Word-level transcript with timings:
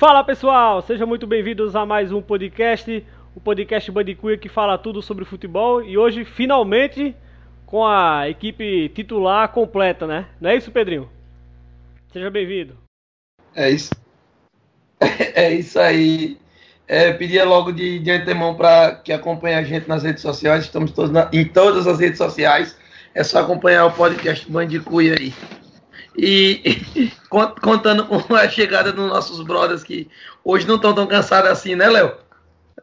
Fala 0.00 0.24
pessoal, 0.24 0.80
sejam 0.80 1.06
muito 1.06 1.26
bem-vindos 1.26 1.76
a 1.76 1.84
mais 1.84 2.10
um 2.10 2.22
podcast, 2.22 3.04
o 3.36 3.38
podcast 3.38 3.92
Bandicuia 3.92 4.38
que 4.38 4.48
fala 4.48 4.78
tudo 4.78 5.02
sobre 5.02 5.26
futebol 5.26 5.84
e 5.84 5.98
hoje 5.98 6.24
finalmente 6.24 7.14
com 7.66 7.86
a 7.86 8.26
equipe 8.26 8.88
titular 8.94 9.52
completa, 9.52 10.06
né? 10.06 10.24
Não 10.40 10.48
é 10.48 10.56
isso, 10.56 10.70
Pedrinho? 10.70 11.06
Seja 12.10 12.30
bem-vindo. 12.30 12.78
É 13.54 13.68
isso. 13.68 13.90
É 15.34 15.52
isso 15.52 15.78
aí. 15.78 16.38
É, 16.88 17.12
pedia 17.12 17.44
logo 17.44 17.70
de, 17.70 17.98
de 17.98 18.10
antemão 18.10 18.54
para 18.54 18.94
que 18.94 19.12
acompanhe 19.12 19.56
a 19.56 19.62
gente 19.62 19.86
nas 19.86 20.02
redes 20.02 20.22
sociais. 20.22 20.64
Estamos 20.64 20.92
todos 20.92 21.10
na, 21.10 21.28
em 21.30 21.44
todas 21.44 21.86
as 21.86 22.00
redes 22.00 22.16
sociais. 22.16 22.74
É 23.14 23.22
só 23.22 23.40
acompanhar 23.40 23.84
o 23.84 23.92
podcast 23.92 24.50
Bandicuia 24.50 25.16
aí. 25.20 25.34
E 26.22 26.76
contando 27.62 28.04
com 28.04 28.34
a 28.34 28.46
chegada 28.46 28.92
dos 28.92 29.08
nossos 29.08 29.40
brothers 29.40 29.82
que 29.82 30.06
hoje 30.44 30.68
não 30.68 30.76
estão 30.76 30.94
tão 30.94 31.06
cansados 31.06 31.50
assim, 31.50 31.74
né, 31.74 31.88
Léo? 31.88 32.14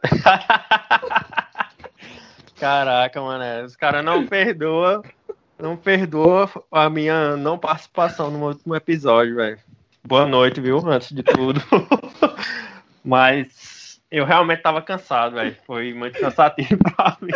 Caraca, 2.58 3.22
mano, 3.22 3.64
os 3.64 3.76
caras 3.76 4.04
não 4.04 4.26
perdoam, 4.26 5.04
não 5.56 5.76
perdoa 5.76 6.50
a 6.72 6.90
minha 6.90 7.36
não 7.36 7.56
participação 7.56 8.28
no 8.28 8.48
último 8.48 8.74
episódio, 8.74 9.36
velho. 9.36 9.60
Boa 10.04 10.26
noite, 10.26 10.60
viu? 10.60 10.78
Antes 10.90 11.12
de 11.12 11.22
tudo. 11.22 11.62
Mas 13.04 14.00
eu 14.10 14.24
realmente 14.24 14.62
tava 14.62 14.82
cansado, 14.82 15.36
velho. 15.36 15.56
Foi 15.64 15.94
muito 15.94 16.18
cansativo 16.18 16.76
pra 16.96 17.16
mim. 17.20 17.30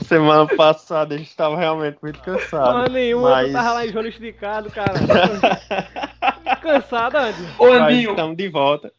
Semana 0.00 0.46
passada 0.56 1.14
a 1.14 1.18
gente 1.18 1.34
tava 1.36 1.56
realmente 1.56 1.98
muito 2.02 2.20
cansado. 2.20 2.72
Porra 2.72 2.88
nenhuma, 2.88 3.30
mas... 3.30 3.48
eu 3.48 3.52
tava 3.52 3.72
lá 3.74 3.86
em 3.86 3.92
João 3.92 4.06
esticado, 4.06 4.70
cara. 4.70 4.94
cansado, 6.60 7.16
Andy. 7.16 7.48
Ô, 7.58 7.66
Andinho. 7.66 8.10
Estamos 8.10 8.36
de 8.36 8.48
volta. 8.48 8.92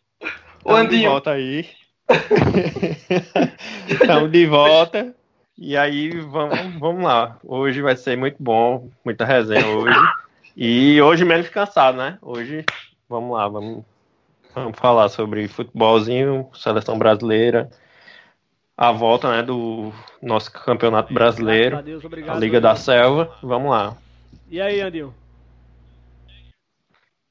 Ô, 0.63 0.73
Andinho. 0.73 1.01
de 1.01 1.07
volta 1.07 1.31
aí. 1.31 1.69
Estamos 3.89 4.31
de 4.31 4.45
volta. 4.45 5.15
E 5.57 5.77
aí, 5.77 6.09
vamos, 6.19 6.79
vamos 6.79 7.03
lá. 7.03 7.37
Hoje 7.43 7.81
vai 7.81 7.95
ser 7.95 8.17
muito 8.17 8.37
bom, 8.39 8.89
muita 9.03 9.25
resenha 9.25 9.67
hoje. 9.67 9.97
E 10.55 11.01
hoje 11.01 11.25
menos 11.25 11.49
cansado, 11.49 11.97
né? 11.97 12.17
Hoje, 12.21 12.65
vamos 13.09 13.35
lá, 13.35 13.47
vamos, 13.47 13.83
vamos 14.53 14.77
falar 14.77 15.09
sobre 15.09 15.47
futebolzinho, 15.47 16.49
seleção 16.53 16.97
brasileira, 16.97 17.69
a 18.77 18.91
volta 18.91 19.29
né, 19.31 19.43
do 19.43 19.91
nosso 20.21 20.51
campeonato 20.51 21.13
brasileiro, 21.13 21.77
a, 21.77 21.81
Deus, 21.81 22.03
obrigado, 22.03 22.35
a 22.35 22.39
Liga 22.39 22.59
da 22.59 22.75
Selva. 22.75 23.31
Vamos 23.41 23.71
lá. 23.71 23.95
E 24.49 24.59
aí, 24.59 24.81
Andil? 24.81 25.13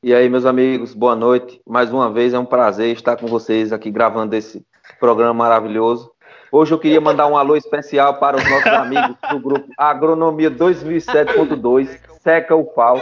E 0.05 0.15
aí, 0.15 0.29
meus 0.29 0.45
amigos, 0.45 0.95
boa 0.95 1.15
noite. 1.15 1.61
Mais 1.67 1.93
uma 1.93 2.11
vez 2.11 2.35
é 2.35 2.39
um 2.39 2.45
prazer 2.45 2.95
estar 2.95 3.17
com 3.17 3.27
vocês 3.27 3.73
aqui 3.73 3.91
gravando 3.91 4.35
esse 4.35 4.65
programa 4.99 5.35
maravilhoso. 5.35 6.11
Hoje 6.51 6.75
eu 6.75 6.79
queria 6.79 7.01
mandar 7.01 7.27
um 7.29 7.37
alô 7.37 7.57
especial 7.57 8.19
para 8.19 8.37
os 8.37 8.51
nossos 8.51 8.67
amigos 8.67 9.17
do 9.31 9.41
grupo 9.41 9.69
Agronomia 9.79 10.51
2007.2, 10.51 11.99
Seca 12.21 12.55
o 12.55 12.65
Pau. 12.65 13.01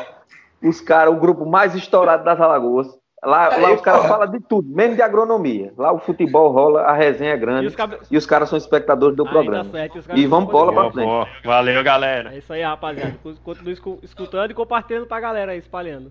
Os 0.62 0.80
caras, 0.80 1.12
o 1.12 1.16
grupo 1.16 1.46
mais 1.46 1.74
estourado 1.74 2.22
das 2.22 2.40
Alagoas. 2.40 2.99
Lá, 3.22 3.54
lá 3.54 3.74
os 3.74 3.82
caras 3.82 4.06
falam 4.06 4.30
de 4.30 4.40
tudo, 4.40 4.66
menos 4.74 4.96
de 4.96 5.02
agronomia. 5.02 5.74
Lá 5.76 5.92
o 5.92 5.98
futebol 5.98 6.50
rola, 6.50 6.82
a 6.82 6.94
resenha 6.94 7.32
é 7.32 7.36
grande. 7.36 7.64
E 7.64 7.68
os, 7.68 7.76
cab... 7.76 7.98
e 8.10 8.16
os 8.16 8.24
caras 8.24 8.48
são 8.48 8.56
espectadores 8.56 9.14
do 9.14 9.26
programa. 9.26 9.70
Certo, 9.70 10.00
e 10.14 10.26
vamos 10.26 10.50
bola 10.50 10.72
pra 10.72 10.90
frente. 10.90 11.30
Valeu, 11.44 11.84
galera. 11.84 12.34
É 12.34 12.38
isso 12.38 12.50
aí, 12.50 12.62
rapaziada. 12.62 13.14
Continue 13.44 13.78
escutando 14.02 14.50
e 14.50 14.54
compartilhando 14.54 15.06
pra 15.06 15.20
galera 15.20 15.52
aí, 15.52 15.58
espalhando. 15.58 16.10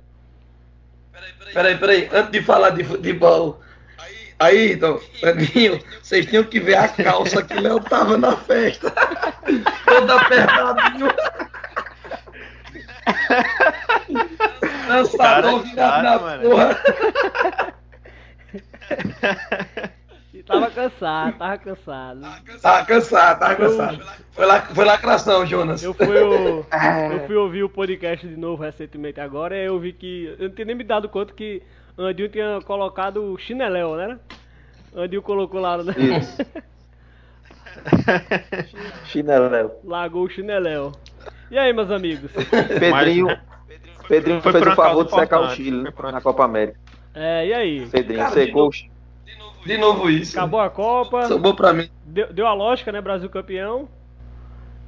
Peraí, 1.52 1.78
peraí, 1.78 2.10
antes 2.14 2.32
de 2.32 2.44
falar 2.44 2.70
de 2.70 2.84
futebol. 2.84 3.60
Aí, 4.38 4.74
então, 4.74 5.00
Pedrinho, 5.20 5.80
vocês 6.02 6.28
tinham 6.28 6.44
que 6.44 6.60
ver 6.60 6.76
a 6.76 6.88
calça 6.88 7.44
que 7.44 7.56
Léo 7.56 7.80
tava 7.80 8.18
na 8.18 8.38
festa. 8.38 8.94
Todo 9.84 10.12
apertadinho. 10.12 11.10
Lançador 14.90 15.64
virado 15.64 16.04
na 16.04 16.20
mano. 16.20 16.50
porra. 16.50 16.78
Tava 20.50 20.72
cansado, 20.72 21.38
tava 21.38 21.58
cansado. 21.60 22.22
Tava 22.60 22.86
cansado, 22.86 23.40
tava 23.40 23.56
cansado. 23.56 24.06
Foi, 24.32 24.46
lá, 24.48 24.62
foi 24.62 24.84
lacração, 24.84 25.46
Jonas. 25.46 25.84
Eu 25.84 25.94
fui, 25.94 26.08
o, 26.08 26.66
eu 27.14 27.28
fui 27.28 27.36
ouvir 27.36 27.64
o 27.64 27.70
podcast 27.70 28.28
de 28.28 28.36
novo 28.36 28.64
recentemente 28.64 29.22
agora 29.22 29.56
e 29.56 29.68
eu 29.68 29.80
vi 29.80 29.94
que. 29.94 30.36
Eu 30.40 30.50
não 30.50 30.56
tinha 30.56 30.66
nem 30.66 30.76
me 30.76 30.84
dado 30.84 31.08
conta 31.08 31.36
que 31.36 31.62
Andil 31.96 32.30
tinha 32.30 32.60
colocado 32.66 33.32
o 33.32 33.38
chineléu, 33.38 33.96
né? 33.96 34.18
Andil 34.96 35.22
colocou 35.22 35.60
lá, 35.60 35.84
né? 35.84 35.94
Isso. 35.98 36.38
chineléu. 39.06 39.80
Lagou 39.84 40.24
o 40.24 40.30
chineléu. 40.30 40.94
E 41.52 41.60
aí, 41.60 41.72
meus 41.74 41.92
amigos? 41.92 42.32
Pedrinho, 42.80 43.28
Pedrinho 44.10 44.42
fez 44.42 44.56
o 44.56 44.76
favor 44.76 45.06
de 45.06 45.12
secar 45.12 45.40
o 45.40 45.50
Chile 45.52 45.84
na 46.12 46.20
Copa 46.20 46.44
América. 46.44 46.80
É, 47.14 47.46
e 47.46 47.54
aí? 47.54 47.88
Pedrinho 47.88 48.20
Cara, 48.20 48.32
secou 48.32 48.68
o 48.68 48.72
Chile. 48.72 48.92
De 49.64 49.78
novo 49.78 50.10
isso. 50.10 50.38
Acabou 50.38 50.60
a 50.60 50.70
Copa. 50.70 51.28
Sobrou 51.28 51.54
pra 51.54 51.72
mim. 51.74 51.88
Deu, 52.06 52.34
deu, 52.34 52.48
a 52.48 52.54
lógica, 52.54 52.92
né? 52.92 53.00
Brasil 53.02 53.30
campeão. 53.30 53.88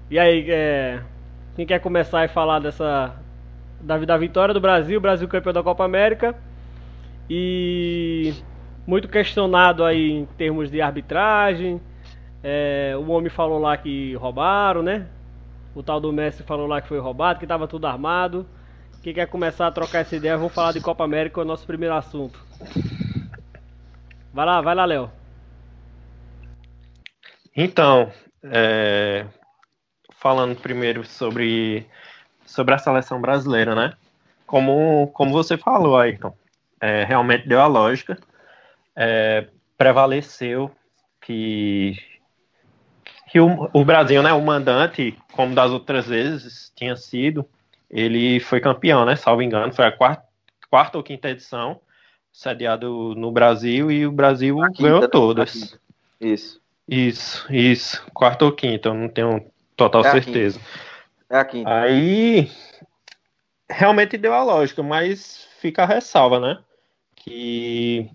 E 0.10 0.18
aí, 0.18 0.46
é, 0.50 1.02
quem 1.56 1.68
quer 1.68 1.80
começar 1.80 2.24
a 2.24 2.28
falar 2.28 2.60
dessa. 2.60 3.16
Da, 3.80 3.98
da 4.00 4.18
vitória 4.18 4.54
do 4.54 4.60
Brasil, 4.60 5.00
Brasil 5.00 5.28
campeão 5.28 5.54
da 5.54 5.62
Copa 5.62 5.84
América. 5.84 6.36
E 7.30 8.34
muito 8.88 9.08
questionado 9.08 9.84
aí 9.84 10.12
em 10.12 10.26
termos 10.26 10.72
de 10.72 10.82
arbitragem. 10.82 11.80
É, 12.44 12.96
o 12.98 13.08
homem 13.12 13.30
falou 13.30 13.60
lá 13.60 13.78
que 13.78 14.16
roubaram, 14.16 14.82
né? 14.82 15.06
O 15.76 15.84
tal 15.84 16.02
do 16.02 16.12
Messi 16.12 16.42
falou 16.42 16.66
lá 16.66 16.82
que 16.82 16.88
foi 16.88 16.98
roubado, 16.98 17.38
que 17.38 17.46
estava 17.46 17.68
tudo 17.68 17.86
armado. 17.86 18.48
Quem 19.02 19.16
quer 19.16 19.28
começar 19.28 19.66
a 19.66 19.72
trocar 19.72 20.00
essa 20.00 20.16
ideia, 20.16 20.38
vamos 20.38 20.54
falar 20.54 20.74
de 20.74 20.80
Copa 20.80 21.04
América, 21.04 21.42
é 21.42 21.44
o 21.44 21.48
nosso 21.48 21.66
primeiro 21.66 21.96
assunto. 21.96 22.40
Vai 24.32 24.46
lá, 24.46 24.62
vai 24.62 24.76
lá, 24.76 24.86
Léo. 24.86 25.12
Então, 27.56 28.12
é, 28.44 29.26
falando 30.18 30.56
primeiro 30.56 31.04
sobre, 31.04 31.88
sobre 32.46 32.76
a 32.76 32.78
seleção 32.78 33.20
brasileira, 33.20 33.74
né? 33.74 33.94
Como, 34.46 35.08
como 35.14 35.32
você 35.32 35.58
falou, 35.58 35.98
Ayrton, 35.98 36.36
é, 36.80 37.04
realmente 37.04 37.48
deu 37.48 37.60
a 37.60 37.68
lógica, 37.68 38.20
é, 38.96 39.48
prevaleceu 39.78 40.70
que, 41.20 41.98
que 43.32 43.40
o, 43.40 43.68
o, 43.74 43.84
Brasil, 43.84 44.22
né, 44.22 44.32
o 44.32 44.42
mandante, 44.42 45.18
como 45.34 45.56
das 45.56 45.72
outras 45.72 46.06
vezes 46.06 46.72
tinha 46.76 46.96
sido, 46.96 47.48
ele 47.92 48.40
foi 48.40 48.62
campeão, 48.62 49.06
né? 49.06 49.16
Salvo 49.16 49.42
engano, 49.42 49.74
foi 49.74 49.86
a 49.86 49.92
quarta, 49.92 50.24
quarta 50.70 50.98
ou 50.98 51.04
quinta 51.04 51.30
edição 51.30 51.80
sediado 52.32 53.14
no 53.16 53.32
Brasil 53.32 53.92
e 53.92 54.08
o 54.08 54.12
Brasil 54.12 54.56
quinta, 54.56 54.84
ganhou 54.84 55.10
todas. 55.10 55.78
Isso. 56.20 56.62
Isso, 56.88 57.46
isso. 57.50 58.04
Quarta 58.14 58.46
ou 58.46 58.52
quinta, 58.52 58.90
eu 58.90 58.94
não 58.94 59.10
tenho 59.10 59.46
total 59.76 60.06
é 60.06 60.12
certeza. 60.12 60.60
É 61.30 61.38
a 61.38 61.46
quinta. 61.46 61.70
Aí 61.70 62.50
realmente 63.70 64.18
deu 64.18 64.34
a 64.34 64.44
lógica, 64.44 64.82
mas 64.82 65.48
fica 65.60 65.84
a 65.84 65.86
ressalva, 65.86 66.40
né? 66.40 66.60
Que 67.16 68.10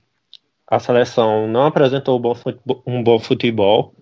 a 0.67 0.79
seleção 0.79 1.46
não 1.46 1.67
apresentou 1.67 2.20
um 2.87 3.02
bom 3.02 3.19
futebol. 3.19 3.94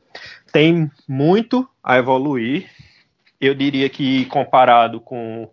Tem 0.52 0.90
muito 1.06 1.68
a 1.82 1.98
evoluir. 1.98 2.70
Eu 3.40 3.54
diria 3.54 3.88
que 3.90 4.24
comparado 4.26 5.00
com 5.00 5.48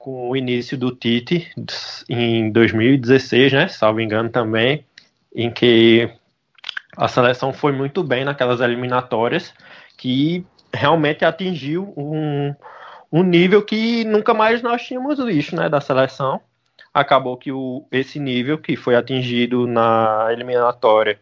com 0.00 0.30
o 0.30 0.36
início 0.36 0.78
do 0.78 0.96
Tite 0.96 1.52
em 2.08 2.50
2016, 2.50 3.52
né? 3.52 3.68
Salvo 3.68 4.00
engano 4.00 4.30
também, 4.30 4.82
em 5.32 5.50
que 5.50 6.10
a 6.96 7.06
seleção 7.06 7.52
foi 7.52 7.70
muito 7.70 8.02
bem 8.02 8.24
naquelas 8.24 8.62
eliminatórias, 8.62 9.52
que 9.98 10.44
realmente 10.72 11.22
atingiu 11.22 11.92
um, 11.98 12.54
um 13.12 13.22
nível 13.22 13.62
que 13.62 14.02
nunca 14.04 14.32
mais 14.32 14.62
nós 14.62 14.82
tínhamos 14.82 15.22
visto, 15.22 15.54
né? 15.54 15.68
Da 15.68 15.82
seleção. 15.82 16.40
Acabou 16.94 17.36
que 17.36 17.52
o, 17.52 17.86
esse 17.92 18.18
nível 18.18 18.56
que 18.56 18.76
foi 18.76 18.96
atingido 18.96 19.66
na 19.66 20.28
eliminatória 20.32 21.20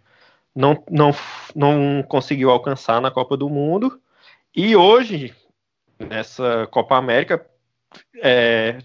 não, 0.55 0.81
não, 0.89 1.11
não 1.55 2.05
conseguiu 2.05 2.49
alcançar 2.49 3.01
na 3.01 3.11
Copa 3.11 3.37
do 3.37 3.51
Mundo. 3.51 4.01
E 4.55 4.77
hoje, 4.77 5.35
nessa 5.99 6.69
Copa 6.71 6.97
América, 6.97 7.45
é, 8.23 8.79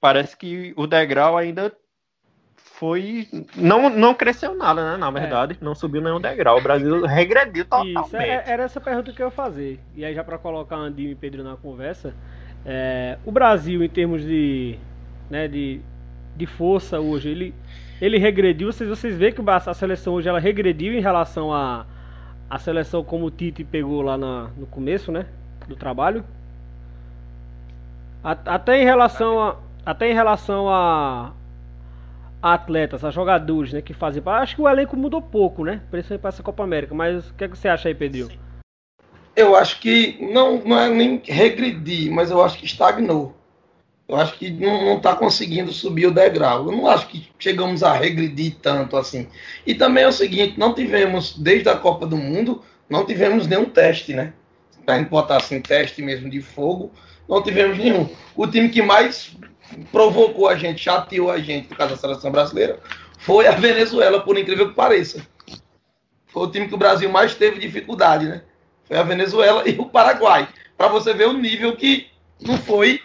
parece 0.00 0.36
que 0.36 0.72
o 0.76 0.86
degrau 0.86 1.36
ainda 1.36 1.72
foi. 2.56 3.28
Não, 3.56 3.90
não 3.90 4.14
cresceu 4.14 4.54
nada, 4.54 4.92
né? 4.92 4.96
Na 4.96 5.10
verdade, 5.10 5.58
é. 5.60 5.64
não 5.64 5.74
subiu 5.74 6.00
nenhum 6.00 6.20
degrau. 6.20 6.58
O 6.58 6.62
Brasil 6.62 7.04
regrediu 7.06 7.64
totalmente. 7.64 8.06
Isso, 8.06 8.16
é, 8.16 8.44
era 8.46 8.62
essa 8.64 8.80
pergunta 8.80 9.12
que 9.12 9.22
eu 9.22 9.26
ia 9.26 9.30
fazer. 9.30 9.80
E 9.94 10.04
aí, 10.04 10.14
já 10.14 10.22
para 10.22 10.38
colocar 10.38 10.76
Andinho 10.76 11.10
e 11.10 11.14
Pedro 11.14 11.42
na 11.42 11.56
conversa, 11.56 12.14
é, 12.64 13.18
o 13.24 13.32
Brasil, 13.32 13.82
em 13.82 13.88
termos 13.88 14.22
de, 14.22 14.78
né, 15.28 15.48
de, 15.48 15.80
de 16.36 16.46
força 16.46 17.00
hoje, 17.00 17.28
ele, 17.28 17.54
ele 18.00 18.18
regrediu. 18.18 18.72
Vocês, 18.72 18.88
vocês 18.88 19.16
veem 19.16 19.32
que 19.32 19.42
a 19.46 19.74
seleção 19.74 20.14
hoje 20.14 20.28
ela 20.28 20.38
regrediu 20.38 20.94
em 20.94 21.00
relação 21.00 21.52
a 21.52 21.86
a 22.48 22.58
seleção 22.58 23.04
como 23.04 23.26
o 23.26 23.30
Tite 23.30 23.62
pegou 23.62 24.00
lá 24.00 24.16
na, 24.16 24.50
no 24.56 24.66
começo, 24.66 25.12
né, 25.12 25.26
do 25.66 25.76
trabalho. 25.76 26.24
Até 28.22 28.82
em 28.82 28.84
relação 28.84 29.40
a 29.40 29.56
até 29.88 30.10
em 30.10 30.12
relação 30.12 30.68
a, 30.68 31.32
atletas, 32.42 33.04
a 33.04 33.10
jogadores, 33.10 33.72
né, 33.72 33.80
que 33.80 33.94
fazem 33.94 34.22
Acho 34.26 34.56
que 34.56 34.60
o 34.60 34.68
elenco 34.68 34.94
mudou 34.96 35.22
pouco, 35.22 35.64
né, 35.64 35.80
principalmente 35.90 36.20
para 36.20 36.28
essa 36.28 36.42
Copa 36.42 36.62
América. 36.62 36.94
Mas 36.94 37.30
o 37.30 37.34
que, 37.34 37.44
é 37.44 37.48
que 37.48 37.56
você 37.56 37.68
acha 37.68 37.88
aí, 37.88 37.94
Pedro? 37.94 38.30
Eu 39.34 39.56
acho 39.56 39.80
que 39.80 40.18
não, 40.20 40.58
não 40.58 40.78
é 40.78 40.90
nem 40.90 41.22
regredir, 41.24 42.12
mas 42.12 42.30
eu 42.30 42.44
acho 42.44 42.58
que 42.58 42.66
estagnou. 42.66 43.34
Eu 44.06 44.16
acho 44.16 44.38
que 44.38 44.50
não 44.50 44.98
está 44.98 45.14
conseguindo 45.14 45.72
subir 45.72 46.06
o 46.06 46.14
degrau. 46.14 46.66
Eu 46.66 46.72
não 46.72 46.86
acho 46.86 47.08
que 47.08 47.28
chegamos 47.38 47.82
a 47.82 47.92
regredir 47.92 48.56
tanto 48.60 48.96
assim. 48.96 49.26
E 49.66 49.74
também 49.74 50.04
é 50.04 50.08
o 50.08 50.12
seguinte, 50.12 50.58
não 50.58 50.74
tivemos, 50.74 51.38
desde 51.38 51.68
a 51.68 51.76
Copa 51.76 52.06
do 52.06 52.16
Mundo, 52.16 52.62
não 52.90 53.06
tivemos 53.06 53.46
nenhum 53.46 53.66
teste, 53.66 54.12
né? 54.12 54.32
Para 54.84 55.02
botar 55.04 55.36
assim, 55.36 55.60
teste 55.60 56.02
mesmo 56.02 56.28
de 56.28 56.40
fogo, 56.40 56.90
não 57.28 57.42
tivemos 57.42 57.76
nenhum. 57.76 58.08
O 58.34 58.46
time 58.46 58.68
que 58.68 58.82
mais 58.82 59.36
provocou 59.92 60.48
a 60.48 60.56
gente, 60.56 60.82
chateou 60.82 61.30
a 61.30 61.38
gente, 61.38 61.68
por 61.68 61.76
causa 61.76 61.94
da 61.94 62.00
seleção 62.00 62.30
brasileira, 62.30 62.80
foi 63.18 63.46
a 63.46 63.52
Venezuela, 63.52 64.20
por 64.20 64.38
incrível 64.38 64.68
que 64.68 64.74
pareça. 64.74 65.26
Foi 66.26 66.46
o 66.46 66.50
time 66.50 66.68
que 66.68 66.74
o 66.74 66.78
Brasil 66.78 67.10
mais 67.10 67.34
teve 67.34 67.58
dificuldade, 67.58 68.26
né? 68.26 68.42
Foi 68.84 68.96
a 68.96 69.02
Venezuela 69.02 69.68
e 69.68 69.78
o 69.78 69.86
Paraguai. 69.86 70.48
Para 70.76 70.88
você 70.88 71.12
ver 71.12 71.28
o 71.28 71.32
nível 71.32 71.76
que 71.76 72.08
não 72.40 72.56
foi 72.56 73.00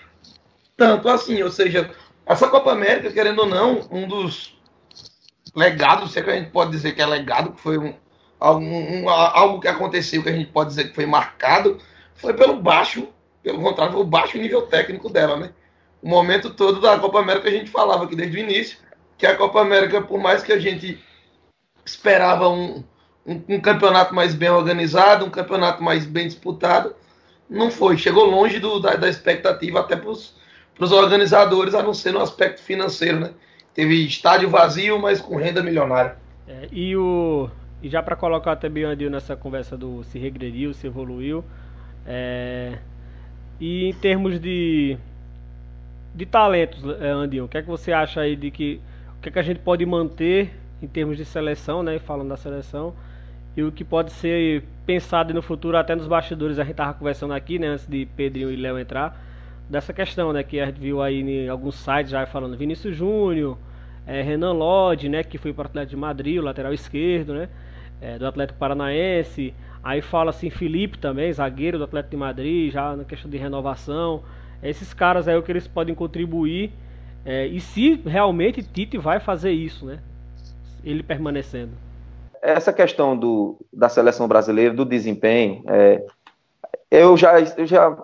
tanto 0.77 1.09
assim. 1.09 1.41
Ou 1.41 1.51
seja, 1.51 1.89
essa 2.25 2.47
Copa 2.47 2.71
América, 2.71 3.11
querendo 3.11 3.39
ou 3.39 3.47
não, 3.47 3.81
um 3.91 4.07
dos 4.07 4.57
legados, 5.55 6.11
se 6.11 6.19
é 6.19 6.21
que 6.21 6.29
a 6.29 6.35
gente 6.35 6.51
pode 6.51 6.71
dizer 6.71 6.93
que 6.93 7.01
é 7.01 7.05
legado, 7.05 7.51
que 7.51 7.61
foi 7.61 7.77
um, 7.77 7.93
um, 8.41 9.09
algo 9.09 9.59
que 9.59 9.67
aconteceu 9.67 10.23
que 10.23 10.29
a 10.29 10.33
gente 10.33 10.51
pode 10.51 10.69
dizer 10.69 10.89
que 10.89 10.95
foi 10.95 11.05
marcado, 11.05 11.79
foi 12.15 12.33
pelo 12.33 12.61
baixo, 12.61 13.07
pelo 13.43 13.61
contrário, 13.61 13.99
o 13.99 14.03
baixo 14.03 14.37
nível 14.37 14.63
técnico 14.63 15.09
dela, 15.09 15.37
né? 15.37 15.51
O 16.01 16.07
momento 16.07 16.49
todo 16.49 16.81
da 16.81 16.97
Copa 16.97 17.19
América 17.19 17.49
a 17.49 17.51
gente 17.51 17.69
falava 17.69 18.05
aqui 18.05 18.15
desde 18.15 18.37
o 18.37 18.39
início, 18.39 18.77
que 19.17 19.25
a 19.25 19.35
Copa 19.35 19.61
América, 19.61 20.01
por 20.01 20.19
mais 20.19 20.41
que 20.41 20.51
a 20.51 20.59
gente 20.59 20.99
esperava 21.85 22.49
um, 22.49 22.83
um, 23.25 23.41
um 23.49 23.61
campeonato 23.61 24.15
mais 24.15 24.33
bem 24.33 24.49
organizado, 24.49 25.25
um 25.25 25.29
campeonato 25.29 25.83
mais 25.83 26.05
bem 26.05 26.27
disputado, 26.27 26.95
não 27.49 27.69
foi. 27.69 27.97
Chegou 27.97 28.25
longe 28.25 28.59
do, 28.59 28.79
da, 28.79 28.95
da 28.95 29.09
expectativa 29.09 29.81
até 29.81 29.95
para 29.95 30.09
os 30.09 30.91
organizadores, 30.91 31.75
a 31.75 31.83
não 31.83 31.93
ser 31.93 32.11
no 32.11 32.21
aspecto 32.21 32.61
financeiro, 32.61 33.19
né? 33.19 33.31
Teve 33.73 34.05
estádio 34.05 34.49
vazio, 34.49 34.99
mas 34.99 35.19
com 35.19 35.35
renda 35.35 35.63
milionária. 35.63 36.17
É, 36.47 36.67
e, 36.71 36.95
o, 36.95 37.49
e 37.81 37.89
já 37.89 38.03
para 38.03 38.15
colocar 38.15 38.55
também 38.55 38.85
o 38.85 38.89
Andil 38.89 39.09
nessa 39.09 39.35
conversa 39.35 39.77
do 39.77 40.03
se 40.03 40.19
regrediu, 40.19 40.73
se 40.73 40.85
evoluiu, 40.85 41.43
é, 42.05 42.77
e 43.65 43.86
em 43.86 43.94
termos 43.94 44.42
de, 44.42 44.98
de 46.13 46.25
talentos, 46.25 46.83
é, 47.00 47.07
Andil, 47.07 47.45
o 47.45 47.48
que 47.48 47.57
é 47.57 47.62
que 47.62 47.68
você 47.69 47.94
acha 47.94 48.19
aí 48.19 48.36
de 48.36 48.51
que 48.51 48.81
o 49.18 49.21
que 49.21 49.30
é 49.30 49.31
que 49.31 49.39
a 49.39 49.42
gente 49.42 49.62
pode 49.62 49.86
manter 49.86 50.54
em 50.81 50.88
termos 50.88 51.15
de 51.15 51.24
seleção, 51.24 51.81
né? 51.81 51.98
Falando 51.98 52.27
da 52.27 52.36
seleção, 52.36 52.94
e 53.56 53.63
o 53.63 53.71
que 53.71 53.86
pode 53.86 54.12
ser 54.12 54.65
pensado 54.86 55.33
no 55.33 55.42
futuro, 55.42 55.77
até 55.77 55.95
nos 55.95 56.07
bastidores, 56.07 56.60
a 56.60 56.63
gente 56.63 56.71
estava 56.71 56.94
conversando 56.94 57.33
aqui, 57.33 57.57
né? 57.57 57.68
Antes 57.68 57.88
de 57.88 58.06
Pedrinho 58.06 58.51
e 58.51 58.57
Léo 58.57 58.77
entrar 58.77 59.18
dessa 59.69 59.94
questão, 59.94 60.33
né? 60.33 60.44
Que 60.44 60.60
a 60.60 60.65
gente 60.65 60.81
viu 60.81 61.01
aí 61.01 61.21
em 61.21 61.48
alguns 61.48 61.75
sites 61.75 62.12
já 62.12 62.25
falando 62.25 62.57
Vinícius 62.57 62.98
Júnior, 62.98 63.57
é, 64.06 64.21
Renan 64.21 64.51
Lodge, 64.51 65.07
né? 65.07 65.24
Que 65.24 65.38
foi 65.38 65.54
para 65.54 65.63
o 65.63 65.68
Atlético 65.68 65.92
de 65.92 66.01
Madrid, 66.01 66.38
o 66.38 66.42
lateral 66.42 66.74
esquerdo, 66.74 67.33
né? 67.33 67.48
É, 68.01 68.19
do 68.19 68.27
Atlético 68.27 68.60
Paranaense. 68.60 69.54
Aí 69.83 70.01
fala 70.01 70.30
assim 70.30 70.50
Felipe 70.50 70.97
também, 70.97 71.33
zagueiro 71.33 71.77
do 71.77 71.83
Atlético 71.83 72.12
de 72.12 72.18
Madrid, 72.18 72.71
já 72.71 72.95
na 72.95 73.03
questão 73.03 73.30
de 73.30 73.38
renovação. 73.38 74.24
Esses 74.62 74.94
caras 74.94 75.27
aí 75.27 75.35
é 75.35 75.38
o 75.38 75.44
que 75.44 75.51
eles 75.51 75.68
podem 75.68 75.94
contribuir. 75.94 76.71
É, 77.25 77.45
e 77.47 77.59
se 77.59 77.95
realmente 78.06 78.63
Tite 78.63 78.97
vai 78.97 79.19
fazer 79.19 79.51
isso, 79.51 79.85
né? 79.85 80.00
Ele 80.83 81.03
permanecendo. 81.03 81.71
Essa 82.41 82.71
questão 82.71 83.18
do, 83.18 83.57
da 83.71 83.89
seleção 83.89 84.27
brasileira, 84.27 84.74
do 84.74 84.85
desempenho, 84.85 85.63
é, 85.68 86.06
eu, 86.91 87.15
já, 87.15 87.39
eu 87.39 87.65
já 87.65 87.97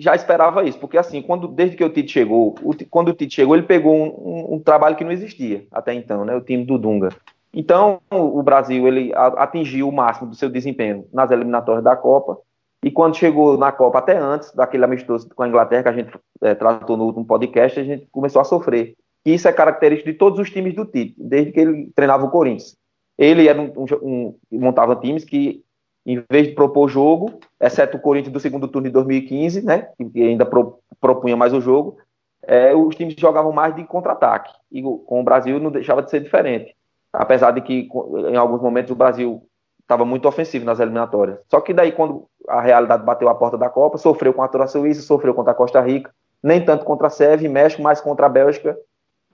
já 0.00 0.14
esperava 0.14 0.64
isso, 0.64 0.78
porque 0.78 0.96
assim, 0.96 1.20
quando 1.20 1.46
desde 1.46 1.76
que 1.76 1.84
o 1.84 1.90
Tite 1.90 2.10
chegou, 2.10 2.54
o, 2.62 2.74
quando 2.88 3.10
o 3.10 3.12
Tite 3.12 3.34
chegou, 3.34 3.54
ele 3.54 3.66
pegou 3.66 3.94
um, 3.94 4.06
um, 4.06 4.54
um, 4.54 4.58
trabalho 4.58 4.96
que 4.96 5.04
não 5.04 5.12
existia 5.12 5.66
até 5.70 5.92
então, 5.92 6.24
né, 6.24 6.34
o 6.34 6.40
time 6.40 6.64
do 6.64 6.78
Dunga. 6.78 7.10
Então, 7.52 8.00
o 8.10 8.42
Brasil 8.42 8.86
ele 8.86 9.12
atingiu 9.14 9.88
o 9.88 9.92
máximo 9.92 10.30
do 10.30 10.36
seu 10.36 10.48
desempenho 10.48 11.06
nas 11.12 11.30
eliminatórias 11.30 11.82
da 11.82 11.96
Copa, 11.96 12.38
e 12.82 12.90
quando 12.90 13.16
chegou 13.16 13.58
na 13.58 13.70
Copa, 13.70 13.98
até 13.98 14.16
antes 14.16 14.54
daquele 14.54 14.84
amistoso 14.84 15.28
com 15.34 15.42
a 15.42 15.48
Inglaterra 15.48 15.82
que 15.82 15.88
a 15.88 15.92
gente 15.92 16.10
é, 16.40 16.54
tratou 16.54 16.96
no 16.96 17.04
último 17.04 17.26
podcast, 17.26 17.78
a 17.78 17.84
gente 17.84 18.06
começou 18.10 18.40
a 18.40 18.44
sofrer. 18.44 18.94
E 19.24 19.34
isso 19.34 19.46
é 19.46 19.52
característico 19.52 20.10
de 20.10 20.16
todos 20.16 20.38
os 20.38 20.50
times 20.50 20.74
do 20.74 20.86
Tite, 20.86 21.14
desde 21.18 21.52
que 21.52 21.60
ele 21.60 21.90
treinava 21.94 22.24
o 22.24 22.30
Corinthians. 22.30 22.74
Ele 23.18 23.48
era 23.48 23.60
um, 23.60 23.70
um, 24.02 24.34
montava 24.50 24.96
times 24.96 25.24
que 25.24 25.62
em 26.06 26.24
vez 26.30 26.48
de 26.48 26.54
propor 26.54 26.88
jogo, 26.88 27.38
exceto 27.60 27.98
o 27.98 28.00
Corinthians 28.00 28.32
do 28.32 28.40
segundo 28.40 28.66
turno 28.66 28.88
de 28.88 28.94
2015, 28.94 29.62
né, 29.62 29.90
que 30.12 30.22
ainda 30.22 30.46
pro, 30.46 30.78
propunha 30.98 31.36
mais 31.36 31.52
o 31.52 31.60
jogo, 31.60 31.98
é, 32.42 32.74
os 32.74 32.96
times 32.96 33.14
jogavam 33.18 33.52
mais 33.52 33.76
de 33.76 33.84
contra-ataque. 33.84 34.50
E 34.72 34.82
com 34.82 35.20
o 35.20 35.24
Brasil 35.24 35.60
não 35.60 35.70
deixava 35.70 36.02
de 36.02 36.08
ser 36.08 36.20
diferente. 36.20 36.74
Apesar 37.12 37.50
de 37.52 37.60
que 37.60 37.88
em 38.30 38.36
alguns 38.36 38.60
momentos 38.60 38.90
o 38.90 38.96
Brasil 38.96 39.42
estava 39.80 40.04
muito 40.04 40.28
ofensivo 40.28 40.64
nas 40.64 40.78
eliminatórias. 40.78 41.38
Só 41.48 41.60
que 41.60 41.74
daí, 41.74 41.90
quando 41.90 42.26
a 42.48 42.60
realidade 42.60 43.04
bateu 43.04 43.28
a 43.28 43.34
porta 43.34 43.58
da 43.58 43.68
Copa, 43.68 43.98
sofreu 43.98 44.32
contra 44.32 44.62
a 44.62 44.66
Suíça, 44.68 45.02
sofreu 45.02 45.34
contra 45.34 45.52
a 45.52 45.54
Costa 45.54 45.80
Rica, 45.80 46.12
nem 46.40 46.64
tanto 46.64 46.84
contra 46.84 47.08
a 47.08 47.10
Sérvia, 47.10 47.50
México, 47.50 47.82
mas 47.82 48.00
contra 48.00 48.26
a 48.26 48.28
Bélgica 48.28 48.78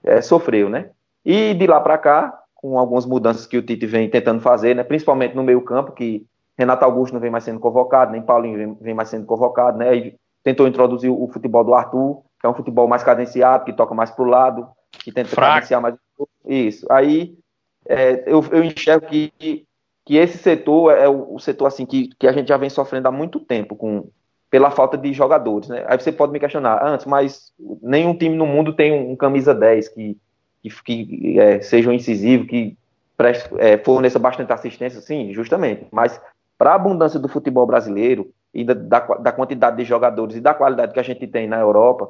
é, 0.03 0.19
sofreu, 0.21 0.67
né? 0.67 0.89
E 1.23 1.53
de 1.53 1.67
lá 1.67 1.79
para 1.79 1.97
cá, 1.97 2.41
com 2.55 2.79
algumas 2.79 3.05
mudanças 3.05 3.45
que 3.45 3.57
o 3.57 3.61
Tite 3.61 3.85
vem 3.85 4.09
tentando 4.09 4.41
fazer, 4.41 4.75
né, 4.75 4.83
principalmente 4.83 5.35
no 5.35 5.43
meio 5.43 5.61
campo, 5.61 5.91
que 5.91 6.25
Renato 6.57 6.83
Augusto 6.83 7.13
não 7.13 7.21
vem 7.21 7.29
mais 7.29 7.43
sendo 7.43 7.59
convocado, 7.59 8.11
nem 8.11 8.21
Paulinho 8.21 8.57
vem, 8.57 8.77
vem 8.81 8.93
mais 8.95 9.09
sendo 9.09 9.27
convocado, 9.27 9.77
né? 9.77 9.95
E 9.95 10.15
tentou 10.43 10.67
introduzir 10.67 11.11
o, 11.11 11.27
futebol 11.27 11.63
do 11.63 11.75
Arthur, 11.75 12.23
que 12.39 12.47
é 12.47 12.49
um 12.49 12.55
futebol 12.55 12.87
mais 12.87 13.03
cadenciado, 13.03 13.63
que 13.63 13.73
toca 13.73 13.93
mais 13.93 14.09
para 14.09 14.25
o 14.25 14.27
lado, 14.27 14.67
que 14.91 15.11
tenta 15.11 15.29
Fraco. 15.29 15.53
cadenciar 15.55 15.81
mais. 15.81 15.95
Isso. 16.45 16.87
Aí 16.89 17.37
é, 17.87 18.23
eu, 18.25 18.43
eu 18.51 18.63
enxergo 18.63 19.07
que, 19.07 19.65
que 20.05 20.15
esse 20.15 20.37
setor 20.37 20.91
é 20.91 21.07
o, 21.07 21.37
setor 21.39 21.65
assim 21.65 21.85
que, 21.85 22.09
que 22.19 22.27
a 22.27 22.31
gente 22.31 22.47
já 22.47 22.57
vem 22.57 22.69
sofrendo 22.69 23.07
há 23.07 23.11
muito 23.11 23.39
tempo 23.39 23.75
com 23.75 24.09
pela 24.49 24.71
falta 24.71 24.97
de 24.97 25.11
jogadores, 25.11 25.67
né? 25.67 25.83
Aí 25.87 25.99
você 25.99 26.11
pode 26.11 26.31
me 26.31 26.39
questionar, 26.39 26.81
antes, 26.81 27.05
mas 27.05 27.51
nenhum 27.81 28.17
time 28.17 28.35
no 28.35 28.45
mundo 28.45 28.73
tem 28.73 28.93
um, 28.93 29.11
um 29.11 29.15
camisa 29.15 29.53
10 29.53 29.89
que, 29.89 30.17
que, 30.63 30.69
que 30.85 31.39
é, 31.39 31.59
seja 31.59 31.89
um 31.89 31.93
incisivo, 31.93 32.47
que 32.47 32.77
preste, 33.17 33.49
é, 33.57 33.77
forneça 33.77 34.17
bastante 34.17 34.53
assistência, 34.53 35.01
sim, 35.01 35.33
justamente. 35.33 35.87
Mas 35.91 36.21
para 36.57 36.71
a 36.71 36.75
abundância 36.75 37.19
do 37.19 37.27
futebol 37.27 37.65
brasileiro 37.65 38.31
e 38.53 38.63
da, 38.63 38.73
da, 38.73 38.99
da, 38.99 39.31
quantidade 39.31 39.77
de 39.77 39.83
jogadores 39.83 40.35
e 40.35 40.41
da 40.41 40.53
qualidade 40.53 40.93
que 40.93 40.99
a 40.99 41.03
gente 41.03 41.27
tem 41.27 41.47
na 41.47 41.59
Europa, 41.59 42.09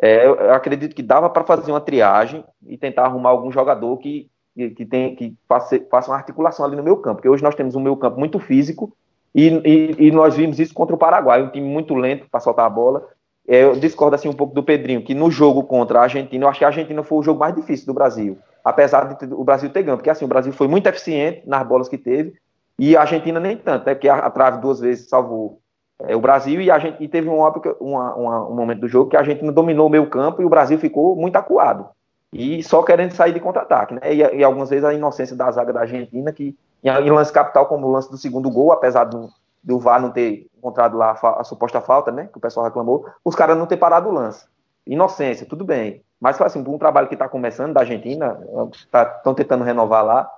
é, 0.00 0.26
eu 0.26 0.52
acredito 0.52 0.94
que 0.94 1.02
dava 1.02 1.28
para 1.30 1.44
fazer 1.44 1.70
uma 1.70 1.80
triagem 1.80 2.44
e 2.66 2.76
tentar 2.76 3.04
arrumar 3.04 3.30
algum 3.30 3.50
jogador 3.50 3.96
que, 3.98 4.30
que, 4.56 4.86
tem, 4.86 5.14
que 5.14 5.34
faça, 5.48 5.78
faça 5.90 6.10
uma 6.10 6.16
articulação 6.16 6.64
ali 6.64 6.74
no 6.74 6.82
meu 6.82 6.96
campo. 6.96 7.16
Porque 7.16 7.28
hoje 7.28 7.42
nós 7.42 7.54
temos 7.54 7.74
um 7.74 7.80
meio 7.80 7.96
campo 7.96 8.18
muito 8.18 8.38
físico 8.40 8.96
e, 9.34 9.48
e, 9.48 10.06
e, 10.06 10.10
nós 10.10 10.34
vimos 10.34 10.58
isso 10.58 10.72
contra 10.72 10.94
o 10.94 10.98
Paraguai, 10.98 11.42
um 11.42 11.50
time 11.50 11.68
muito 11.68 11.94
lento 11.94 12.26
para 12.30 12.40
soltar 12.40 12.64
a 12.64 12.70
bola. 12.70 13.06
É, 13.46 13.62
eu 13.64 13.76
discordo 13.76 14.16
assim 14.16 14.28
um 14.28 14.32
pouco 14.32 14.54
do 14.54 14.62
Pedrinho, 14.62 15.04
que 15.04 15.14
no 15.14 15.30
jogo 15.30 15.62
contra 15.62 16.00
a 16.00 16.02
Argentina, 16.02 16.44
eu 16.44 16.48
acho 16.48 16.58
que 16.58 16.64
a 16.64 16.68
Argentina 16.68 17.02
foi 17.02 17.18
o 17.18 17.22
jogo 17.22 17.38
mais 17.38 17.54
difícil 17.54 17.86
do 17.86 17.94
Brasil, 17.94 18.38
apesar 18.64 19.04
de 19.14 19.32
o 19.32 19.44
Brasil 19.44 19.70
ter 19.70 19.82
ganho, 19.82 19.98
porque 19.98 20.10
assim, 20.10 20.24
o 20.24 20.28
Brasil 20.28 20.52
foi 20.52 20.66
muito 20.66 20.88
eficiente 20.88 21.42
nas 21.46 21.64
bolas 21.64 21.88
que 21.88 21.98
teve, 21.98 22.34
e 22.78 22.96
a 22.96 23.02
Argentina 23.02 23.38
nem 23.38 23.56
tanto, 23.56 23.86
né? 23.86 23.94
Porque 23.94 24.08
a, 24.08 24.16
a 24.16 24.30
trave 24.30 24.60
duas 24.60 24.80
vezes 24.80 25.08
salvou 25.08 25.60
é, 26.00 26.14
o 26.14 26.20
Brasil 26.20 26.60
e 26.60 26.70
a 26.70 26.78
gente 26.78 27.02
e 27.02 27.08
teve 27.08 27.28
um, 27.28 27.38
uma, 27.80 28.14
uma, 28.14 28.48
um 28.48 28.54
momento 28.54 28.80
do 28.80 28.88
jogo 28.88 29.10
que 29.10 29.16
a 29.16 29.20
Argentina 29.20 29.50
dominou 29.52 29.86
o 29.86 29.90
meio 29.90 30.08
campo 30.08 30.42
e 30.42 30.44
o 30.44 30.50
Brasil 30.50 30.78
ficou 30.78 31.16
muito 31.16 31.36
acuado. 31.36 31.88
E 32.32 32.62
só 32.62 32.82
querendo 32.82 33.12
sair 33.12 33.32
de 33.32 33.40
contra-ataque, 33.40 33.94
né? 33.94 34.00
E, 34.12 34.38
e, 34.38 34.44
algumas 34.44 34.70
vezes 34.70 34.84
a 34.84 34.92
inocência 34.92 35.36
da 35.36 35.50
zaga 35.50 35.72
da 35.72 35.80
Argentina, 35.80 36.32
que 36.32 36.56
em, 36.82 37.10
lance 37.10 37.32
capital, 37.32 37.66
como 37.66 37.86
o 37.86 37.90
lance 37.90 38.10
do 38.10 38.18
segundo 38.18 38.50
gol, 38.50 38.72
apesar 38.72 39.04
do, 39.04 39.30
do 39.62 39.78
VAR 39.78 40.00
não 40.00 40.10
ter 40.10 40.46
encontrado 40.56 40.96
lá 40.96 41.18
a, 41.20 41.40
a 41.40 41.44
suposta 41.44 41.80
falta, 41.80 42.10
né? 42.10 42.28
Que 42.30 42.38
o 42.38 42.40
pessoal 42.40 42.66
reclamou, 42.66 43.06
os 43.24 43.34
caras 43.34 43.56
não 43.56 43.66
ter 43.66 43.76
parado 43.76 44.08
o 44.08 44.12
lance. 44.12 44.46
Inocência, 44.86 45.46
tudo 45.46 45.64
bem. 45.64 46.02
Mas 46.20 46.40
assim, 46.40 46.64
um 46.66 46.78
trabalho 46.78 47.08
que 47.08 47.14
está 47.14 47.28
começando 47.28 47.72
da 47.72 47.80
Argentina, 47.80 48.38
estão 48.72 48.88
tá, 48.90 49.34
tentando 49.34 49.64
renovar 49.64 50.04
lá, 50.04 50.30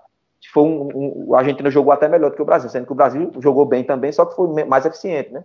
foi 0.53 0.63
um, 0.63 0.89
um, 1.29 1.35
a 1.35 1.39
Argentina 1.39 1.71
jogou 1.71 1.93
até 1.93 2.09
melhor 2.09 2.31
do 2.31 2.37
que 2.37 2.43
o 2.43 2.47
Brasil, 2.47 2.71
sendo 2.71 2.87
que 2.87 2.93
o 2.93 2.97
Brasil 2.97 3.31
jogou 3.41 3.65
bem 3.67 3.85
também, 3.85 4.13
só 4.13 4.25
que 4.25 4.37
foi 4.37 4.65
mais 4.65 4.87
eficiente, 4.87 5.33
né? 5.33 5.45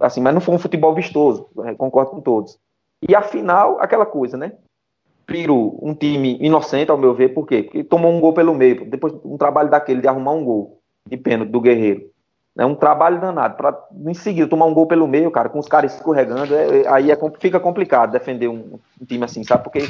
assim, 0.00 0.20
mas 0.20 0.32
não 0.32 0.40
foi 0.40 0.54
um 0.54 0.58
futebol 0.58 0.94
vistoso, 0.94 1.48
concordo 1.76 2.12
com 2.12 2.20
todos. 2.20 2.58
E 3.06 3.14
a 3.14 3.22
final, 3.22 3.78
aquela 3.80 4.06
coisa, 4.06 4.36
né? 4.36 4.52
Prefiro 5.30 5.78
um 5.80 5.94
time 5.94 6.36
inocente, 6.40 6.90
ao 6.90 6.98
meu 6.98 7.14
ver, 7.14 7.28
por 7.28 7.46
quê? 7.46 7.62
Porque 7.62 7.84
tomou 7.84 8.12
um 8.12 8.18
gol 8.18 8.32
pelo 8.32 8.52
meio, 8.52 8.84
depois 8.84 9.14
um 9.24 9.38
trabalho 9.38 9.70
daquele 9.70 10.00
de 10.00 10.08
arrumar 10.08 10.32
um 10.32 10.44
gol 10.44 10.80
de 11.06 11.16
pênalti 11.16 11.50
do 11.50 11.60
Guerreiro. 11.60 12.10
É 12.58 12.66
um 12.66 12.74
trabalho 12.74 13.20
danado. 13.20 13.56
Para 13.56 13.78
em 14.06 14.12
seguida 14.12 14.48
tomar 14.48 14.66
um 14.66 14.74
gol 14.74 14.86
pelo 14.86 15.06
meio, 15.06 15.30
cara, 15.30 15.48
com 15.48 15.60
os 15.60 15.68
caras 15.68 15.94
escorregando, 15.94 16.52
é, 16.52 16.86
aí 16.88 17.12
é, 17.12 17.18
fica 17.38 17.60
complicado 17.60 18.10
defender 18.10 18.48
um, 18.48 18.80
um, 19.00 19.04
time 19.06 19.24
assim, 19.24 19.44
sabe? 19.44 19.62
Porque 19.62 19.88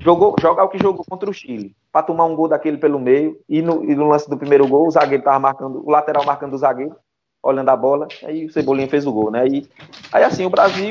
jogou, 0.00 0.34
jogar 0.40 0.64
o 0.64 0.70
que 0.70 0.78
jogou 0.78 1.04
contra 1.04 1.28
o 1.28 1.34
Chile, 1.34 1.76
para 1.92 2.02
tomar 2.02 2.24
um 2.24 2.34
gol 2.34 2.48
daquele 2.48 2.78
pelo 2.78 2.98
meio, 2.98 3.38
e 3.46 3.60
no, 3.60 3.84
e 3.84 3.94
no 3.94 4.08
lance 4.08 4.28
do 4.28 4.38
primeiro 4.38 4.66
gol, 4.66 4.88
o 4.88 4.90
zagueiro 4.90 5.22
tava 5.22 5.38
marcando, 5.38 5.86
o 5.86 5.90
lateral 5.90 6.24
marcando 6.24 6.54
o 6.54 6.58
zagueiro, 6.58 6.96
olhando 7.42 7.68
a 7.68 7.76
bola, 7.76 8.08
aí 8.24 8.46
o 8.46 8.52
Cebolinha 8.52 8.88
fez 8.88 9.06
o 9.06 9.12
gol, 9.12 9.30
né? 9.30 9.42
Aí, 9.42 9.66
aí 10.12 10.24
assim, 10.24 10.44
o 10.44 10.50
Brasil, 10.50 10.88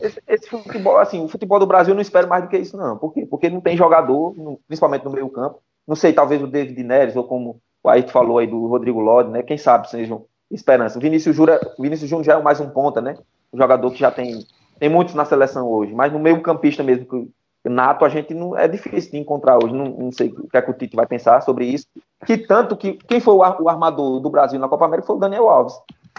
esse, 0.00 0.22
esse, 0.26 0.48
futebol, 0.48 0.98
assim, 0.98 1.24
o 1.24 1.28
futebol 1.28 1.58
do 1.58 1.66
Brasil 1.66 1.94
não 1.94 2.02
espero 2.02 2.28
mais 2.28 2.42
do 2.42 2.48
que 2.48 2.58
isso, 2.58 2.76
não. 2.76 2.96
Por 2.96 3.12
quê? 3.12 3.26
Porque 3.26 3.48
não 3.48 3.60
tem 3.60 3.76
jogador, 3.76 4.34
principalmente 4.66 5.04
no 5.04 5.10
meio 5.10 5.28
campo. 5.28 5.60
Não 5.86 5.94
sei, 5.94 6.12
talvez 6.12 6.42
o 6.42 6.46
David 6.46 6.82
Neres, 6.82 7.16
ou 7.16 7.24
como 7.24 7.60
o 7.82 7.88
Ayrton 7.88 8.10
falou 8.10 8.38
aí 8.38 8.46
do 8.46 8.66
Rodrigo 8.66 9.00
Lodi, 9.00 9.30
né? 9.30 9.42
Quem 9.42 9.58
sabe 9.58 9.88
sejam 9.88 10.24
esperança. 10.50 10.98
Vinícius, 10.98 11.36
Jura, 11.36 11.60
Vinícius 11.78 12.08
Júnior 12.08 12.24
já 12.24 12.38
é 12.38 12.42
mais 12.42 12.60
um 12.60 12.70
ponta, 12.70 13.00
né? 13.00 13.16
Um 13.52 13.58
jogador 13.58 13.90
que 13.90 13.98
já 13.98 14.10
tem, 14.10 14.44
tem 14.78 14.88
muitos 14.88 15.14
na 15.14 15.24
seleção 15.24 15.68
hoje, 15.68 15.92
mas 15.92 16.12
no 16.12 16.18
meio 16.18 16.40
campista 16.40 16.82
mesmo, 16.82 17.06
que 17.06 17.28
nato, 17.68 18.04
a 18.04 18.08
gente 18.08 18.34
não 18.34 18.56
é 18.56 18.68
difícil 18.68 19.12
de 19.12 19.18
encontrar 19.18 19.56
hoje. 19.56 19.74
Não, 19.74 19.86
não 19.86 20.12
sei 20.12 20.28
o 20.28 20.48
que, 20.48 20.56
é 20.56 20.62
que 20.62 20.70
o 20.70 20.74
Tite 20.74 20.96
vai 20.96 21.06
pensar 21.06 21.40
sobre 21.42 21.66
isso. 21.66 21.86
Que 22.26 22.36
tanto 22.36 22.76
que 22.76 22.94
quem 23.08 23.20
foi 23.20 23.34
o, 23.34 23.38
o 23.38 23.68
armador 23.68 24.20
do 24.20 24.30
Brasil 24.30 24.58
na 24.58 24.68
Copa 24.68 24.84
América 24.84 25.06
foi 25.06 25.16
o 25.16 25.20
Daniel 25.20 25.48
Alves, 25.48 25.74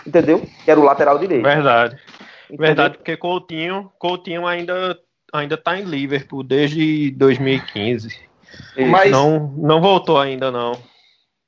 entendeu? 0.06 0.42
Que 0.64 0.72
era 0.72 0.80
o 0.80 0.84
lateral 0.84 1.18
direito. 1.20 1.44
Verdade. 1.44 1.98
Entendeu? 2.46 2.66
Verdade, 2.66 2.98
porque 2.98 3.18
Coutinho, 3.18 3.92
Coutinho 3.98 4.46
ainda 4.46 4.98
ainda 5.34 5.58
tá 5.58 5.78
em 5.78 5.84
Liverpool 5.84 6.44
desde 6.44 7.12
2015. 7.12 8.18
Mas 8.90 9.12
não 9.12 9.54
não 9.58 9.82
voltou 9.82 10.20
ainda 10.20 10.52
não. 10.52 10.78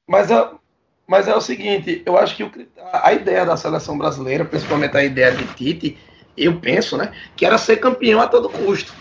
Mas 0.07 0.29
eu, 0.29 0.59
mas 1.07 1.27
é 1.27 1.35
o 1.35 1.41
seguinte, 1.41 2.01
eu 2.05 2.17
acho 2.17 2.35
que 2.35 2.43
o, 2.43 2.51
a 2.91 3.13
ideia 3.13 3.45
da 3.45 3.55
seleção 3.55 3.97
brasileira, 3.97 4.43
principalmente 4.43 4.95
a 4.97 5.03
ideia 5.03 5.31
de 5.31 5.45
Tite, 5.53 5.97
eu 6.35 6.59
penso, 6.59 6.97
né, 6.97 7.13
que 7.35 7.45
era 7.45 7.57
ser 7.57 7.77
campeão 7.77 8.19
a 8.21 8.27
todo 8.27 8.49
custo. 8.49 8.93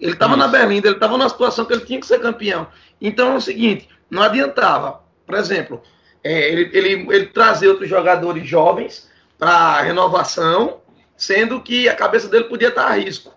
Ele 0.00 0.12
estava 0.12 0.36
na 0.36 0.48
Berlinda, 0.48 0.88
ele 0.88 0.96
estava 0.96 1.16
numa 1.16 1.28
situação 1.28 1.64
que 1.64 1.72
ele 1.72 1.84
tinha 1.84 2.00
que 2.00 2.06
ser 2.06 2.20
campeão. 2.20 2.66
Então 3.00 3.32
é 3.32 3.36
o 3.36 3.40
seguinte, 3.40 3.88
não 4.10 4.22
adiantava, 4.22 5.00
por 5.26 5.36
exemplo, 5.36 5.82
é, 6.22 6.50
ele, 6.50 6.70
ele, 6.72 7.14
ele 7.14 7.26
trazer 7.26 7.68
outros 7.68 7.88
jogadores 7.88 8.46
jovens 8.46 9.10
para 9.38 9.82
renovação, 9.82 10.80
sendo 11.16 11.60
que 11.60 11.88
a 11.88 11.94
cabeça 11.94 12.28
dele 12.28 12.44
podia 12.44 12.68
estar 12.68 12.86
a 12.86 12.92
risco 12.92 13.34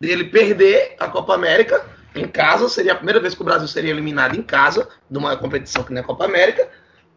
dele 0.00 0.24
perder 0.24 0.96
a 0.98 1.08
Copa 1.08 1.34
América 1.34 1.84
em 2.14 2.28
casa, 2.28 2.68
seria 2.68 2.92
a 2.92 2.96
primeira 2.96 3.20
vez 3.20 3.34
que 3.34 3.42
o 3.42 3.44
Brasil 3.44 3.66
seria 3.66 3.90
eliminado 3.90 4.36
em 4.36 4.42
casa 4.42 4.88
de 5.10 5.18
uma 5.18 5.36
competição 5.36 5.82
que 5.82 5.92
nem 5.92 6.02
a 6.02 6.06
Copa 6.06 6.24
América, 6.24 6.68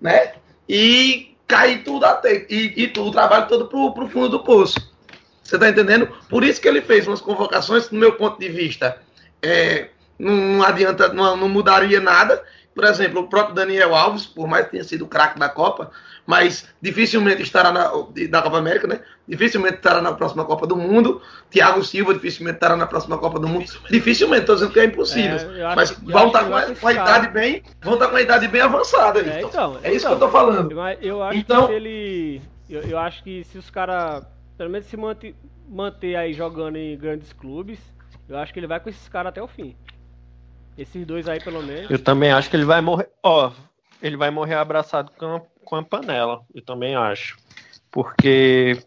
né? 0.01 0.34
E 0.67 1.36
cair 1.48 1.84
tudo 1.84 2.05
até, 2.05 2.48
e, 2.50 2.84
e 2.84 2.88
tudo, 2.88 3.10
o 3.10 3.12
trabalho 3.12 3.48
todo 3.48 3.67
pro, 3.67 3.93
pro 3.93 4.10
fundo 4.10 4.29
do 4.29 4.43
poço. 4.43 4.96
Você 5.48 5.58
tá 5.58 5.70
entendendo? 5.70 6.10
Por 6.27 6.44
isso 6.44 6.60
que 6.60 6.68
ele 6.68 6.82
fez 6.82 7.08
umas 7.08 7.22
convocações, 7.22 7.89
no 7.89 7.98
meu 7.98 8.13
ponto 8.13 8.38
de 8.38 8.50
vista, 8.50 8.98
é, 9.42 9.88
não, 10.20 10.62
adianta, 10.62 11.08
não, 11.13 11.38
não 11.38 11.48
mudaria 11.48 12.01
nada. 12.01 12.44
Por 12.75 12.84
exemplo, 12.84 13.22
o 13.22 13.30
próprio 13.30 13.56
Daniel 13.56 13.96
Alves, 13.96 14.25
por 14.25 14.46
mais 14.46 14.66
que 14.66 14.72
tenha 14.72 14.84
sido 14.84 15.08
craque 15.08 15.39
da 15.39 15.48
Copa, 15.48 15.89
mas 16.25 16.68
dificilmente 16.82 17.42
estará 17.42 17.72
na 17.72 17.89
da 18.30 18.42
Copa 18.42 18.58
América, 18.58 18.88
né? 18.88 19.00
Dificilmente 19.25 19.77
estará 19.77 20.01
na 20.01 20.12
próxima 20.12 20.44
Copa 20.44 20.68
do 20.68 20.75
Mundo. 20.75 21.22
Thiago 21.50 21.82
Silva 21.82 22.13
dificilmente 22.13 22.58
estará 22.58 22.75
na 22.75 22.86
próxima 22.86 23.18
Copa 23.18 23.39
do 23.39 23.48
Mundo. 23.48 23.66
Dificilmente, 23.89 24.42
estou 24.42 24.56
dizendo 24.56 24.74
que 24.74 24.82
é 24.82 24.86
impossível. 24.86 25.38
É, 25.56 25.75
mas 25.75 25.92
vão 25.92 26.27
estar 26.27 26.44
tá 26.44 26.66
com, 26.66 26.75
com 26.75 26.88
a 26.89 26.94
idade 26.94 27.30
bem, 27.30 27.63
vão 27.82 27.94
estar 27.94 28.06
tá 28.06 28.12
com 28.12 28.18
a 28.18 28.22
idade 28.22 28.48
bem 28.50 28.62
avançada. 28.62 29.22
É, 29.22 29.42
então, 29.42 29.80
é 29.82 29.94
isso 29.94 30.06
então, 30.06 30.18
que 30.18 30.24
eu 30.24 30.27
estou 30.27 30.30
falando. 30.30 30.72
Eu 31.01 31.24
acho 31.24 31.39
então, 31.39 31.68
que 31.68 31.74
ele, 31.74 32.42
eu, 32.70 32.82
eu, 32.82 33.00
acho 33.00 33.24
que 33.24 33.46
se 33.46 33.58
os 33.58 33.70
caras, 33.70 34.24
pelo 34.58 34.70
menos 34.70 34.88
se 34.88 34.98
manter, 34.98 35.36
manter 35.68 36.16
aí 36.16 36.34
jogando 36.34 36.78
em 36.78 36.98
grandes 36.98 37.32
clubes, 37.34 37.80
eu 38.28 38.38
acho 38.38 38.54
que 38.54 38.60
ele 38.60 38.68
vai 38.68 38.80
com 38.80 38.90
esses 38.90 39.08
caras 39.08 39.30
até 39.30 39.42
o 39.42 39.48
fim. 39.48 39.76
Esses 40.78 41.06
dois 41.06 41.28
aí, 41.28 41.40
pelo 41.44 41.64
menos. 41.64 41.90
Eu 41.90 42.00
também 42.00 42.32
acho 42.32 42.50
que 42.50 42.56
ele 42.56 42.66
vai 42.66 42.82
morrer. 42.82 43.10
Ó, 43.24 43.52
ele 44.02 44.16
vai 44.16 44.30
morrer 44.30 44.56
abraçado 44.56 45.12
com 45.18 45.42
com 45.68 45.76
a 45.76 45.84
panela, 45.84 46.42
eu 46.56 46.64
também 46.64 46.96
acho. 46.96 47.38
Porque 47.92 48.82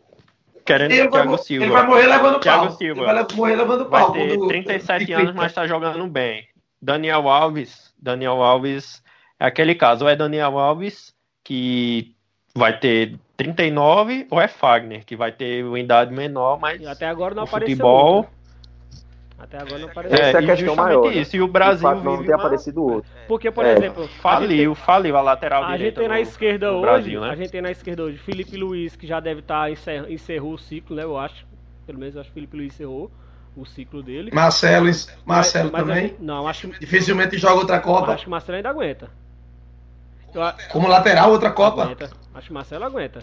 querendo 0.65 0.93
ele 0.93 1.09
Thiago 1.09 1.29
vai, 1.29 1.39
Silva. 1.39 1.65
Ele 1.65 1.73
vai 1.73 1.87
morrer 1.87 2.07
levando 2.07 2.41
Thiago 2.41 2.67
pau. 2.69 2.77
Silva. 2.77 3.03
Ele 3.03 3.13
vai 3.13 3.27
morrer 3.37 3.57
levando 3.57 3.89
vai 3.91 4.01
pau. 4.01 4.13
Vai 4.15 4.29
ter 4.29 4.39
37 4.39 5.13
anos, 5.13 5.35
mas 5.35 5.47
está 5.47 5.67
jogando 5.67 6.07
bem. 6.07 6.49
Daniel 6.81 7.29
Alves, 7.29 7.93
Daniel 7.99 8.43
Alves 8.43 9.03
é 9.39 9.45
aquele 9.45 9.75
caso, 9.75 10.05
ou 10.05 10.11
é 10.11 10.17
Daniel 10.17 10.59
Alves 10.59 11.15
que 11.45 12.15
vai 12.55 12.79
ter 12.79 13.19
39 13.41 14.27
ou 14.31 14.39
é 14.39 14.47
Fagner 14.47 15.03
que 15.03 15.17
vai 15.17 15.33
ter 15.33 15.65
uma 15.65 15.81
idade 15.81 16.13
menor, 16.13 16.61
mas 16.61 16.79
e 16.79 16.87
até 16.87 17.07
agora 17.07 17.35
não 17.35 17.45
o 17.45 17.47
futebol. 17.47 18.29
Até 19.39 19.57
agora 19.57 19.79
não 19.79 19.89
apareceu. 19.89 20.19
Essa 20.19 20.39
é 20.39 20.45
a 20.45 20.47
questão 20.47 20.77
maior. 20.77 21.11
Isso. 21.11 21.35
Né? 21.35 21.41
E 21.41 21.43
o 21.43 21.49
Brasil 21.49 21.89
o 21.89 22.05
não 22.05 22.23
ter 22.23 22.35
aparecido 22.35 22.85
outro. 22.85 23.11
Porque, 23.27 23.51
por 23.51 23.65
é. 23.65 23.73
exemplo. 23.73 24.07
Faliu, 24.21 24.75
gente, 24.75 24.85
faliu 24.85 25.17
a 25.17 25.23
lateral 25.23 25.65
a 25.65 25.75
direita. 25.75 25.83
A 25.83 25.87
gente 25.87 25.97
tem 25.97 26.09
na 26.09 26.21
esquerda 26.21 26.71
hoje. 26.71 26.83
Brasil, 26.83 27.21
né? 27.23 27.31
A 27.31 27.35
gente 27.35 27.51
tem 27.51 27.63
na 27.63 27.71
esquerda 27.71 28.03
hoje 28.03 28.19
Felipe 28.19 28.59
Luiz, 28.59 28.95
que 28.95 29.07
já 29.07 29.19
deve 29.21 29.41
estar 29.41 29.63
tá 29.63 29.71
encer, 29.71 30.11
encerrou 30.11 30.53
o 30.53 30.59
ciclo, 30.59 30.95
né? 30.95 31.05
Eu 31.05 31.17
acho. 31.17 31.47
Pelo 31.87 31.99
menos 31.99 32.17
eu 32.17 32.21
acho 32.21 32.29
que 32.29 32.35
Felipe 32.35 32.59
Luiz 32.59 32.75
encerrou 32.75 33.11
o 33.57 33.65
ciclo 33.65 34.03
dele. 34.03 34.31
Marcelo, 34.35 34.91
Marcelo 35.25 35.71
mas, 35.73 35.87
mas 35.87 35.95
também. 35.95 36.17
não, 36.21 36.47
acho 36.47 36.69
Dificilmente 36.79 37.39
joga 37.39 37.55
outra 37.55 37.81
Copa. 37.81 38.13
acho 38.13 38.25
que 38.25 38.31
Marcelo 38.31 38.57
ainda 38.57 38.69
aguenta. 38.69 39.09
Eu, 40.35 40.43
Como 40.71 40.87
lateral, 40.87 41.31
outra 41.31 41.51
Copa? 41.51 41.85
Aguenta. 41.85 42.20
Acho 42.35 42.49
que 42.49 42.53
Marcelo 42.53 42.85
aguenta. 42.85 43.23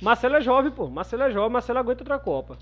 Marcelo 0.00 0.36
é 0.36 0.40
jovem, 0.40 0.70
pô. 0.70 0.88
Marcelo 0.88 1.22
é 1.22 1.30
jovem, 1.30 1.50
Marcelo 1.50 1.78
aguenta 1.78 2.02
outra 2.02 2.18
Copa. 2.18 2.58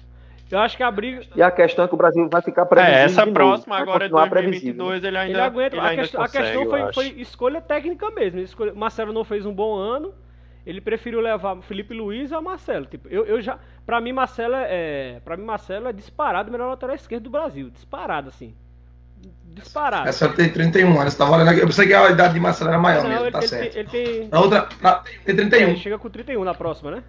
Eu 0.50 0.58
acho 0.60 0.76
que 0.76 0.82
a 0.82 0.90
briga. 0.90 1.22
E 1.34 1.42
a 1.42 1.50
questão 1.50 1.84
é 1.84 1.88
que 1.88 1.94
o 1.94 1.96
Brasil 1.96 2.28
vai 2.28 2.42
ficar 2.42 2.66
previsível. 2.66 3.00
É, 3.00 3.04
essa 3.04 3.26
próxima 3.26 3.76
agora 3.76 4.04
é 4.04 4.08
2022, 4.08 5.02
ele 5.02 5.18
ainda, 5.18 5.32
ele 5.32 5.40
aguenta. 5.40 5.76
Ele 5.76 5.84
a, 5.84 5.88
ainda 5.88 6.02
questão, 6.02 6.20
consegue, 6.20 6.44
a 6.44 6.46
questão 6.46 6.70
foi, 6.70 6.92
foi, 6.92 7.20
escolha 7.20 7.60
técnica 7.60 8.10
mesmo. 8.10 8.40
Escolha... 8.40 8.72
Marcelo 8.74 9.12
não 9.12 9.24
fez 9.24 9.46
um 9.46 9.52
bom 9.52 9.74
ano. 9.74 10.14
Ele 10.66 10.80
preferiu 10.80 11.20
levar 11.20 11.56
Felipe 11.62 11.92
Luiz 11.92 12.32
a 12.32 12.40
Marcelo. 12.40 12.86
Tipo, 12.86 13.08
eu, 13.08 13.24
eu 13.24 13.40
já. 13.40 13.58
Pra 13.84 14.00
mim, 14.00 14.12
Marcelo 14.12 14.54
é. 14.56 15.20
Pra 15.24 15.36
mim, 15.36 15.44
Marcelo 15.44 15.88
é 15.88 15.92
disparado 15.92 16.50
o 16.50 16.52
melhor 16.52 16.68
lateral 16.68 16.94
esquerdo 16.94 17.24
do 17.24 17.30
Brasil. 17.30 17.70
Disparado, 17.70 18.28
assim. 18.28 18.54
Disparado. 19.54 20.08
Essa 20.08 20.28
tem 20.28 20.48
31 20.48 21.00
anos, 21.00 21.14
tá 21.14 21.24
valendo 21.24 21.48
aqui. 21.48 21.60
Eu 21.60 21.66
pensei 21.66 21.86
que 21.86 21.94
a 21.94 22.10
idade 22.10 22.34
de 22.34 22.40
Marcelo 22.40 22.70
era 22.70 22.78
maior 22.78 23.04
não, 23.04 23.10
mesmo, 23.10 23.24
ele, 23.24 23.30
tá 23.30 23.38
ele 23.38 23.48
certo. 23.48 23.72
Tem, 23.72 23.80
ele 23.80 23.88
tem. 23.88 24.28
Na 24.28 24.40
outra. 24.40 24.68
Na, 24.82 24.94
tem 25.24 25.36
31. 25.36 25.68
Ele 25.68 25.76
chega 25.76 25.98
com 25.98 26.10
31 26.10 26.42
na 26.42 26.54
próxima, 26.54 26.90
né? 26.90 27.02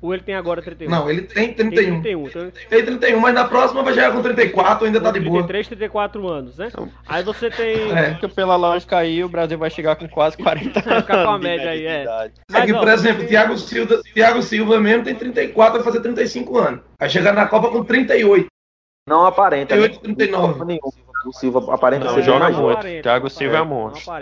Ou 0.00 0.12
ele 0.12 0.22
tem 0.22 0.34
agora 0.34 0.60
31? 0.60 0.90
Não, 0.90 1.08
ele 1.08 1.22
tem 1.22 1.54
31. 1.54 2.02
Tem 2.02 2.02
31, 2.02 2.26
então... 2.26 2.52
tem 2.68 2.84
31 2.84 3.20
mas 3.20 3.34
na 3.34 3.44
próxima 3.44 3.84
vai 3.84 3.94
chegar 3.94 4.12
com 4.12 4.20
34, 4.20 4.86
ainda 4.86 5.00
tá 5.00 5.12
de 5.12 5.20
boa. 5.20 5.44
33, 5.44 5.68
34 5.68 6.28
anos, 6.28 6.58
né? 6.58 6.70
Aí 7.06 7.22
você 7.22 7.50
tem. 7.50 7.92
É. 7.92 8.18
Pela 8.28 8.56
lógica 8.56 8.98
aí, 8.98 9.22
o 9.22 9.28
Brasil 9.28 9.58
vai 9.58 9.70
chegar 9.70 9.96
com 9.96 10.08
quase 10.08 10.36
40 10.36 10.80
anos. 10.80 11.02
Ficar 11.02 11.24
com 11.24 11.30
a 11.30 11.38
média 11.38 11.70
aí, 11.70 11.86
é. 11.86 12.04
Mas, 12.50 12.62
é 12.62 12.66
que, 12.66 12.74
por 12.74 12.88
exemplo, 12.88 13.18
tem... 13.20 13.28
Thiago, 13.28 13.58
Silva, 13.58 14.02
Thiago 14.14 14.42
Silva 14.42 14.80
mesmo 14.80 15.04
tem 15.04 15.14
34, 15.14 15.74
vai 15.74 15.84
fazer 15.84 16.00
35 16.00 16.58
anos. 16.58 16.80
Vai 16.98 17.08
chegar 17.08 17.32
na 17.32 17.46
Copa 17.46 17.70
com 17.70 17.84
38. 17.84 18.46
Não 19.08 19.26
aparenta. 19.26 19.74
38, 19.76 20.00
39. 20.00 20.80
O 21.24 21.32
Silva 21.32 21.74
aparenta 21.74 22.06
não, 22.06 22.14
ser 22.14 22.22
joga 22.22 22.50
muito. 22.50 22.70
Aparenta, 22.70 23.02
Thiago 23.02 23.30
Silva 23.30 23.56
é 23.56 23.62
monstro. 23.62 24.12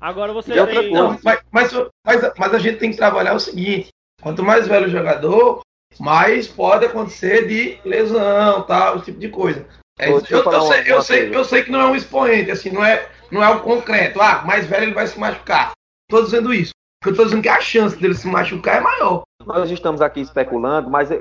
Agora 0.00 0.32
você 0.32 0.52
tem. 0.66 0.92
Não, 0.92 1.18
mas, 1.22 1.40
mas, 1.50 1.72
mas, 2.04 2.32
mas 2.38 2.54
a 2.54 2.58
gente 2.58 2.78
tem 2.78 2.90
que 2.90 2.96
trabalhar 2.96 3.34
o 3.34 3.40
seguinte: 3.40 3.88
quanto 4.22 4.42
mais 4.42 4.66
velho 4.66 4.86
o 4.86 4.90
jogador, 4.90 5.60
mas 5.98 6.48
pode 6.48 6.86
acontecer 6.86 7.46
de 7.46 7.78
lesão, 7.84 8.62
tal, 8.62 8.96
esse 8.96 9.06
tipo 9.06 9.18
de 9.18 9.28
coisa. 9.28 9.66
É, 9.98 10.08
eu, 10.08 10.22
eu, 10.30 10.44
eu, 10.44 10.62
sei, 10.62 10.82
eu, 10.86 11.02
sei, 11.02 11.36
eu 11.36 11.44
sei 11.44 11.62
que 11.62 11.70
não 11.70 11.80
é 11.80 11.86
um 11.86 11.94
expoente, 11.94 12.50
assim, 12.50 12.70
não 12.70 12.82
é, 12.82 13.06
não 13.30 13.44
é 13.44 13.50
o 13.50 13.60
concreto. 13.60 14.20
Ah, 14.20 14.42
mais 14.46 14.66
velho 14.66 14.84
ele 14.84 14.94
vai 14.94 15.06
se 15.06 15.18
machucar. 15.18 15.72
Estou 16.08 16.24
dizendo 16.24 16.54
isso. 16.54 16.72
Eu 17.02 17.12
estou 17.12 17.24
dizendo 17.24 17.42
que 17.42 17.48
a 17.48 17.60
chance 17.60 17.96
dele 17.96 18.14
se 18.14 18.26
machucar 18.26 18.76
é 18.76 18.80
maior. 18.80 19.22
Nós 19.46 19.70
estamos 19.70 20.02
aqui 20.02 20.20
especulando, 20.20 20.90
mas 20.90 21.10
eh, 21.10 21.18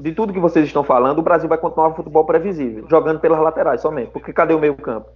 de 0.00 0.12
tudo 0.12 0.32
que 0.32 0.40
vocês 0.40 0.66
estão 0.66 0.82
falando, 0.82 1.20
o 1.20 1.22
Brasil 1.22 1.48
vai 1.48 1.58
continuar 1.58 1.88
o 1.88 1.94
futebol 1.94 2.24
previsível, 2.24 2.84
jogando 2.90 3.20
pelas 3.20 3.40
laterais 3.40 3.80
somente. 3.80 4.10
Porque 4.10 4.32
cadê 4.32 4.52
o 4.52 4.58
meio 4.58 4.74
campo? 4.74 5.08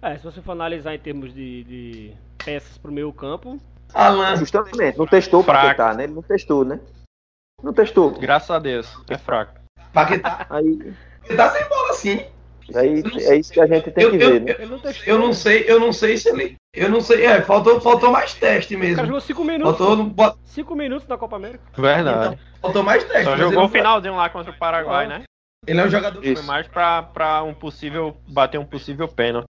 É, 0.00 0.16
se 0.16 0.24
você 0.24 0.40
for 0.40 0.52
analisar 0.52 0.94
em 0.94 0.98
termos 0.98 1.34
de, 1.34 1.64
de 1.64 2.14
peças 2.42 2.78
para 2.78 2.90
o 2.90 2.94
meio 2.94 3.12
campo... 3.12 3.60
Alan. 3.92 4.34
Justamente, 4.36 4.96
não 4.96 5.06
testou 5.06 5.44
para 5.44 5.68
tentar, 5.68 5.94
né? 5.94 6.04
Ele 6.04 6.14
não 6.14 6.22
testou, 6.22 6.64
né? 6.64 6.80
Não 7.62 7.74
testou. 7.74 8.12
Graças 8.12 8.50
a 8.50 8.58
Deus, 8.58 8.98
é 9.10 9.18
fraco. 9.18 9.60
Paquetá. 9.92 10.46
Aí. 10.48 10.94
Tá 11.36 11.50
sem 11.50 11.68
bola 11.68 11.92
sim. 11.92 12.24
É 12.74 12.86
isso, 12.86 13.18
é 13.30 13.36
isso 13.36 13.52
que 13.52 13.60
a 13.60 13.66
gente 13.66 13.90
tem 13.90 14.04
eu, 14.04 14.10
que 14.10 14.18
ver, 14.18 14.40
né? 14.40 14.52
Eu, 14.58 14.68
eu, 14.68 14.80
eu, 15.06 15.18
não 15.18 15.32
sei, 15.32 15.64
eu 15.66 15.80
não 15.80 15.92
sei 15.92 16.16
se 16.16 16.28
ele. 16.28 16.56
Eu 16.74 16.90
não 16.90 17.00
sei, 17.00 17.24
é, 17.24 17.40
faltou, 17.40 17.80
faltou 17.80 18.10
mais 18.10 18.34
teste 18.34 18.76
mesmo. 18.76 18.92
O 18.92 18.96
cara 18.96 19.06
jogou 19.06 19.20
5 19.20 19.44
minutos. 19.44 19.78
Faltou 19.78 20.38
5 20.44 20.76
minutos 20.76 21.08
da 21.08 21.16
Copa 21.16 21.36
América. 21.36 21.64
Verdade. 21.76 22.34
Então, 22.34 22.38
faltou 22.60 22.82
mais 22.82 23.04
teste. 23.04 23.24
Só 23.24 23.36
jogou 23.36 23.64
o 23.64 23.68
finalzinho 23.68 24.14
lá 24.16 24.28
contra 24.28 24.52
o 24.52 24.58
Paraguai, 24.58 25.06
né? 25.06 25.22
Ele 25.66 25.80
é 25.80 25.84
um 25.84 25.90
jogador. 25.90 26.22
Foi 26.22 26.42
mais 26.42 26.68
pra, 26.68 27.02
pra 27.02 27.42
um 27.42 27.54
possível. 27.54 28.16
bater 28.28 28.58
um 28.58 28.64
possível 28.64 29.08
pênalti 29.08 29.46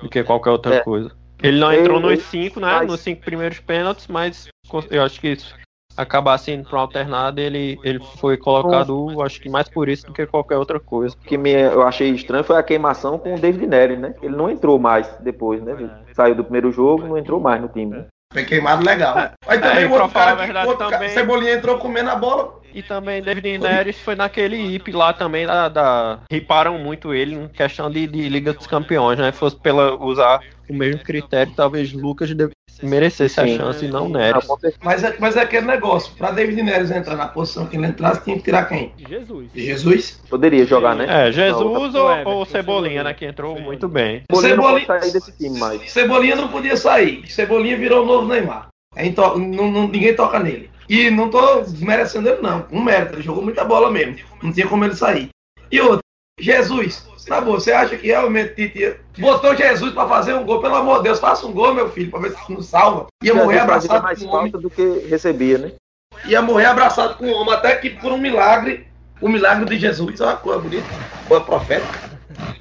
do 0.00 0.08
que 0.08 0.22
qualquer 0.22 0.50
outra 0.50 0.76
É. 0.76 0.80
coisa. 0.80 1.10
Ele 1.42 1.58
não 1.58 1.72
Ele- 1.72 1.82
entrou 1.82 1.98
nos 2.00 2.22
cinco, 2.24 2.60
né? 2.60 2.80
Nos 2.82 3.00
cinco 3.00 3.22
primeiros 3.22 3.58
pênaltis, 3.60 4.06
mas 4.06 4.48
eu 4.90 5.02
acho 5.02 5.20
que 5.20 5.28
isso 5.28 5.54
acabasse 5.96 6.50
indo 6.52 6.68
pra 6.68 6.78
um 6.78 6.82
alternado, 6.82 7.40
ele, 7.40 7.78
ele 7.84 8.00
foi 8.18 8.36
colocado, 8.36 9.20
acho 9.22 9.40
que 9.40 9.48
mais 9.48 9.68
por 9.68 9.88
isso 9.88 10.06
do 10.06 10.12
que 10.12 10.26
qualquer 10.26 10.56
outra 10.56 10.80
coisa. 10.80 11.14
O 11.14 11.26
que 11.28 11.36
me, 11.36 11.50
eu 11.52 11.82
achei 11.82 12.10
estranho 12.10 12.44
foi 12.44 12.56
a 12.56 12.62
queimação 12.62 13.18
com 13.18 13.34
o 13.34 13.38
David 13.38 13.66
Nery, 13.66 13.96
né? 13.96 14.14
Ele 14.22 14.34
não 14.36 14.50
entrou 14.50 14.78
mais 14.78 15.08
depois, 15.20 15.62
né? 15.62 15.72
Ele 15.72 15.90
Saiu 16.14 16.34
do 16.34 16.42
primeiro 16.44 16.72
jogo, 16.72 17.06
não 17.06 17.16
entrou 17.18 17.40
mais 17.40 17.60
no 17.60 17.68
time. 17.68 17.90
né? 17.96 18.04
Foi 18.32 18.44
queimado 18.44 18.84
legal. 18.84 19.16
Aí 19.46 19.58
É, 19.58 19.60
também 19.60 19.82
e 19.82 19.86
o 19.86 19.88
pra 19.90 20.02
outro 20.02 20.08
falar 20.12 20.24
cara, 20.26 20.44
verdade 20.44 20.66
o 20.66 20.70
outro 20.70 20.88
também- 20.88 21.08
Cebolinha 21.08 21.52
entrou 21.54 21.78
comendo 21.78 22.10
a 22.10 22.14
bola. 22.16 22.60
E 22.72 22.80
também 22.82 23.20
David 23.20 23.58
Neres 23.58 23.98
foi 24.00 24.14
naquele 24.14 24.56
IP 24.56 24.92
lá 24.92 25.12
também 25.12 25.44
da, 25.46 25.68
da. 25.68 26.20
Riparam 26.30 26.78
muito 26.78 27.12
ele 27.12 27.34
em 27.34 27.48
questão 27.48 27.90
de, 27.90 28.06
de 28.06 28.28
Liga 28.28 28.52
dos 28.52 28.68
Campeões, 28.68 29.18
né? 29.18 29.32
Fosse 29.32 29.56
pela 29.58 29.96
usar 29.96 30.40
o 30.68 30.72
mesmo 30.72 31.02
critério, 31.02 31.52
talvez 31.56 31.92
Lucas 31.92 32.32
merecesse 32.86 33.34
Sim. 33.34 33.40
a 33.40 33.56
chance 33.58 33.84
e 33.84 33.88
não 33.88 34.08
Neres. 34.08 34.46
Mas 34.82 35.04
é, 35.04 35.14
mas 35.18 35.36
é 35.36 35.40
aquele 35.42 35.66
negócio. 35.66 36.14
Pra 36.16 36.30
David 36.30 36.62
Neres 36.62 36.90
entrar 36.90 37.16
na 37.16 37.26
posição 37.28 37.66
que 37.66 37.76
ele 37.76 37.86
entrasse, 37.86 38.22
tinha 38.24 38.36
que 38.36 38.42
tirar 38.42 38.64
quem? 38.68 38.92
Jesus. 39.08 39.48
Jesus? 39.54 40.20
Poderia 40.28 40.64
jogar, 40.64 40.94
né? 40.94 41.06
É, 41.28 41.32
Jesus 41.32 41.92
Não, 41.92 42.24
ou, 42.24 42.36
ou 42.38 42.44
Cebolinha, 42.46 43.02
né? 43.04 43.14
Que 43.14 43.26
entrou 43.26 43.50
Cebolinha. 43.50 43.66
muito 43.66 43.88
bem. 43.88 44.22
Cebolinha 44.30 44.56
não 44.56 44.62
pode 44.64 44.80
Cebolinha- 44.80 45.00
sair 45.02 45.12
desse 45.12 45.32
time 45.36 45.58
mais. 45.58 45.90
Cebolinha 45.92 46.36
não 46.36 46.48
podia 46.48 46.76
sair. 46.76 47.22
Cebolinha 47.30 47.76
virou 47.76 48.02
o 48.02 48.06
novo 48.06 48.26
Neymar. 48.28 48.68
É 48.96 49.06
into- 49.06 49.38
não- 49.38 49.70
não- 49.70 49.88
ninguém 49.88 50.14
toca 50.14 50.38
nele. 50.40 50.68
E 50.88 51.08
não 51.10 51.30
tô 51.30 51.60
desmerecendo 51.60 52.28
ele, 52.28 52.42
não. 52.42 52.66
Um 52.72 52.82
mérito. 52.82 53.14
Ele 53.14 53.22
jogou 53.22 53.42
muita 53.44 53.64
bola 53.64 53.90
mesmo. 53.90 54.16
Não 54.42 54.52
tinha 54.52 54.66
como 54.66 54.84
ele 54.84 54.96
sair. 54.96 55.28
E 55.70 55.80
outro, 55.80 56.00
Jesus. 56.40 57.08
Na 57.28 57.40
boa, 57.40 57.60
você 57.60 57.70
acha 57.72 57.96
que 57.96 58.06
realmente 58.08 58.54
Tite 58.54 58.96
botou 59.18 59.54
Jesus 59.54 59.92
pra 59.92 60.08
fazer 60.08 60.34
um 60.34 60.44
gol? 60.44 60.60
Pelo 60.60 60.74
amor 60.76 60.98
de 60.98 61.04
Deus, 61.04 61.20
faça 61.20 61.46
um 61.46 61.52
gol, 61.52 61.74
meu 61.74 61.88
filho, 61.90 62.10
pra 62.10 62.18
ver 62.20 62.32
se 62.32 62.52
não 62.52 62.62
salva. 62.62 63.06
Ia 63.22 63.34
morrer 63.34 63.58
abraçado 63.60 64.02
mais 64.02 64.18
com 64.22 64.26
o 64.28 64.34
homem. 64.34 64.50
do 64.52 64.70
que 64.70 65.06
recebia, 65.08 65.58
né? 65.58 65.72
Ia 66.26 66.42
morrer 66.42 66.64
abraçado 66.66 67.16
com 67.16 67.26
o 67.26 67.32
homem. 67.32 67.54
Até 67.54 67.76
que 67.76 67.90
por 67.90 68.10
um 68.12 68.18
milagre, 68.18 68.86
o 69.20 69.28
milagre 69.28 69.64
de 69.66 69.78
Jesus, 69.78 70.20
é 70.20 70.24
uma 70.24 70.36
coisa 70.36 70.58
bonita, 70.60 70.86
uma 71.28 71.40
profeta. 71.40 71.86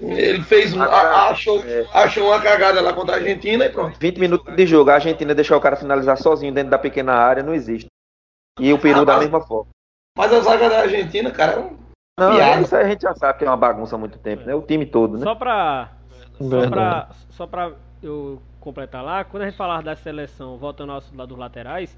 Ele 0.02 0.42
fez 0.44 0.74
um. 0.74 0.82
a- 0.82 1.30
achou, 1.30 1.64
achou 1.94 2.28
uma 2.28 2.40
cagada 2.42 2.82
lá 2.82 2.92
contra 2.94 3.16
a 3.16 3.18
Argentina 3.18 3.66
e 3.66 3.70
pronto. 3.70 3.98
20 4.00 4.18
minutos 4.20 4.56
de 4.56 4.66
jogo, 4.68 4.90
a 4.90 4.96
Argentina 4.96 5.34
deixar 5.34 5.56
o 5.58 5.62
cara 5.62 5.76
finalizar 5.78 6.18
sozinho 6.18 6.54
dentro 6.54 6.70
da 6.70 6.78
pequena 6.78 7.14
área 7.14 7.42
não 7.44 7.54
existe. 7.54 7.88
E 8.60 8.74
o 8.74 8.78
Peru 8.78 9.02
Ah, 9.02 9.06
da 9.06 9.14
mas- 9.14 9.22
mesma 9.24 9.42
forma. 9.42 9.70
Mas 10.18 10.34
a 10.34 10.40
zaga 10.42 10.70
da 10.70 10.80
Argentina, 10.82 11.32
cara, 11.32 11.54
é 11.54 11.60
um 11.60 11.78
Não, 12.20 12.36
piada. 12.36 12.62
isso 12.62 12.76
a 12.76 12.84
gente 12.84 13.02
já 13.02 13.14
sabe 13.16 13.40
que 13.40 13.46
é 13.46 13.48
uma 13.48 13.58
bagunça 13.58 13.96
há 13.96 14.00
muito 14.00 14.18
tempo, 14.18 14.46
né? 14.46 14.54
O 14.54 14.62
time 14.62 14.86
todo, 14.86 15.18
né? 15.18 15.24
Só 15.24 15.36
pra. 15.36 15.90
Só 16.40 16.70
pra, 16.70 17.10
só 17.30 17.48
pra 17.48 17.72
eu 18.02 18.42
completar 18.60 19.04
lá, 19.04 19.24
quando 19.24 19.44
a 19.44 19.46
gente 19.46 19.58
falar 19.58 19.82
da 19.82 19.96
seleção, 19.96 20.58
voltando 20.58 20.92
ao 20.92 20.98
assunto 21.00 21.18
lá 21.18 21.26
dos 21.26 21.38
laterais, 21.38 21.98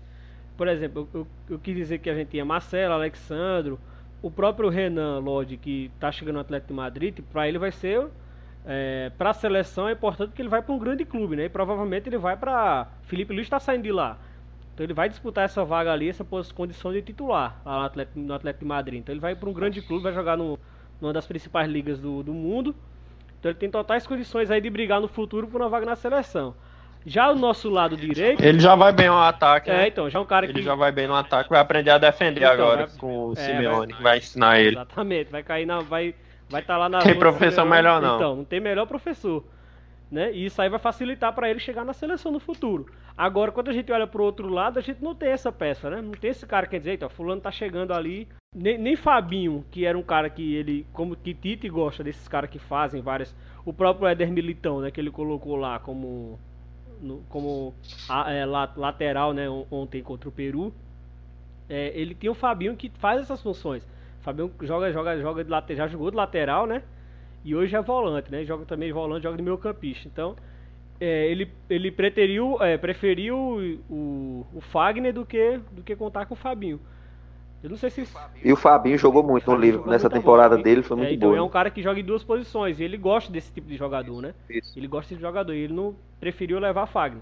por 0.57 0.67
exemplo, 0.67 1.07
eu, 1.13 1.21
eu, 1.21 1.27
eu 1.51 1.59
quis 1.59 1.75
dizer 1.75 1.99
que 1.99 2.09
a 2.09 2.15
gente 2.15 2.29
tinha 2.29 2.45
Marcelo, 2.45 2.93
Alexandro, 2.93 3.79
o 4.21 4.29
próprio 4.29 4.69
Renan 4.69 5.19
Lodge, 5.19 5.57
que 5.57 5.91
tá 5.99 6.11
chegando 6.11 6.35
no 6.35 6.41
Atlético 6.41 6.69
de 6.69 6.73
Madrid, 6.73 7.19
pra 7.31 7.47
ele 7.47 7.57
vai 7.57 7.71
ser. 7.71 8.07
É, 8.63 9.11
pra 9.17 9.33
seleção 9.33 9.89
é 9.89 9.93
importante 9.93 10.33
que 10.33 10.41
ele 10.41 10.49
vai 10.49 10.61
pra 10.61 10.73
um 10.73 10.77
grande 10.77 11.03
clube, 11.03 11.35
né? 11.35 11.45
E 11.45 11.49
provavelmente 11.49 12.07
ele 12.07 12.17
vai 12.17 12.37
pra. 12.37 12.87
Felipe 13.03 13.33
Luiz 13.33 13.49
tá 13.49 13.59
saindo 13.59 13.83
de 13.83 13.91
lá. 13.91 14.17
Então 14.81 14.88
ele 14.88 14.93
vai 14.95 15.07
disputar 15.09 15.46
essa 15.46 15.63
vaga 15.63 15.94
ali, 15.94 16.09
essa 16.09 16.25
condição 16.55 16.91
de 16.91 17.03
titular 17.03 17.61
lá 17.63 17.77
no 17.81 17.85
Atlético, 17.85 18.20
no 18.20 18.33
Atlético 18.33 18.65
de 18.65 18.67
Madrid. 18.67 19.00
Então 19.00 19.13
ele 19.13 19.20
vai 19.22 19.35
para 19.35 19.48
um 19.48 19.53
grande 19.53 19.79
clube, 19.79 20.01
vai 20.01 20.11
jogar 20.11 20.35
no, 20.35 20.57
numa 21.00 21.13
das 21.13 21.27
principais 21.27 21.70
ligas 21.70 22.00
do, 22.00 22.24
do 22.24 22.33
mundo. 22.33 22.74
Então 23.39 23.51
ele 23.51 23.59
tem 23.59 23.70
totais 23.70 24.07
condições 24.07 24.50
aí 24.50 24.59
de 24.59 24.72
brigar 24.72 25.00
no 25.00 25.07
futuro 25.07 25.46
por 25.48 25.61
uma 25.61 25.70
vaga 25.70 25.85
na 25.85 25.96
seleção. 25.96 26.55
Já 27.05 27.29
o 27.31 27.35
nosso 27.35 27.70
lado 27.70 27.96
direito. 27.96 28.44
Ele 28.44 28.59
já 28.59 28.74
vai 28.74 28.91
bem 28.91 29.07
no 29.07 29.20
ataque, 29.20 29.70
É, 29.70 29.77
né? 29.77 29.87
então, 29.87 30.09
já 30.09 30.17
é 30.17 30.22
um 30.24 30.25
cara 30.25 30.48
Ele 30.48 30.53
que. 30.53 30.63
já 30.63 30.74
vai 30.74 30.91
bem 30.91 31.05
no 31.05 31.13
ataque, 31.13 31.48
vai 31.51 31.59
aprender 31.59 31.91
a 31.91 32.00
defender 32.00 32.39
Então, 32.41 32.51
agora 32.51 32.87
vai- 32.87 32.98
com 32.98 33.27
o 33.27 33.33
é, 33.33 33.35
Simeone, 33.35 33.87
vai- 33.94 33.98
que 33.98 34.03
vai 34.03 34.17
ensinar 34.17 34.59
ele. 34.59 34.75
Exatamente, 34.75 35.31
vai 35.31 35.44
cair 35.44 35.67
na. 35.67 35.79
Vai 35.81 36.15
vai 36.50 36.61
estar 36.61 36.77
lá 36.77 36.89
na. 36.89 37.00
Tem 37.00 37.13
professor 37.20 37.61
Simeone. 37.61 37.70
melhor, 37.70 38.01
não. 38.01 38.15
Então, 38.15 38.35
não 38.35 38.44
tem 38.46 38.59
melhor 38.59 38.87
professor. 38.87 39.44
Né? 40.11 40.33
E 40.33 40.45
isso 40.45 40.61
aí 40.61 40.67
vai 40.67 40.77
facilitar 40.79 41.33
para 41.33 41.50
ele 41.50 41.59
chegar 41.59 41.85
na 41.85 41.93
seleção 41.93 42.33
no 42.33 42.39
futuro. 42.39 42.87
Agora, 43.17 43.50
quando 43.50 43.69
a 43.69 43.74
gente 43.74 43.89
olha 43.93 44.05
pro 44.05 44.24
outro 44.24 44.50
lado, 44.50 44.77
a 44.77 44.81
gente 44.81 45.01
não 45.01 45.15
tem 45.15 45.29
essa 45.29 45.53
peça, 45.53 45.89
né? 45.89 46.01
Não 46.01 46.11
tem 46.11 46.31
esse 46.31 46.45
cara 46.45 46.67
que 46.67 46.77
dizer, 46.77 46.95
então, 46.95 47.07
fulano 47.09 47.39
tá 47.39 47.50
chegando 47.50 47.93
ali. 47.93 48.27
Nem, 48.53 48.77
nem 48.77 48.95
Fabinho, 48.97 49.63
que 49.71 49.85
era 49.85 49.97
um 49.97 50.03
cara 50.03 50.29
que 50.29 50.53
ele, 50.53 50.85
como 50.91 51.15
que 51.15 51.33
Tite 51.33 51.69
gosta 51.69 52.03
desses 52.03 52.27
caras 52.27 52.50
que 52.50 52.59
fazem 52.59 53.01
várias. 53.01 53.33
O 53.63 53.71
próprio 53.71 54.05
Éder 54.05 54.29
Militão, 54.29 54.81
né? 54.81 54.91
Que 54.91 55.00
ele 55.00 55.11
colocou 55.11 55.55
lá 55.55 55.79
como 55.79 56.37
no- 57.01 57.24
como 57.29 57.74
é, 58.27 58.45
la- 58.45 58.69
lateral, 58.75 59.31
né? 59.33 59.50
on- 59.50 59.65
Ontem 59.71 60.03
contra 60.03 60.27
o 60.27 60.31
Peru. 60.31 60.74
É, 61.69 61.91
ele 61.97 62.13
tem 62.13 62.29
o 62.29 62.33
Fabinho 62.33 62.75
que 62.75 62.89
faz 63.00 63.21
essas 63.21 63.41
funções. 63.41 63.83
O 64.19 64.24
Fabinho 64.24 64.51
joga, 64.63 64.91
joga, 64.91 65.17
joga 65.21 65.41
de 65.45 65.50
lateral, 65.50 65.87
já 65.87 65.87
jogou 65.87 66.11
de 66.11 66.17
lateral, 66.17 66.67
né? 66.67 66.83
E 67.43 67.55
hoje 67.55 67.75
é 67.75 67.81
volante, 67.81 68.31
né? 68.31 68.43
Joga 68.45 68.65
também 68.65 68.91
volante, 68.91 69.23
joga 69.23 69.37
de 69.37 69.43
meio 69.43 69.57
campista. 69.57 70.07
Então, 70.07 70.35
é, 70.99 71.27
ele, 71.27 71.51
ele 71.69 71.91
preteriu, 71.91 72.57
é, 72.61 72.77
preferiu 72.77 73.35
o, 73.89 74.45
o 74.53 74.61
Fagner 74.61 75.13
do 75.13 75.25
que, 75.25 75.59
do 75.71 75.81
que 75.81 75.95
contar 75.95 76.25
com 76.25 76.33
o 76.33 76.37
Fabinho. 76.37 76.79
Eu 77.63 77.69
não 77.69 77.77
sei 77.77 77.89
se. 77.91 78.03
E 78.43 78.51
o 78.51 78.55
Fabinho 78.55 78.97
jogou 78.97 79.21
muito 79.23 79.49
no 79.51 79.55
livro. 79.57 79.87
Nessa 79.87 80.09
temporada 80.09 80.55
bola. 80.55 80.63
dele 80.63 80.81
foi 80.81 80.97
É, 80.97 80.99
muito 80.99 81.13
então 81.13 81.29
boa. 81.29 81.39
é 81.39 81.41
um 81.41 81.49
cara 81.49 81.69
que 81.69 81.81
joga 81.81 81.99
em 81.99 82.03
duas 82.03 82.23
posições. 82.23 82.79
E 82.79 82.83
ele 82.83 82.97
gosta 82.97 83.31
desse 83.31 83.51
tipo 83.51 83.67
de 83.67 83.77
jogador, 83.77 84.21
né? 84.21 84.33
Isso. 84.49 84.77
Ele 84.77 84.87
gosta 84.87 85.13
de 85.15 85.21
jogador. 85.21 85.53
E 85.53 85.59
ele 85.59 85.73
não 85.73 85.95
preferiu 86.19 86.57
levar 86.59 86.87
Fagner. 86.87 87.21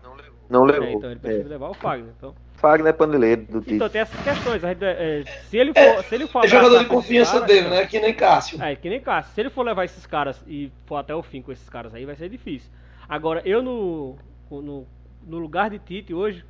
Não 0.50 0.64
É, 0.70 0.80
levou. 0.80 0.90
então 0.90 1.12
ele 1.12 1.20
preferiu 1.20 1.48
É. 1.48 1.50
levar 1.50 1.70
o 1.70 1.74
Fagner. 1.74 2.14
Então, 2.18 2.34
Fagner 2.60 2.90
é 2.90 2.94
paneleiro 2.94 3.44
do 3.44 3.62
time. 3.62 3.78
então 3.78 3.90
tem 3.90 4.02
essas 4.02 4.22
questões. 4.22 4.64
A 4.64 4.70
gente, 4.70 4.84
é, 4.84 5.24
se 5.50 5.58
ele 5.58 5.74
for, 5.74 6.04
se 6.04 6.16
ele 6.16 6.28
for 6.28 6.44
É 6.44 6.48
jogador 6.48 6.80
de 6.80 6.86
confiança 6.86 7.42
dele, 7.42 7.70
né? 7.70 7.86
Que 7.86 8.00
nem 8.00 8.14
Cássio. 8.14 8.62
É, 8.62 8.76
que 8.76 8.90
nem 8.90 9.00
Cássio. 9.00 9.34
Se 9.34 9.42
ele 9.42 9.50
for 9.50 9.64
levar 9.64 9.86
esses 9.86 10.06
caras 10.06 10.44
e 10.46 10.72
for 10.86 10.98
até 10.98 11.16
o 11.16 11.24
fim 11.24 11.42
com 11.42 11.52
esses 11.52 11.70
caras 11.70 11.94
aí, 11.96 12.06
vai 12.06 12.16
ser 12.16 12.30
difícil. 12.30 12.70
Agora, 13.08 13.42
eu 13.46 13.64
no, 13.64 14.18
no, 14.52 14.86
no 15.26 15.40
lugar 15.40 15.70
de 15.70 15.80
Tite 15.80 16.14
hoje, 16.14 16.46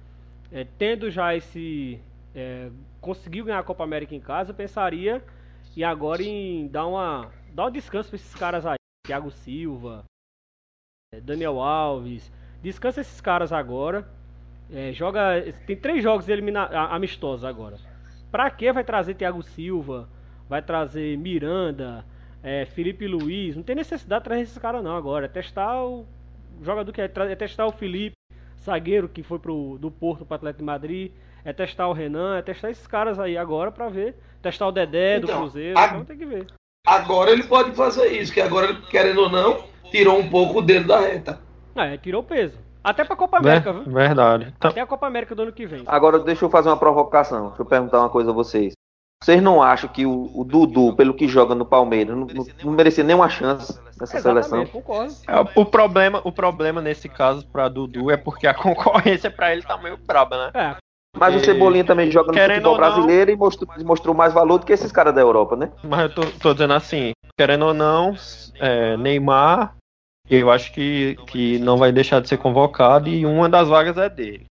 é, 0.52 0.65
tendo 0.78 1.10
já 1.10 1.36
esse. 1.36 2.00
É, 2.36 2.69
conseguiu 3.00 3.45
ganhar 3.45 3.60
a 3.60 3.63
Copa 3.63 3.84
América 3.84 4.13
em 4.13 4.19
casa, 4.19 4.52
eu 4.52 4.56
pensaria 4.56 5.24
e 5.76 5.84
agora 5.84 6.22
em 6.24 6.67
dar 6.67 6.88
uma. 6.88 7.30
dar 7.54 7.67
um 7.67 7.72
descanso 7.72 8.10
pra 8.10 8.15
esses 8.15 8.36
caras 8.36 8.65
aí. 8.65 8.78
Thiago 9.06 9.32
Silva, 9.32 10.04
é, 11.13 11.22
Daniel 11.22 11.60
Alves. 11.60 12.32
Descansa 12.62 13.02
esses 13.02 13.22
caras 13.22 13.54
agora. 13.54 14.08
É, 14.71 14.91
joga. 14.93 15.43
Tem 15.65 15.75
três 15.75 16.03
jogos 16.03 16.27
elimina, 16.29 16.65
amistosos 16.91 17.43
agora. 17.43 17.77
Pra 18.32 18.49
que 18.51 18.71
vai 18.71 18.84
trazer 18.84 19.15
Thiago 19.15 19.41
Silva? 19.41 20.08
Vai 20.47 20.62
trazer 20.62 21.17
Miranda, 21.17 22.05
é, 22.43 22.65
Felipe 22.65 23.08
Luiz? 23.08 23.55
Não 23.55 23.63
tem 23.63 23.75
necessidade 23.75 24.21
de 24.21 24.25
trazer 24.25 24.41
esses 24.43 24.58
caras 24.58 24.84
não 24.84 24.95
agora. 24.95 25.25
É 25.25 25.29
testar 25.29 25.84
o 25.84 26.05
jogador 26.62 26.91
que 26.91 27.01
é, 27.01 27.05
é 27.05 27.36
testar 27.36 27.65
o 27.65 27.71
Felipe, 27.71 28.15
zagueiro 28.62 29.08
que 29.10 29.23
foi 29.23 29.39
pro, 29.39 29.77
do 29.79 29.89
Porto 29.91 30.25
para 30.25 30.36
Atlético 30.38 30.60
de 30.60 30.65
Madrid. 30.65 31.12
É 31.45 31.53
testar 31.53 31.88
o 31.88 31.93
Renan, 31.93 32.38
é 32.38 32.41
testar 32.41 32.69
esses 32.69 32.86
caras 32.86 33.17
aí 33.19 33.38
agora 33.38 33.71
pra 33.71 33.89
ver. 33.89 34.15
Testar 34.41 34.67
o 34.67 34.71
Dedé 34.71 35.19
do 35.19 35.25
Então, 35.25 35.39
Cruzeiro, 35.39 35.77
a- 35.79 35.88
então 35.88 36.05
tem 36.05 36.17
que 36.17 36.25
ver. 36.25 36.45
Agora 36.86 37.32
ele 37.32 37.43
pode 37.43 37.71
fazer 37.75 38.08
isso, 38.13 38.34
que 38.34 38.41
agora 38.41 38.73
querendo 38.89 39.21
ou 39.21 39.29
não, 39.29 39.63
tirou 39.91 40.17
um 40.19 40.29
pouco 40.29 40.62
dele 40.62 40.86
da 40.86 40.99
reta. 40.99 41.39
É, 41.75 41.97
tirou 41.97 42.21
o 42.21 42.25
peso. 42.25 42.58
Até 42.84 43.04
pra 43.04 43.15
Copa 43.15 43.39
Ver- 43.39 43.50
América, 43.50 43.74
viu? 43.74 43.84
Verdade. 43.94 44.54
Então, 44.58 44.72
Até 44.72 44.82
a 44.82 44.88
Copa 44.88 45.06
América 45.08 45.36
do 45.36 45.42
ano 45.44 45.52
que 45.52 45.65
vem. 45.65 45.84
Agora 45.86 46.20
deixa 46.20 46.46
eu 46.46 46.50
fazer 46.50 46.70
uma 46.70 46.78
provocação. 46.78 47.48
Deixa 47.50 47.62
eu 47.62 47.65
perguntar 47.65 48.00
uma 48.00 48.10
coisa 48.10 48.32
a 48.32 48.34
vocês. 48.34 48.74
Vocês 49.22 49.42
não 49.42 49.62
acham 49.62 49.89
que 49.89 50.06
o, 50.06 50.32
o 50.34 50.46
Dudu, 50.46 50.96
pelo 50.96 51.13
que 51.13 51.28
joga 51.28 51.54
no 51.54 51.65
Palmeiras, 51.65 52.15
não, 52.15 52.26
não, 52.63 52.72
merecia 52.72 53.04
nenhuma 53.04 53.28
chance 53.28 53.78
nessa 54.00 54.18
seleção? 54.18 54.62
Exatamente, 54.62 54.72
concordo. 54.72 55.13
é, 55.28 55.60
o 55.60 55.65
problema, 55.65 56.22
o 56.24 56.32
problema 56.32 56.82
nesse 56.82 57.10
caso 57.10 57.46
pra 57.48 57.68
Dudu 57.68 58.10
é 58.10 58.15
porque 58.15 58.48
a 58.48 58.54
concorrência 58.56 59.30
pra 59.30 59.52
ele 59.52 59.62
tá 59.62 59.76
meio 59.78 59.98
braba, 59.98 60.46
né? 60.46 60.52
É, 60.54 60.76
Mas 61.18 61.36
o 61.36 61.38
E- 61.39 61.44
Cebolinha 61.44 61.84
também 61.84 62.10
joga 62.10 62.28
no 62.28 62.34
Querendo 62.34 62.63
futebol 62.63 62.78
brasileiro 62.78 63.30
e 63.30 63.36
mostrou, 63.36 63.70
mostrou 63.84 64.15
mais 64.15 64.32
valor 64.32 64.60
do 64.60 64.65
que 64.65 64.72
esses 64.72 64.89
caras 64.89 65.13
da 65.13 65.20
Europa, 65.20 65.58
né? 65.58 65.70
Mas 65.84 66.00
eu 66.04 66.15
tô, 66.15 66.22
tô 66.39 66.54
dizendo 66.54 66.74
assim, 66.76 67.12
querendo 67.38 67.65
ou 67.65 67.74
não, 67.74 68.15
é, 68.58 68.96
Neymar, 68.96 69.76
eu 70.30 70.52
acho 70.52 70.72
que, 70.74 71.18
que 71.28 71.58
não 71.60 71.78
vai 71.78 71.92
deixar 71.92 72.22
de 72.22 72.30
ser 72.30 72.38
convocado 72.38 73.10
e 73.10 73.26
uma 73.26 73.50
das 73.50 73.68
vagas 73.68 73.98
é 73.98 74.10
dele. 74.10 74.46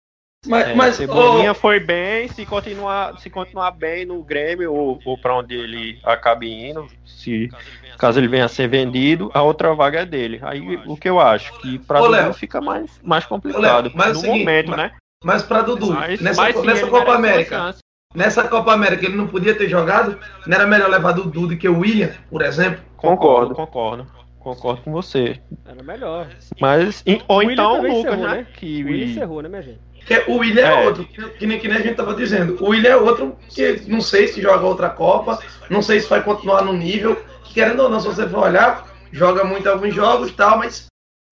Mas, 0.47 0.69
É, 0.69 0.75
mas 0.75 0.95
Cebolinha 0.95 1.51
ô, 1.51 1.55
foi 1.55 1.81
bem, 1.81 2.29
se 2.29 2.47
continuar, 2.47 3.19
se 3.19 3.29
continuar 3.29 3.73
bem 3.73 4.05
no 4.07 4.23
Grêmio 4.23 4.73
ou, 4.73 5.01
ou 5.05 5.19
para 5.19 5.37
onde 5.37 5.55
ele 5.55 5.99
acabe 6.05 6.49
indo, 6.49 6.87
se 7.05 7.51
caso 7.99 8.21
ele 8.21 8.29
venha 8.29 8.45
a 8.45 8.49
ser 8.49 8.69
vendido, 8.69 9.31
a 9.35 9.43
outra 9.43 9.75
vaga 9.75 10.01
é 10.03 10.07
dele. 10.07 10.39
Aí 10.43 10.77
o 10.87 10.97
que 10.97 11.09
eu 11.09 11.19
acho 11.19 11.53
que 11.59 11.79
para 11.81 11.99
Dudu 11.99 12.13
Léo. 12.13 12.33
fica 12.35 12.61
mais, 12.61 13.01
mais 13.03 13.27
complicado 13.27 13.61
Léo, 13.61 13.93
mas 13.95 14.07
é 14.07 14.11
o 14.11 14.15
no 14.15 14.21
seguinte, 14.21 14.39
momento, 14.39 14.69
mas- 14.71 14.79
né? 14.79 14.93
mas 15.25 15.43
pra 15.43 15.63
Dudu, 15.63 15.93
Mas- 15.93 16.21
nessa, 16.21 16.41
mas 16.41 16.57
sim, 16.57 16.67
nessa 16.67 16.87
Copa 16.87 17.13
América, 17.15 17.75
nessa 18.15 18.49
Copa 18.49 18.73
América 18.73 19.07
ele 19.07 19.17
não 19.17 19.27
podia 19.27 19.57
ter 19.57 19.69
jogado? 19.69 20.17
Não 20.47 20.55
era 20.57 20.67
melhor 20.69 20.89
levar 20.89 21.13
Dudu 21.13 21.49
do 21.49 21.57
que 21.57 21.69
o 21.69 21.81
William, 21.81 22.13
por 22.31 22.43
exemplo? 22.43 22.81
Concordo, 22.97 23.57
concordo. 23.57 24.07
Concordo 24.55 24.83
com 24.83 24.93
você. 24.93 25.41
Era 25.67 25.83
melhor. 25.83 26.29
Mas, 26.61 27.03
e- 27.07 27.21
ou 27.29 27.43
então 27.43 27.81
o 27.81 27.87
Lucas, 27.87 28.19
né? 28.19 28.29
né? 28.29 28.47
Que 28.55 28.83
O 28.83 28.87
William 28.87 29.07
encerrou, 29.07 29.43
né, 29.43 29.49
minha 29.49 29.63
gente? 29.63 29.79
Porque 29.99 30.25
o 30.31 30.37
William 30.39 30.63
é, 30.67 30.83
É. 30.85 30.87
outro, 30.87 31.05
que, 31.05 31.29
que 31.31 31.47
nem, 31.47 31.59
que 31.59 31.69
nem 31.69 31.77
a 31.77 31.81
gente 31.83 31.95
tava 31.97 32.15
dizendo. 32.15 32.57
O 32.65 32.71
William 32.71 32.91
é 32.91 32.97
outro 32.97 33.37
que 33.51 33.83
não 33.87 34.01
sei 34.01 34.27
se 34.29 34.41
joga 34.41 34.65
outra 34.65 34.89
Copa, 34.89 35.39
não 35.69 35.83
sei 35.83 36.01
se 36.01 36.09
vai 36.09 36.23
continuar 36.23 36.63
no 36.65 36.73
nível, 36.73 37.17
que 37.45 37.53
querendo 37.55 37.81
ou 37.83 37.91
não, 37.91 38.01
se 38.01 38.07
você 38.07 38.27
for 38.27 38.45
olhar, 38.45 38.87
joga 39.13 39.45
muito 39.45 39.69
alguns 39.69 39.95
jogos 39.95 40.31
e 40.31 40.33
tal, 40.33 40.59
mas 40.59 40.87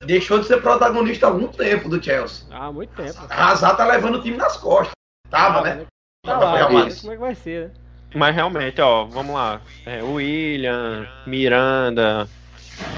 deixou 0.04 0.38
de 0.38 0.46
ser 0.46 0.60
protagonista 0.60 1.26
há 1.26 1.30
algum 1.30 1.48
tempo 1.48 1.88
do 1.88 2.02
Chelsea. 2.02 2.46
Ah, 2.50 2.70
muito 2.70 2.90
tempo. 2.94 3.18
A 3.30 3.50
Hazard 3.50 3.78
tá 3.78 3.86
levando 3.86 4.16
o 4.16 4.22
time 4.22 4.36
nas 4.36 4.58
costas. 4.58 4.92
Tava, 5.30 5.62
né? 5.62 5.86
Tá 6.24 6.38
lá, 6.38 6.66
como 6.66 6.78
é 6.80 6.90
que 6.90 7.16
vai 7.16 7.34
ser, 7.34 7.68
né? 7.68 7.70
Mas 8.14 8.34
realmente, 8.34 8.80
ó, 8.80 9.04
vamos 9.04 9.34
lá. 9.34 9.60
É, 9.84 10.02
William, 10.02 11.06
Miranda, 11.26 12.28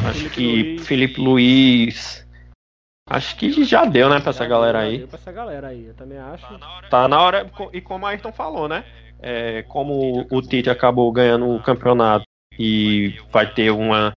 acho 0.09 0.29
Felipe 0.31 0.35
que 0.35 0.62
Luiz. 0.62 0.87
Felipe 0.87 1.21
Luiz. 1.21 2.29
Acho 3.11 3.37
que 3.37 3.64
já 3.64 3.85
deu, 3.87 4.09
né, 4.11 4.21
pra 4.21 4.31
essa 4.31 4.45
galera 4.47 4.81
aí. 4.81 4.99
deu 4.99 5.09
Pra 5.09 5.19
essa 5.19 5.33
galera 5.33 5.69
aí, 5.69 5.87
eu 5.87 5.95
também 5.95 6.19
acho. 6.19 6.47
Tá 6.91 7.09
na 7.09 7.23
hora, 7.23 7.51
e 7.73 7.81
como 7.81 8.07
a 8.07 8.11
Ayrton 8.11 8.33
falou, 8.33 8.69
né? 8.69 8.85
É, 9.21 9.62
como 9.62 10.27
o 10.31 10.43
Tite 10.43 10.69
acabou 10.71 11.11
ganhando 11.11 11.49
o 11.49 11.61
campeonato 11.62 12.25
e 12.59 13.19
vai 13.33 13.47
ter 13.53 13.71
uma. 13.71 14.12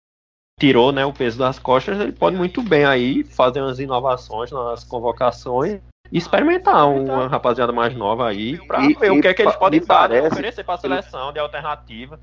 Tirou 0.59 0.91
né, 0.91 1.03
o 1.05 1.13
peso 1.13 1.39
das 1.39 1.57
costas, 1.57 1.99
ele 1.99 2.11
pode 2.11 2.35
muito 2.35 2.61
bem 2.61 2.85
aí 2.85 3.23
fazer 3.23 3.61
umas 3.61 3.79
inovações 3.79 4.51
nas 4.51 4.83
convocações 4.83 5.79
e 6.11 6.17
experimentar 6.17 6.87
uma 6.87 7.27
rapaziada 7.27 7.71
mais 7.71 7.95
nova 7.95 8.27
aí 8.27 8.59
pra 8.67 8.83
E- 8.83 8.93
ver 8.93 9.11
o 9.11 9.19
que 9.21 9.27
é 9.29 9.33
que 9.33 9.41
eles 9.41 9.55
podem 9.55 9.79
dar, 9.83 10.07
né, 10.09 10.17
parece- 10.17 10.33
oferecer 10.33 10.63
pra 10.63 10.77
seleção 10.77 11.33
de 11.33 11.39
alternativa. 11.39 12.19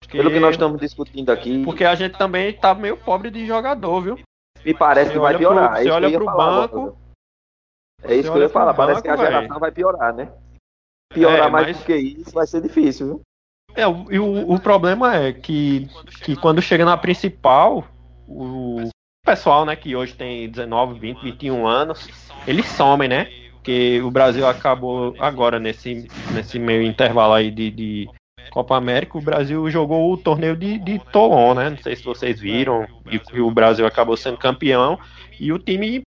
Porque, 0.00 0.16
Pelo 0.16 0.30
que 0.30 0.40
nós 0.40 0.52
estamos 0.54 0.80
discutindo 0.80 1.30
aqui, 1.30 1.62
porque 1.64 1.84
a 1.84 1.94
gente 1.94 2.16
também 2.16 2.52
tá 2.52 2.74
meio 2.74 2.96
pobre 2.96 3.30
de 3.30 3.46
jogador, 3.46 4.00
viu? 4.00 4.18
me 4.64 4.74
parece 4.74 5.08
Você 5.08 5.12
que 5.14 5.18
vai 5.18 5.34
olha 5.34 5.38
pro- 5.38 5.48
piorar. 5.48 5.70
você 5.76 5.78
é 5.78 5.84
isso 5.84 5.92
olha 5.92 6.00
que 6.00 6.06
eu 6.06 6.10
ia 6.10 6.18
pro 6.18 6.24
falar 6.26 6.60
banco, 6.60 6.78
agora. 6.78 6.94
É 8.02 8.14
isso 8.14 8.32
que 8.32 8.38
eu 8.38 8.42
ia 8.42 8.48
pro 8.48 8.52
falar. 8.58 8.74
Parece 8.74 9.02
que 9.02 9.08
a 9.08 9.16
geração 9.16 9.58
vai 9.60 9.72
piorar, 9.72 10.14
né? 10.14 10.32
Piorar 11.12 11.48
É, 11.48 11.50
mais 11.50 11.66
mas- 11.68 11.78
do 11.78 11.84
que 11.84 11.94
isso 11.96 12.30
vai 12.32 12.46
ser 12.46 12.60
difícil, 12.62 13.06
viu? 13.06 13.20
É, 13.74 13.86
o, 13.86 14.10
e 14.10 14.18
o, 14.18 14.52
o 14.52 14.60
problema 14.60 15.14
é 15.16 15.32
que, 15.32 15.88
que 16.24 16.34
quando 16.36 16.60
chega 16.62 16.84
na 16.84 16.96
principal, 16.96 17.84
o 18.26 18.88
pessoal, 19.24 19.64
né, 19.64 19.76
que 19.76 19.94
hoje 19.94 20.14
tem 20.14 20.48
19, 20.50 20.98
20, 20.98 21.20
21 21.22 21.66
anos, 21.66 22.08
eles 22.46 22.66
somem, 22.66 23.08
né? 23.08 23.26
Porque 23.52 24.00
o 24.02 24.10
Brasil 24.10 24.46
acabou 24.46 25.14
agora 25.18 25.58
nesse, 25.60 26.08
nesse 26.34 26.58
meio 26.58 26.82
intervalo 26.82 27.34
aí 27.34 27.50
de, 27.50 27.70
de 27.70 28.08
Copa 28.50 28.76
América, 28.76 29.18
o 29.18 29.22
Brasil 29.22 29.68
jogou 29.70 30.12
o 30.12 30.16
torneio 30.16 30.56
de, 30.56 30.78
de 30.78 30.98
Toulon, 31.12 31.54
né? 31.54 31.70
Não 31.70 31.78
sei 31.78 31.96
se 31.96 32.04
vocês 32.04 32.40
viram, 32.40 32.86
e, 33.10 33.40
o 33.40 33.50
Brasil 33.50 33.86
acabou 33.86 34.16
sendo 34.16 34.36
campeão, 34.36 34.98
e 35.38 35.52
o 35.52 35.58
time, 35.58 36.02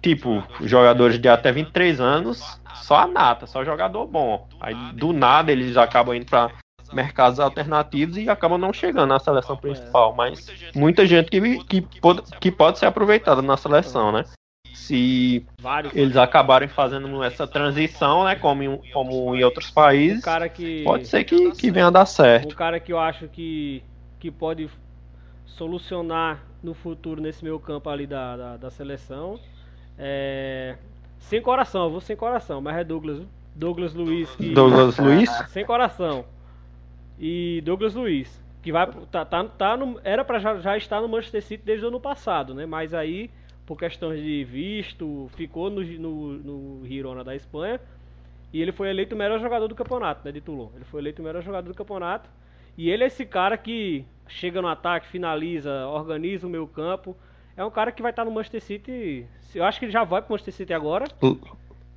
tipo, 0.00 0.42
jogadores 0.62 1.18
de 1.18 1.28
até 1.28 1.52
23 1.52 2.00
anos, 2.00 2.60
só 2.74 2.96
a 2.96 3.06
nata, 3.06 3.46
só 3.46 3.64
jogador 3.64 4.06
bom. 4.06 4.48
Aí 4.60 4.74
do 4.94 5.12
nada 5.12 5.52
eles 5.52 5.76
acabam 5.76 6.14
indo 6.14 6.26
para 6.26 6.50
mercados 6.92 7.40
alternativos 7.40 8.16
e 8.16 8.28
acabam 8.28 8.58
não 8.58 8.72
chegando 8.72 9.08
na 9.08 9.18
seleção 9.18 9.56
principal. 9.56 10.14
Mas 10.14 10.46
muita 10.74 11.06
gente 11.06 11.30
que, 11.30 11.64
que, 11.64 12.00
pode, 12.00 12.22
que 12.38 12.50
pode 12.50 12.78
ser 12.78 12.86
aproveitada 12.86 13.40
na 13.42 13.56
seleção, 13.56 14.12
né? 14.12 14.24
Se 14.72 15.46
Vários. 15.60 15.94
eles 15.94 16.16
acabarem 16.16 16.68
fazendo 16.68 17.22
essa 17.22 17.46
transição, 17.46 18.24
né? 18.24 18.34
Como 18.36 18.62
em, 18.62 18.80
como 18.92 19.34
em 19.36 19.44
outros 19.44 19.70
países, 19.70 20.24
que. 20.54 20.82
pode 20.82 21.06
ser 21.06 21.24
que, 21.24 21.52
que 21.52 21.70
venha 21.70 21.88
a 21.88 21.90
dar 21.90 22.02
Um 22.02 22.06
certo. 22.06 22.56
cara 22.56 22.80
que 22.80 22.92
eu 22.92 22.98
acho 22.98 23.28
que, 23.28 23.82
que 24.18 24.30
pode 24.30 24.68
solucionar 25.44 26.42
no 26.62 26.74
futuro 26.74 27.20
nesse 27.20 27.42
meio 27.44 27.58
campo 27.58 27.90
ali 27.90 28.06
da, 28.06 28.36
da, 28.36 28.56
da 28.56 28.70
seleção. 28.70 29.38
É, 29.98 30.76
sem 31.18 31.40
coração, 31.40 31.84
eu 31.84 31.90
vou 31.90 32.00
sem 32.00 32.16
coração, 32.16 32.60
mas 32.60 32.76
é 32.76 32.84
Douglas. 32.84 33.22
Douglas 33.54 33.94
Luiz. 33.94 34.30
Que, 34.36 34.54
Douglas 34.54 34.98
Luiz? 34.98 35.30
Sem 35.48 35.64
coração. 35.64 36.24
E 37.18 37.60
Douglas 37.64 37.94
Luiz. 37.94 38.40
Que 38.62 38.72
vai. 38.72 38.86
Tá, 39.10 39.24
tá, 39.24 39.44
tá 39.44 39.76
no, 39.76 40.00
era 40.02 40.24
pra 40.24 40.38
já, 40.38 40.56
já 40.58 40.76
estar 40.76 41.00
no 41.00 41.08
Manchester 41.08 41.42
City 41.42 41.62
desde 41.64 41.84
o 41.84 41.88
ano 41.88 42.00
passado, 42.00 42.54
né? 42.54 42.64
Mas 42.64 42.94
aí, 42.94 43.30
por 43.66 43.78
questões 43.78 44.20
de 44.22 44.44
visto, 44.44 45.30
ficou 45.36 45.70
no, 45.70 45.82
no, 45.82 46.32
no 46.32 46.86
Girona 46.86 47.22
da 47.22 47.34
Espanha. 47.34 47.80
E 48.52 48.60
ele 48.60 48.72
foi 48.72 48.90
eleito 48.90 49.14
o 49.14 49.18
melhor 49.18 49.40
jogador 49.40 49.66
do 49.66 49.74
campeonato, 49.74 50.20
né? 50.24 50.32
De 50.32 50.40
Toulon. 50.40 50.68
Ele 50.74 50.84
foi 50.84 51.00
eleito 51.00 51.22
o 51.22 51.24
melhor 51.24 51.42
jogador 51.42 51.68
do 51.68 51.74
campeonato. 51.74 52.28
E 52.76 52.90
ele 52.90 53.04
é 53.04 53.06
esse 53.06 53.24
cara 53.24 53.56
que 53.56 54.04
chega 54.28 54.60
no 54.60 54.68
ataque, 54.68 55.06
finaliza, 55.08 55.86
organiza 55.86 56.46
o 56.46 56.50
meio 56.50 56.66
campo. 56.66 57.16
É 57.56 57.64
um 57.64 57.70
cara 57.70 57.92
que 57.92 58.02
vai 58.02 58.10
estar 58.10 58.24
no 58.24 58.30
Manchester 58.30 58.62
City. 58.62 59.26
Eu 59.54 59.64
acho 59.64 59.78
que 59.78 59.86
ele 59.86 59.92
já 59.92 60.04
vai 60.04 60.20
pro 60.20 60.32
Manchester 60.32 60.54
City 60.54 60.72
agora. 60.72 61.06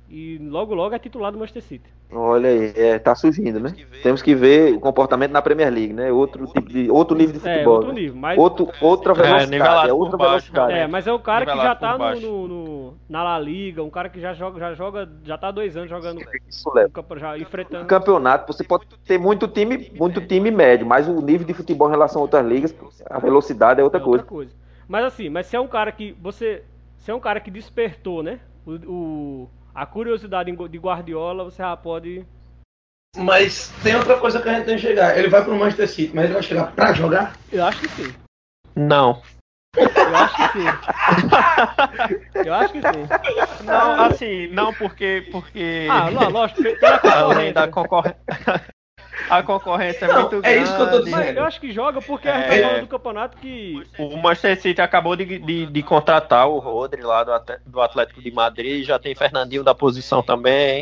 E 0.08 0.38
logo 0.38 0.72
logo 0.74 0.94
é 0.94 0.98
titular 0.98 1.32
do 1.32 1.38
Manchester 1.38 1.62
City. 1.62 1.90
Olha 2.12 2.48
aí, 2.48 2.72
é, 2.76 2.98
tá 3.00 3.12
surgindo, 3.16 3.58
né? 3.58 3.74
Temos 4.02 4.22
que 4.22 4.32
ver 4.36 4.72
o 4.74 4.78
comportamento 4.78 5.32
na 5.32 5.42
Premier 5.42 5.68
League, 5.72 5.92
né? 5.92 6.12
Outro 6.12 6.46
tipo 6.46 6.68
de 6.68 6.88
outro 6.88 7.16
nível 7.16 7.32
de 7.40 7.48
É, 7.48 7.52
futebol. 7.52 7.74
outro 7.74 7.92
né? 7.92 8.00
nível. 8.02 8.16
Mas, 8.16 8.38
Outro, 8.38 8.68
outra 8.80 9.12
velocidade, 9.14 9.88
é 9.88 9.92
por 9.92 9.96
outra 10.00 10.16
baixo, 10.16 10.52
velocidade. 10.52 10.72
é, 10.78 10.86
mas 10.86 11.06
é 11.08 11.12
um 11.12 11.18
cara 11.18 11.44
que 11.44 11.56
já 11.56 11.74
tá 11.74 11.98
no, 11.98 12.20
no- 12.20 12.48
no- 12.48 12.94
na 13.08 13.24
La 13.24 13.38
Liga, 13.40 13.82
um 13.82 13.90
cara 13.90 14.08
que 14.08 14.20
já 14.20 14.32
joga, 14.32 14.60
já 14.60 14.74
joga, 14.74 15.08
já 15.24 15.36
tá 15.36 15.50
dois 15.50 15.76
anos 15.76 15.90
jogando 15.90 16.20
Isso, 16.48 16.72
Léo. 16.72 16.88
já 17.18 17.36
enfrentando. 17.38 17.82
No 17.82 17.88
campeonato, 17.88 18.52
você 18.52 18.62
pode 18.62 18.86
ter 19.04 19.18
muito 19.18 19.48
time, 19.48 19.90
muito 19.98 20.20
time 20.20 20.50
médio, 20.52 20.86
mas 20.86 21.08
o 21.08 21.20
nível 21.20 21.44
de 21.44 21.54
futebol 21.54 21.88
em 21.88 21.90
relação 21.90 22.20
a 22.20 22.22
outras 22.22 22.46
ligas, 22.46 22.72
a 23.10 23.18
velocidade 23.18 23.80
é 23.80 23.84
outra 23.84 24.00
É 24.00 24.04
coisa. 24.04 24.22
outra 24.22 24.26
coisa. 24.36 24.52
Mas 24.86 25.04
assim, 25.04 25.28
mas 25.28 25.46
se 25.46 25.56
é 25.56 25.60
um 25.60 25.66
cara 25.66 25.90
que 25.90 26.12
você, 26.22 26.62
se 26.98 27.10
é 27.10 27.14
um 27.14 27.18
cara 27.20 27.40
que 27.40 27.50
despertou, 27.50 28.22
né? 28.22 28.38
O, 28.64 28.72
o- 28.92 29.50
a 29.76 29.84
curiosidade 29.84 30.50
de 30.70 30.78
Guardiola, 30.78 31.44
você 31.44 31.58
já 31.58 31.76
pode. 31.76 32.26
Mas 33.14 33.68
tem 33.82 33.94
outra 33.94 34.18
coisa 34.18 34.40
que 34.40 34.48
a 34.48 34.54
gente 34.54 34.64
tem 34.64 34.76
que 34.76 34.82
chegar. 34.82 35.18
Ele 35.18 35.28
vai 35.28 35.44
pro 35.44 35.54
Manchester 35.54 35.88
City, 35.88 36.14
mas 36.14 36.24
ele 36.24 36.34
vai 36.34 36.42
chegar 36.42 36.72
pra 36.72 36.94
jogar? 36.94 37.36
Eu 37.52 37.62
acho 37.64 37.80
que 37.80 37.88
sim. 37.90 38.14
Não. 38.74 39.22
Eu 39.76 40.16
acho 40.16 40.36
que 40.36 40.58
sim. 40.58 40.66
Eu 42.46 42.54
acho 42.54 42.72
que 42.72 42.80
sim. 42.80 43.64
Não, 43.64 44.04
assim, 44.04 44.46
não, 44.48 44.72
porque. 44.72 45.28
porque... 45.30 45.86
Ah, 45.90 46.08
lógico, 46.08 46.62
pe- 46.62 46.76
pela 46.76 47.00
Além 47.04 47.52
da 47.52 47.68
concorrência. 47.68 48.18
A 49.28 49.42
concorrência 49.42 50.04
é 50.04 50.08
Não, 50.08 50.20
muito 50.22 50.36
é 50.36 50.40
grande. 50.40 50.62
isso 50.64 50.76
que 50.76 50.82
eu 50.82 50.86
tô 50.90 50.96
Mas 50.96 51.04
dizendo. 51.04 51.38
eu 51.38 51.44
acho 51.44 51.60
que 51.60 51.72
joga 51.72 52.00
porque 52.00 52.28
a 52.28 52.38
É. 52.38 52.50
gente 52.50 52.60
tá 52.62 52.66
falando 52.68 52.80
do 52.82 52.86
campeonato 52.88 53.36
que. 53.38 53.82
O 53.98 54.16
Manchester 54.16 54.60
City 54.60 54.80
acabou 54.80 55.16
de, 55.16 55.38
de, 55.38 55.66
de 55.66 55.82
contratar 55.82 56.48
o 56.48 56.58
Rodri 56.58 57.02
lá 57.02 57.24
do, 57.24 57.32
At- 57.32 57.60
do 57.66 57.80
Atlético 57.80 58.20
de 58.22 58.30
Madrid, 58.30 58.84
já 58.86 58.98
tem 58.98 59.14
Fernandinho 59.14 59.64
da 59.64 59.74
posição 59.74 60.22
também. 60.22 60.80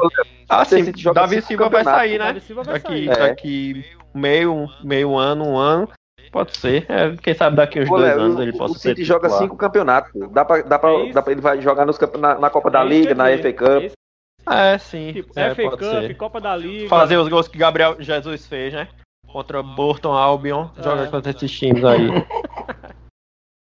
Assim, 0.49 0.85
City 0.85 1.01
joga 1.03 1.21
Davi 1.23 1.41
Silva 1.43 1.69
vai 1.69 1.85
sair, 1.85 2.19
né? 2.19 2.27
Davi 2.27 2.41
Silva 2.41 2.63
vai 2.63 2.75
Daqui, 2.75 2.87
sair. 3.07 3.09
É. 3.11 3.29
daqui 3.29 3.85
meio, 4.15 4.69
meio 4.83 5.17
ano, 5.17 5.45
um 5.45 5.57
ano. 5.57 5.89
Pode 6.33 6.57
ser. 6.57 6.85
É, 6.89 7.15
quem 7.23 7.33
sabe 7.33 7.57
daqui 7.57 7.81
uns 7.81 7.89
Pô, 7.89 7.97
dois 7.97 8.09
Léo, 8.11 8.21
anos 8.25 8.37
o- 8.39 8.43
ele 8.43 8.51
o 8.51 8.59
possa 8.59 8.75
ser. 8.79 8.89
City 8.91 9.05
joga 9.05 9.29
cinco 9.31 9.57
campeonatos. 9.57 10.11
Dá 10.33 10.45
pra, 10.45 10.63
dá 10.63 10.79
pra, 10.79 10.91
É 10.93 11.13
dá 11.13 11.23
pra- 11.23 11.33
ele 11.33 11.41
vai 11.41 11.61
jogar 11.61 11.87
nos 11.87 11.97
na, 12.19 12.35
na 12.37 12.51
Copa 12.51 12.71
da 12.71 12.81
É 12.83 12.85
Liga, 12.85 13.15
na 13.15 13.27
FA. 13.39 13.53
Cup. 13.53 13.93
É 14.47 14.75
isso, 14.75 14.75
É, 14.75 14.79
sim. 14.79 15.13
tipo, 15.13 15.33
é, 15.39 15.55
FA 15.55 15.63
pode 15.63 15.77
Cup, 15.77 15.91
ser. 15.91 16.17
Copa 16.17 16.41
da 16.41 16.57
Liga. 16.57 16.89
Fazer 16.89 17.17
os 17.17 17.29
gols 17.29 17.49
que 17.49 17.57
Gabriel 17.59 17.97
Jesus 18.01 18.47
fez, 18.47 18.73
né? 18.75 18.89
Contra 19.27 19.63
Burton 19.63 20.13
Albion. 20.13 20.69
Joga 20.83 21.05
É. 21.05 21.07
contra 21.09 21.31
esses 21.31 21.51
times 21.51 21.85
aí. 21.85 22.09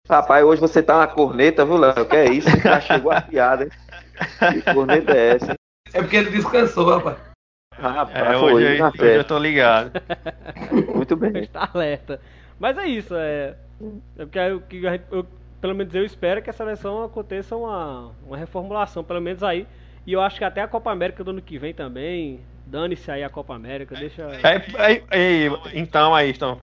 Rapaz, 0.10 0.44
hoje 0.44 0.60
você 0.60 0.82
tá 0.82 0.98
uma 0.98 1.08
corneta, 1.08 1.64
viu, 1.66 1.78
Léo? 1.78 2.06
Que 2.08 2.16
é 2.16 2.32
isso? 2.32 2.50
Já 2.62 2.80
chegou 2.82 3.12
a 3.12 3.22
piada, 3.22 3.66
hein? 3.66 3.70
Que 4.64 4.74
corneta 4.74 5.12
é 5.12 5.36
essa? 5.36 5.54
É 5.94 6.02
porque 6.02 6.16
ele 6.18 6.32
descansou, 6.32 6.90
rapaz. 6.98 7.18
Rapaz, 7.76 8.16
É, 8.36 8.40
foi, 8.40 8.54
hoje, 8.54 8.78
na 8.80 8.88
hoje 8.90 9.16
eu 9.18 9.24
tô 9.24 9.38
ligado. 9.38 9.92
Muito 10.96 11.16
bem. 11.16 11.44
Está 11.44 11.70
alerta. 11.74 12.20
Mas 12.60 12.78
é 12.78 12.88
isso, 12.88 13.14
é. 13.16 13.56
É 14.18 14.26
porque 14.26 14.40
eu, 14.40 14.64
gente- 14.92 15.06
eu- 15.12 15.26
pelo 15.62 15.76
menos 15.76 15.94
eu 15.94 16.04
espero 16.04 16.42
que 16.42 16.50
a 16.50 16.54
seleção 16.54 17.04
aconteça 17.04 17.56
uma, 17.56 18.12
uma 18.26 18.36
reformulação, 18.38 19.04
pelo 19.04 19.22
menos 19.22 19.44
aí. 19.44 19.68
E 20.10 20.14
eu 20.14 20.22
acho 20.22 20.40
que 20.40 20.44
até 20.44 20.60
a 20.60 20.68
Copa 20.68 20.90
América 20.90 21.24
do 21.24 21.30
ano 21.30 21.40
que 21.40 21.60
vem 21.60 21.72
também. 21.72 22.40
Dane-se 22.66 23.12
aí 23.12 23.24
a 23.24 23.30
Copa 23.30 23.54
América, 23.54 23.96
deixa. 23.96 24.24
É, 24.42 24.56
é, 24.92 25.04
é, 25.12 25.50
então, 25.76 26.16
aí, 26.16 26.32
então, 26.32 26.58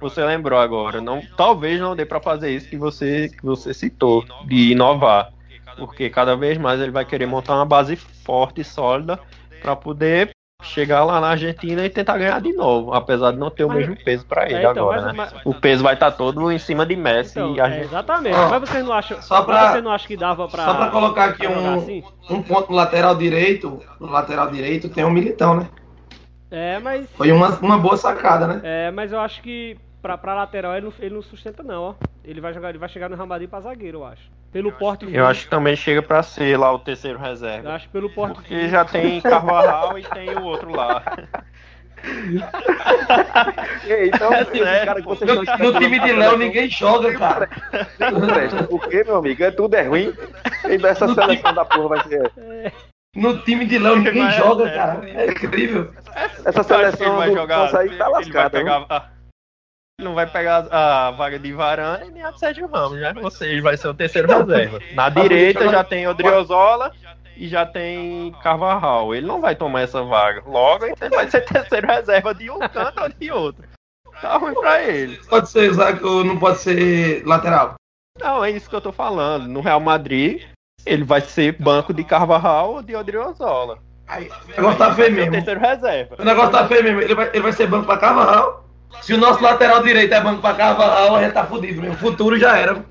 você 0.00 0.24
lembrou 0.24 0.56
agora. 0.56 1.00
Não, 1.00 1.20
talvez 1.36 1.80
não 1.80 1.96
dê 1.96 2.06
pra 2.06 2.20
fazer 2.20 2.54
isso 2.54 2.68
que 2.68 2.76
você, 2.76 3.28
que 3.28 3.44
você 3.44 3.74
citou, 3.74 4.24
de 4.46 4.70
inovar. 4.70 5.32
Porque 5.76 6.08
cada 6.08 6.36
vez 6.36 6.58
mais 6.58 6.80
ele 6.80 6.92
vai 6.92 7.04
querer 7.04 7.26
montar 7.26 7.56
uma 7.56 7.66
base 7.66 7.96
forte 7.96 8.60
e 8.60 8.64
sólida 8.64 9.18
pra 9.60 9.74
poder 9.74 10.30
chegar 10.62 11.04
lá 11.04 11.20
na 11.20 11.28
Argentina 11.28 11.84
e 11.84 11.90
tentar 11.90 12.16
ganhar 12.18 12.40
de 12.40 12.52
novo. 12.52 12.92
Apesar 12.94 13.32
de 13.32 13.38
não 13.38 13.50
ter 13.50 13.64
o 13.64 13.68
Mas- 13.68 13.78
mesmo 13.78 13.96
peso 14.04 14.24
pra 14.26 14.46
ele 14.46 14.54
É, 14.56 14.70
então, 14.70 14.70
agora, 14.90 15.02
mas- 15.02 15.04
né? 15.06 15.12
mas- 15.34 15.46
O 15.46 15.54
peso 15.54 15.82
vai 15.82 15.94
estar 15.94 16.10
todo 16.12 16.50
em 16.50 16.58
cima 16.58 16.86
de 16.86 16.96
Messi 16.96 17.38
Então, 17.38 17.54
e 17.54 17.58
é, 17.58 17.62
Argentina. 17.62 17.86
exatamente. 17.86 18.36
Ó, 18.36 18.48
mas 18.48 18.60
vocês 18.70 18.84
não 18.84 18.92
acham, 18.92 19.22
só 19.22 19.42
pra- 19.42 19.72
você 19.72 19.80
não 19.80 19.90
acha 19.90 20.06
que 20.06 20.16
dava 20.16 20.48
pra. 20.48 20.64
Só 20.64 20.74
pra 20.74 20.88
colocar 20.88 21.24
aqui 21.26 21.46
um, 21.46 21.74
assim? 21.76 22.02
um 22.30 22.42
ponto 22.42 22.70
no 22.70 22.76
lateral 22.76 23.14
direito, 23.14 23.80
no 24.00 24.10
lateral 24.10 24.50
direito 24.50 24.88
tem 24.88 25.04
um 25.04 25.10
militão, 25.10 25.54
né? 25.56 25.68
É, 26.50 26.78
mas. 26.78 27.06
Foi 27.16 27.30
uma, 27.32 27.50
uma 27.58 27.78
boa 27.78 27.96
sacada, 27.96 28.46
né? 28.46 28.60
É, 28.62 28.90
mas 28.90 29.12
eu 29.12 29.20
acho 29.20 29.42
que 29.42 29.76
pra, 30.00 30.16
pra 30.16 30.34
lateral 30.34 30.74
ele 30.74 30.86
não, 30.86 30.92
ele 31.00 31.14
não 31.14 31.22
sustenta 31.22 31.62
não, 31.62 31.82
ó. 31.82 31.94
Ele 32.24 32.40
vai 32.40 32.52
jogar, 32.54 32.70
ele 32.70 32.78
vai 32.78 32.88
chegar 32.88 33.08
no 33.08 33.26
Madrid 33.26 33.48
pra 33.48 33.60
zagueiro, 33.60 33.98
eu 33.98 34.04
acho. 34.04 34.30
Pelo 34.56 34.72
porte 34.72 35.04
Eu 35.04 35.08
físico, 35.10 35.26
acho 35.26 35.44
que 35.44 35.50
também 35.50 35.76
chega 35.76 36.00
pra 36.00 36.22
ser 36.22 36.58
lá 36.58 36.72
o 36.72 36.78
terceiro 36.78 37.18
eu 37.18 37.22
reserva. 37.22 37.74
acho 37.74 37.84
que 37.84 37.92
pelo 37.92 38.08
porte 38.08 38.36
Porque 38.36 38.68
já 38.70 38.86
tem 38.86 39.20
Carvajal 39.20 39.98
e 39.98 40.02
tem 40.02 40.30
o 40.30 40.44
outro 40.44 40.74
lá. 40.74 41.02
Ei, 43.84 44.08
então, 44.08 44.32
É 44.32 44.44
sério, 44.46 44.86
cara 44.86 45.02
que 45.02 45.24
No, 45.26 45.34
no 45.72 45.78
time 45.78 46.00
de 46.00 46.12
Léo 46.12 46.38
ninguém 46.38 46.70
joga, 46.70 47.12
cara. 47.18 47.50
Por 48.66 48.88
quê, 48.88 49.04
meu 49.04 49.16
amigo? 49.16 49.44
É 49.44 49.50
tudo 49.50 49.74
é 49.74 49.82
ruim. 49.82 50.14
E 50.64 50.78
dessa 50.78 51.12
seleção 51.12 51.52
da 51.52 51.64
porra 51.66 51.88
vai 51.88 52.02
ser. 52.04 52.32
No 53.14 53.38
time 53.40 53.66
de 53.66 53.78
Léo 53.78 53.96
ninguém 53.96 54.26
é 54.26 54.30
joga, 54.32 54.64
sério. 54.64 54.78
cara. 54.78 55.10
É 55.10 55.26
incrível. 55.26 55.92
Essa 56.46 56.60
que 56.60 56.64
seleção 56.64 57.16
vai 57.16 57.28
do 57.28 57.36
jogar. 57.36 57.58
nossa 57.58 57.78
aí 57.80 57.90
tá 57.90 58.08
vai 58.08 58.50
pegar. 58.50 59.15
Não 59.98 60.14
vai 60.14 60.26
pegar 60.26 60.66
a 60.70 61.10
vaga 61.12 61.38
de 61.38 61.52
Varane 61.52 62.10
nem 62.10 62.22
a 62.22 62.30
de 62.30 62.38
Sérgio 62.38 62.66
Ramos, 62.66 63.00
né? 63.00 63.14
Ou 63.22 63.30
seja, 63.30 63.62
vai 63.62 63.76
ser 63.78 63.88
o 63.88 63.94
terceiro 63.94 64.28
reserva. 64.28 64.78
Na 64.92 65.08
direita 65.08 65.68
já 65.70 65.82
tem 65.82 66.06
Odriozola 66.06 66.92
e 67.34 67.48
já 67.48 67.64
tem 67.64 68.30
Carvajal. 68.42 69.14
Ele 69.14 69.26
não 69.26 69.40
vai 69.40 69.56
tomar 69.56 69.80
essa 69.80 70.02
vaga. 70.02 70.42
Logo, 70.46 70.86
então 70.86 71.08
ele 71.08 71.16
vai 71.16 71.30
ser 71.30 71.46
terceiro 71.46 71.86
reserva 71.86 72.34
de 72.34 72.50
um 72.50 72.58
canto 72.58 73.02
ou 73.02 73.08
de 73.08 73.32
outro. 73.32 73.64
Tá 74.20 74.36
ruim 74.36 74.54
pra 74.54 74.82
ele. 74.82 75.16
Pode 75.28 75.48
ser 75.48 75.72
zague 75.72 76.04
ou 76.04 76.22
não 76.24 76.38
pode 76.38 76.58
ser 76.58 77.24
lateral. 77.26 77.74
Não, 78.18 78.44
é 78.44 78.50
isso 78.50 78.68
que 78.68 78.76
eu 78.76 78.80
tô 78.80 78.92
falando. 78.92 79.46
No 79.46 79.60
Real 79.60 79.80
Madrid, 79.80 80.42
ele 80.84 81.04
vai 81.04 81.22
ser 81.22 81.52
banco 81.52 81.94
de 81.94 82.04
Carvajal 82.04 82.74
ou 82.74 82.82
de 82.82 82.94
Odriozola. 82.94 83.78
Aí, 84.06 84.30
o 84.44 84.50
negócio 84.50 84.78
tá 84.78 84.94
feio 84.94 85.08
ser 85.08 85.12
o 85.12 85.16
mesmo. 85.16 85.32
terceiro 85.32 85.60
reserva. 85.60 86.16
O 86.18 86.24
negócio 86.24 86.52
tá 86.52 86.68
feio 86.68 86.84
mesmo. 86.84 87.00
Ele 87.00 87.14
vai, 87.14 87.28
ele 87.28 87.40
vai 87.40 87.52
ser 87.52 87.66
banco 87.66 87.86
pra 87.86 87.98
Carvajal. 87.98 88.65
Se 89.02 89.14
o 89.14 89.18
nosso 89.18 89.42
lateral 89.42 89.82
direito 89.82 90.12
é 90.12 90.20
banco 90.20 90.40
pra 90.40 90.54
Carvajal, 90.54 91.16
a 91.16 91.22
gente 91.22 91.32
tá 91.32 91.46
fudido 91.46 91.80
mesmo. 91.80 91.94
O 91.94 91.98
futuro 91.98 92.38
já 92.38 92.56
era. 92.58 92.84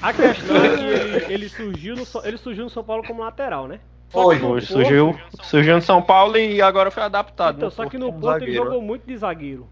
A 0.00 0.12
questão 0.12 0.56
é 0.56 0.68
que 0.76 0.84
ele, 0.84 1.34
ele 1.34 1.48
surgiu 1.48 1.96
no, 1.96 2.04
São- 2.06 2.24
ele 2.24 2.36
surgiu 2.36 2.64
no 2.64 2.70
São 2.70 2.84
Paulo 2.84 3.02
como 3.04 3.22
lateral, 3.22 3.66
né? 3.66 3.80
Foi, 4.10 4.36
que 4.36 4.42
no 4.42 4.48
Foi, 4.50 4.60
surgiu, 4.60 5.18
surgiu 5.42 5.74
no 5.76 5.82
São 5.82 6.00
Paulo 6.02 6.36
e 6.36 6.60
agora 6.62 6.90
foi 6.90 7.02
adaptado. 7.02 7.56
Então, 7.56 7.66
no 7.68 7.72
só 7.72 7.84
que 7.86 7.98
Porto 7.98 8.00
no 8.00 8.06
como 8.12 8.20
Porto 8.20 8.36
ele 8.42 8.46
zagueiro. 8.52 8.64
jogou 8.64 8.82
muito 8.82 9.06
de 9.06 9.16
zagueiro. 9.16 9.66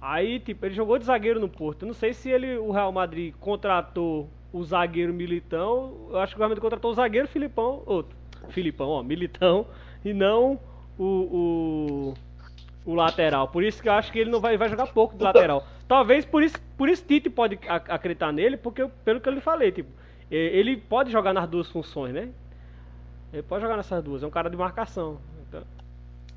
Aí, 0.00 0.40
tipo, 0.40 0.66
ele 0.66 0.74
jogou 0.74 0.98
de 0.98 1.04
zagueiro 1.04 1.38
no 1.38 1.48
Porto. 1.48 1.82
Eu 1.82 1.86
não 1.88 1.94
sei 1.94 2.12
se 2.12 2.28
ele, 2.28 2.56
o 2.56 2.72
Real 2.72 2.90
Madrid 2.90 3.34
contratou 3.38 4.28
o 4.52 4.64
zagueiro 4.64 5.12
Militão. 5.14 6.08
Eu 6.10 6.18
acho 6.18 6.32
que 6.34 6.38
o 6.38 6.40
Real 6.40 6.48
Madrid 6.48 6.62
contratou 6.62 6.90
o 6.90 6.94
zagueiro 6.94 7.28
Filipão. 7.28 7.82
Outro. 7.86 8.16
Filipão, 8.48 8.88
ó, 8.88 9.02
Militão. 9.02 9.66
E 10.04 10.12
não 10.12 10.58
o, 10.98 11.04
o, 11.04 12.14
o 12.84 12.94
lateral. 12.94 13.48
Por 13.48 13.62
isso 13.62 13.80
que 13.82 13.88
eu 13.88 13.92
acho 13.92 14.10
que 14.12 14.18
ele 14.18 14.30
não 14.30 14.40
vai, 14.40 14.56
vai 14.56 14.68
jogar 14.68 14.86
pouco 14.88 15.16
de 15.16 15.22
lateral. 15.22 15.66
Talvez 15.86 16.24
por 16.24 16.42
isso, 16.42 16.56
por 16.76 16.88
isso 16.88 17.04
Tite 17.04 17.28
pode 17.30 17.58
ac- 17.68 17.90
acreditar 17.90 18.32
nele, 18.32 18.56
porque 18.56 18.82
eu- 18.82 18.88
pelo 19.04 19.20
que 19.20 19.28
eu 19.28 19.32
lhe 19.34 19.40
falei, 19.40 19.70
tipo, 19.70 19.90
ele 20.30 20.76
pode 20.76 21.10
jogar 21.12 21.32
nas 21.34 21.48
duas 21.48 21.70
funções, 21.70 22.12
né? 22.14 22.28
Ele 23.32 23.42
pode 23.42 23.62
jogar 23.62 23.76
nessas 23.76 24.02
duas. 24.02 24.22
É 24.22 24.26
um 24.26 24.30
cara 24.30 24.48
de 24.50 24.56
marcação. 24.56 25.18
Então, 25.48 25.62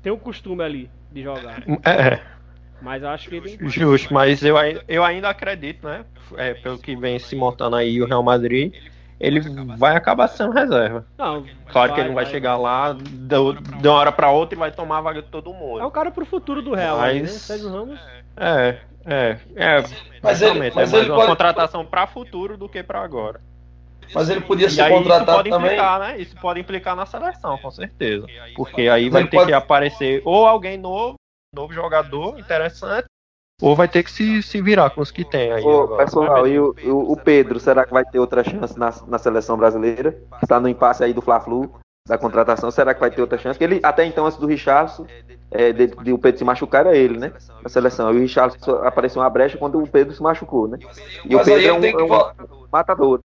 tem 0.02 0.12
o 0.12 0.18
costume 0.18 0.62
ali 0.62 0.90
de 1.10 1.22
jogar. 1.22 1.62
É, 1.84 2.20
Mas 2.80 3.02
eu 3.02 3.08
acho 3.08 3.28
que 3.28 3.36
ele. 3.36 3.58
justo, 3.68 4.12
mas 4.12 4.42
eu, 4.42 4.56
eu 4.86 5.02
ainda 5.02 5.30
acredito, 5.30 5.86
né? 5.86 6.04
É, 6.36 6.52
pelo 6.54 6.78
que 6.78 6.94
vem 6.94 7.18
se 7.18 7.34
montando 7.34 7.76
aí 7.76 8.00
o 8.02 8.06
Real 8.06 8.22
Madrid, 8.22 8.74
ele 9.18 9.40
vai 9.76 9.96
acabar 9.96 10.28
sendo 10.28 10.52
reserva. 10.52 11.06
Não, 11.16 11.44
Claro 11.70 11.94
que 11.94 12.00
ele 12.00 12.08
não 12.08 12.14
vai, 12.14 12.26
chegar 12.26 12.56
lá 12.56 12.92
de 12.92 13.88
uma 13.88 13.94
hora 13.98 14.12
pra 14.12 14.30
outra 14.30 14.54
e 14.54 14.58
vai 14.58 14.70
tomar 14.70 14.98
a 14.98 15.00
vaga 15.00 15.22
de 15.22 15.28
todo 15.28 15.50
É 15.50 15.52
um 15.52 15.56
mundo. 15.58 15.90
cara 15.90 16.10
pro 16.10 16.24
futuro 16.26 16.62
do 16.62 16.74
Real, 16.74 16.98
Mas- 16.98 17.10
aí, 17.10 17.20
né? 17.22 17.28
Sérgio 17.28 17.70
Ramos. 17.70 17.98
É, 18.36 18.78
é, 19.06 19.38
é. 19.56 19.84
Mas 20.22 20.42
ele- 20.42 20.70
mas 20.74 20.92
é 20.92 20.96
mais 20.96 21.08
uma 21.08 21.16
pode- 21.16 21.28
contratação 21.28 21.84
pra 21.84 22.06
futuro 22.06 22.56
do 22.56 22.68
que 22.68 22.82
pra 22.82 23.00
agora. 23.02 23.40
Mas 24.14 24.28
ele 24.30 24.40
podia 24.40 24.70
ser 24.70 24.82
isso 24.82 24.90
contratado 24.90 25.36
pode 25.38 25.50
também. 25.50 25.66
implicar, 25.72 25.98
né? 25.98 26.18
Isso 26.18 26.36
pode 26.40 26.60
implicar 26.60 26.94
na 26.94 27.06
seleção, 27.06 27.58
com 27.58 27.70
certeza. 27.72 28.24
Porque 28.54 28.82
aí 28.88 29.08
vai 29.08 29.22
ele 29.22 29.30
ter 29.30 29.36
pode- 29.38 29.48
que 29.48 29.52
aparecer 29.54 30.22
ou 30.24 30.46
alguém 30.46 30.76
novo, 30.78 31.16
novo 31.52 31.72
jogador 31.72 32.38
interessante, 32.38 33.06
ou 33.60 33.74
vai 33.74 33.88
ter 33.88 34.02
que 34.02 34.10
se, 34.10 34.42
se 34.42 34.60
virar 34.60 34.90
com 34.90 35.00
os 35.00 35.10
que 35.10 35.24
tem 35.24 35.52
aí. 35.52 35.64
Ô, 35.64 35.82
agora. 35.82 36.04
pessoal, 36.04 36.46
e 36.46 36.58
o, 36.58 36.74
o- 36.84 37.12
o 37.12 37.16
Pedro, 37.16 37.58
será 37.58 37.84
que 37.86 37.92
vai 37.92 38.04
ter 38.04 38.18
outra 38.18 38.44
chance 38.44 38.78
na, 38.78 38.92
na 39.06 39.18
seleção 39.18 39.56
brasileira? 39.56 40.16
Está 40.42 40.60
no 40.60 40.68
impasse 40.68 41.02
aí 41.02 41.12
do 41.14 41.22
Fla-Flu, 41.22 41.72
da 42.06 42.18
contratação, 42.18 42.70
será 42.70 42.94
que 42.94 43.00
vai 43.00 43.10
ter 43.10 43.20
outra 43.20 43.38
chance? 43.38 43.58
Porque 43.58 43.64
ele, 43.74 43.80
até 43.82 44.04
então, 44.04 44.26
antes 44.26 44.38
do 44.38 44.46
Richardson, 44.46 45.06
é, 45.50 45.72
de, 45.72 45.86
de 45.88 46.12
o 46.12 46.18
Pedro 46.18 46.38
se 46.38 46.44
machucar, 46.44 46.86
era 46.86 46.96
ele, 46.96 47.18
né? 47.18 47.32
Na 47.62 47.68
seleção. 47.68 48.12
E 48.12 48.16
o 48.16 48.20
Richardson 48.20 48.76
apareceu 48.84 49.22
uma 49.22 49.30
brecha 49.30 49.56
quando 49.58 49.82
o 49.82 49.88
Pedro 49.88 50.14
se 50.14 50.22
machucou, 50.22 50.68
né? 50.68 50.78
E 51.24 51.34
o 51.34 51.38
Mas 51.38 51.46
Pedro 51.48 51.66
é 51.66 51.72
um, 51.72 51.84
é 51.84 52.02
um 52.04 52.66
matador. 52.70 53.20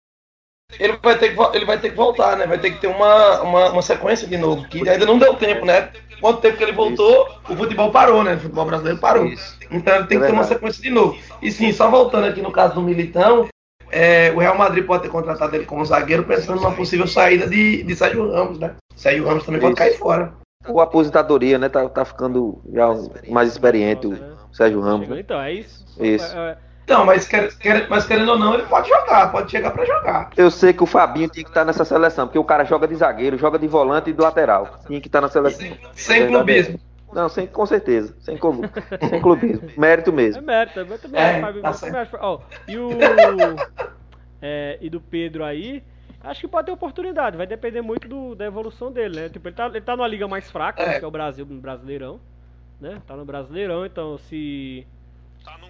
Ele 0.79 0.97
vai, 1.03 1.17
ter 1.17 1.35
que, 1.35 1.55
ele 1.57 1.65
vai 1.65 1.77
ter 1.77 1.89
que 1.89 1.97
voltar, 1.97 2.37
né? 2.37 2.47
Vai 2.47 2.57
ter 2.57 2.71
que 2.71 2.79
ter 2.79 2.87
uma, 2.87 3.41
uma, 3.41 3.69
uma 3.71 3.81
sequência 3.81 4.25
de 4.25 4.37
novo. 4.37 4.65
Que 4.69 4.87
ainda 4.87 5.05
não 5.05 5.19
deu 5.19 5.33
tempo, 5.35 5.65
né? 5.65 5.91
Quanto 6.21 6.39
tempo 6.39 6.57
que 6.57 6.63
ele 6.63 6.71
voltou, 6.71 7.27
o 7.49 7.55
futebol 7.55 7.91
parou, 7.91 8.23
né? 8.23 8.35
O 8.35 8.39
futebol 8.39 8.65
brasileiro 8.65 8.99
parou. 8.99 9.25
Isso. 9.25 9.57
Então 9.71 9.95
ele 9.95 10.05
tem 10.05 10.17
É 10.17 10.21
que 10.21 10.27
ter 10.27 10.33
uma 10.33 10.43
sequência 10.43 10.81
de 10.81 10.89
novo. 10.91 11.17
E 11.41 11.51
sim, 11.51 11.71
só 11.73 11.89
voltando 11.89 12.27
aqui 12.27 12.41
no 12.41 12.51
caso 12.51 12.75
do 12.75 12.81
Militão, 12.81 13.47
é, 13.91 14.31
o 14.31 14.39
Real 14.39 14.57
Madrid 14.57 14.85
pode 14.85 15.03
ter 15.03 15.09
contratado 15.09 15.55
ele 15.55 15.65
como 15.65 15.83
zagueiro 15.83 16.23
pensando 16.23 16.61
numa 16.61 16.71
possível 16.71 17.07
saída 17.07 17.47
de, 17.47 17.83
de 17.83 17.95
Sérgio 17.95 18.31
Ramos, 18.31 18.59
né? 18.59 18.75
Sérgio 18.95 19.25
Ramos 19.25 19.43
também 19.43 19.59
pode 19.59 19.73
Isso. 19.73 19.77
cair 19.83 19.97
fora. 19.97 20.33
O 20.67 20.79
aposentadoria, 20.79 21.57
né? 21.57 21.67
Tá, 21.69 21.89
tá 21.89 22.05
ficando 22.05 22.61
já 22.71 22.87
mais 23.27 23.49
experiente 23.49 24.05
o 24.07 24.15
Sérgio 24.53 24.79
Ramos. 24.79 25.07
né? 25.07 25.19
Então, 25.19 25.41
é 25.41 25.53
isso. 25.53 25.83
Isso. 25.99 26.37
É, 26.37 26.51
é, 26.51 26.57
Então, 26.83 27.05
mas, 27.05 27.27
quer, 27.27 27.55
quer- 27.57 27.87
mas 27.89 28.05
querendo 28.05 28.29
ou 28.31 28.37
não, 28.39 28.53
ele 28.53 28.63
pode 28.63 28.89
jogar, 28.89 29.31
pode 29.31 29.49
chegar 29.51 29.71
pra 29.71 29.85
jogar. 29.85 30.29
Eu 30.35 30.51
sei 30.51 30.73
que 30.73 30.83
o 30.83 30.85
Fabinho 30.87 31.29
tinha 31.29 31.43
que 31.43 31.49
estar 31.49 31.63
nessa 31.63 31.85
seleção, 31.85 32.27
porque 32.27 32.39
o 32.39 32.43
cara 32.43 32.63
joga 32.65 32.87
de 32.87 32.95
zagueiro, 32.95 33.37
joga 33.37 33.57
de 33.57 33.67
volante 33.67 34.09
e 34.09 34.13
do 34.13 34.23
lateral. 34.23 34.79
Tinha 34.87 34.99
que 34.99 35.07
estar 35.07 35.21
na 35.21 35.29
seleção. 35.29 35.67
Sem 35.93 36.19
Verdade. 36.23 36.27
clubismo. 36.35 36.79
Não, 37.13 37.27
sem, 37.29 37.45
com 37.45 37.65
certeza. 37.65 38.15
Sem, 38.19 38.37
clube, 38.37 38.69
sem 39.09 39.21
clubismo. 39.21 39.69
Mérito 39.77 40.09
é 40.09 40.13
mesmo. 40.13 40.41
mérito, 40.41 40.79
eu 40.79 40.97
também 40.97 41.21
É, 41.21 41.41
Fábio, 41.41 41.61
tá 41.61 41.69
eu 41.69 41.79
também 41.79 41.99
acho. 42.01 42.17
Ó, 42.19 42.39
e 42.67 42.77
o. 42.77 42.89
é, 44.41 44.77
e 44.81 44.89
do 44.89 44.99
Pedro 45.01 45.43
aí. 45.43 45.83
Acho 46.23 46.41
que 46.41 46.47
pode 46.47 46.67
ter 46.67 46.71
oportunidade, 46.71 47.35
vai 47.35 47.47
depender 47.47 47.81
muito 47.81 48.07
do- 48.07 48.35
da 48.35 48.45
evolução 48.45 48.91
dele, 48.91 49.21
né? 49.21 49.29
Tipo, 49.29 49.47
ele 49.47 49.55
tá, 49.55 49.65
ele 49.65 49.81
tá 49.81 49.95
numa 49.97 50.07
liga 50.07 50.27
mais 50.27 50.51
fraca, 50.51 50.83
É. 50.83 50.99
que 50.99 51.03
é 51.05 51.07
o 51.07 51.11
Brasil, 51.11 51.45
no 51.47 51.59
Brasileirão. 51.59 52.19
Né? 52.79 53.01
Tá 53.07 53.15
no 53.15 53.25
Brasileirão, 53.25 53.85
então 53.85 54.17
se. 54.19 54.85
Tá 55.43 55.57
num, 55.59 55.67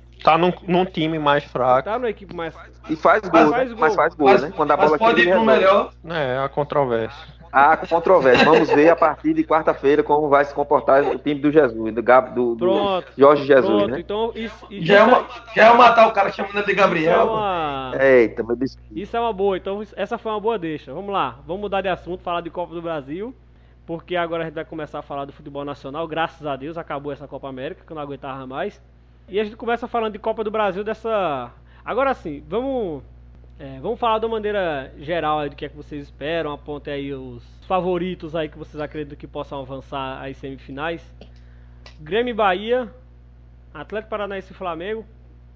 num 0.68 0.86
time 0.86 1.18
mais 1.20 1.44
fraco. 1.44 1.90
Tá 1.90 1.98
numa 1.98 2.10
equipe 2.10 2.34
mais. 2.36 2.54
E 2.90 2.96
faz 2.96 3.22
Mas 3.32 3.46
gol, 3.46 3.50
faz 3.50 3.70
né? 3.70 3.76
gol. 3.76 3.80
mas 3.80 3.96
faz 3.96 4.14
gol, 4.16 4.28
Mas, 4.28 4.42
né? 4.42 4.52
Quando 4.56 4.72
a 4.72 4.78
mas 4.78 4.86
bola 4.88 4.98
pode 4.98 5.22
ir 5.22 5.30
pro 5.30 5.44
resolve. 5.44 5.46
melhor. 5.46 5.92
É, 6.10 6.38
a 6.44 6.50
controvérsia. 6.50 7.34
Há 7.52 7.76
controvérsia. 7.76 8.46
Vamos 8.46 8.70
ver 8.70 8.90
a 8.90 8.96
partir 8.96 9.34
de 9.34 9.44
quarta-feira 9.44 10.02
como 10.04 10.30
vai 10.30 10.46
se 10.46 10.54
comportar 10.54 11.04
o 11.04 11.20
time 11.20 11.42
do 11.42 11.52
Jesus, 11.52 11.94
do, 11.94 12.02
Gab, 12.02 12.34
do, 12.34 12.56
do 12.56 12.58
Pronto. 12.66 13.12
Jorge 13.18 13.46
Jesus, 13.46 13.66
Pronto, 13.66 13.88
né? 13.92 14.00
então 14.00 14.32
isso, 14.34 14.66
isso, 14.70 14.86
Já 14.86 15.00
é, 15.00 15.04
uma, 15.04 15.28
já 15.54 15.66
é 15.68 15.74
matar 15.74 16.08
o 16.08 16.14
cara 16.14 16.32
chamando 16.32 16.56
ele 16.56 16.64
de 16.64 16.72
isso 16.72 16.80
é 16.80 16.84
Gabriel. 16.84 17.28
uma. 17.28 17.92
Eita, 18.00 18.42
meu 18.42 18.56
Deus. 18.56 18.78
Isso 18.90 19.18
é 19.18 19.20
uma 19.20 19.34
boa, 19.34 19.58
então 19.58 19.84
essa 19.98 20.18
foi 20.18 20.32
uma 20.32 20.40
boa 20.40 20.58
deixa. 20.58 20.94
Vamos 20.94 21.12
lá, 21.12 21.40
vamos 21.46 21.62
mudar 21.62 21.82
de 21.82 21.90
assunto, 21.90 22.24
falar 22.24 22.40
de 22.42 22.50
Copa 22.50 22.74
do 22.74 22.82
Brasil, 22.82 23.36
porque 23.86 24.16
agora 24.16 24.44
a 24.44 24.46
gente 24.46 24.56
vai 24.56 24.64
começar 24.66 25.00
a 25.00 25.04
falar 25.04 25.26
do 25.26 25.34
futebol 25.34 25.66
nacional. 25.66 26.08
Graças 26.08 26.48
a 26.48 26.56
Deus 26.56 26.78
acabou 26.78 27.12
essa 27.12 27.28
Copa 27.28 27.50
América, 27.50 27.84
que 27.86 27.92
eu 27.92 27.96
não 27.96 28.02
aguentava 28.02 28.48
mais. 28.48 28.82
E 29.32 29.40
a 29.40 29.46
gente 29.46 29.56
começa 29.56 29.88
falando 29.88 30.12
de 30.12 30.20
Copa 30.20 30.44
do 30.44 30.52
Brasil 30.52 30.84
dessa. 30.84 31.54
Agora 31.86 32.14
sim, 32.14 32.44
vamos. 32.50 33.02
é, 33.58 33.80
vamos 33.80 33.98
falar 33.98 34.20
de 34.20 34.26
uma 34.26 34.36
maneira 34.36 34.94
geral 35.00 35.48
do 35.48 35.56
que 35.56 35.64
é 35.64 35.70
que 35.70 35.78
vocês 35.78 36.04
esperam, 36.04 36.52
apontem 36.52 36.94
aí 36.94 37.14
os 37.14 37.42
favoritos 37.66 38.36
aí 38.36 38.50
que 38.50 38.58
vocês 38.58 38.82
acreditam 38.82 39.18
que 39.18 39.26
possam 39.26 39.62
avançar 39.62 40.22
às 40.22 40.36
semifinais. 40.36 41.02
Grêmio 42.02 42.32
e 42.32 42.34
Bahia, 42.34 42.94
Atlético 43.74 44.10
Paranaense 44.10 44.52
e 44.52 44.56
Flamengo, 44.56 45.06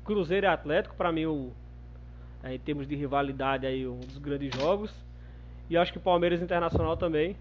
Cruzeiro 0.05 0.45
e 0.45 0.49
Atlético, 0.49 0.95
para 0.95 1.11
mim 1.11 1.25
o, 1.25 1.51
é, 2.45 2.55
em 2.55 2.59
termos 2.59 2.87
de 2.87 2.95
rivalidade 2.95 3.67
aí 3.67 3.85
um 3.85 3.99
dos 3.99 4.17
grandes 4.19 4.55
jogos. 4.55 4.95
E 5.69 5.75
acho 5.75 5.91
que 5.91 5.99
Palmeiras 5.99 6.41
Internacional 6.41 6.95
também. 6.95 7.35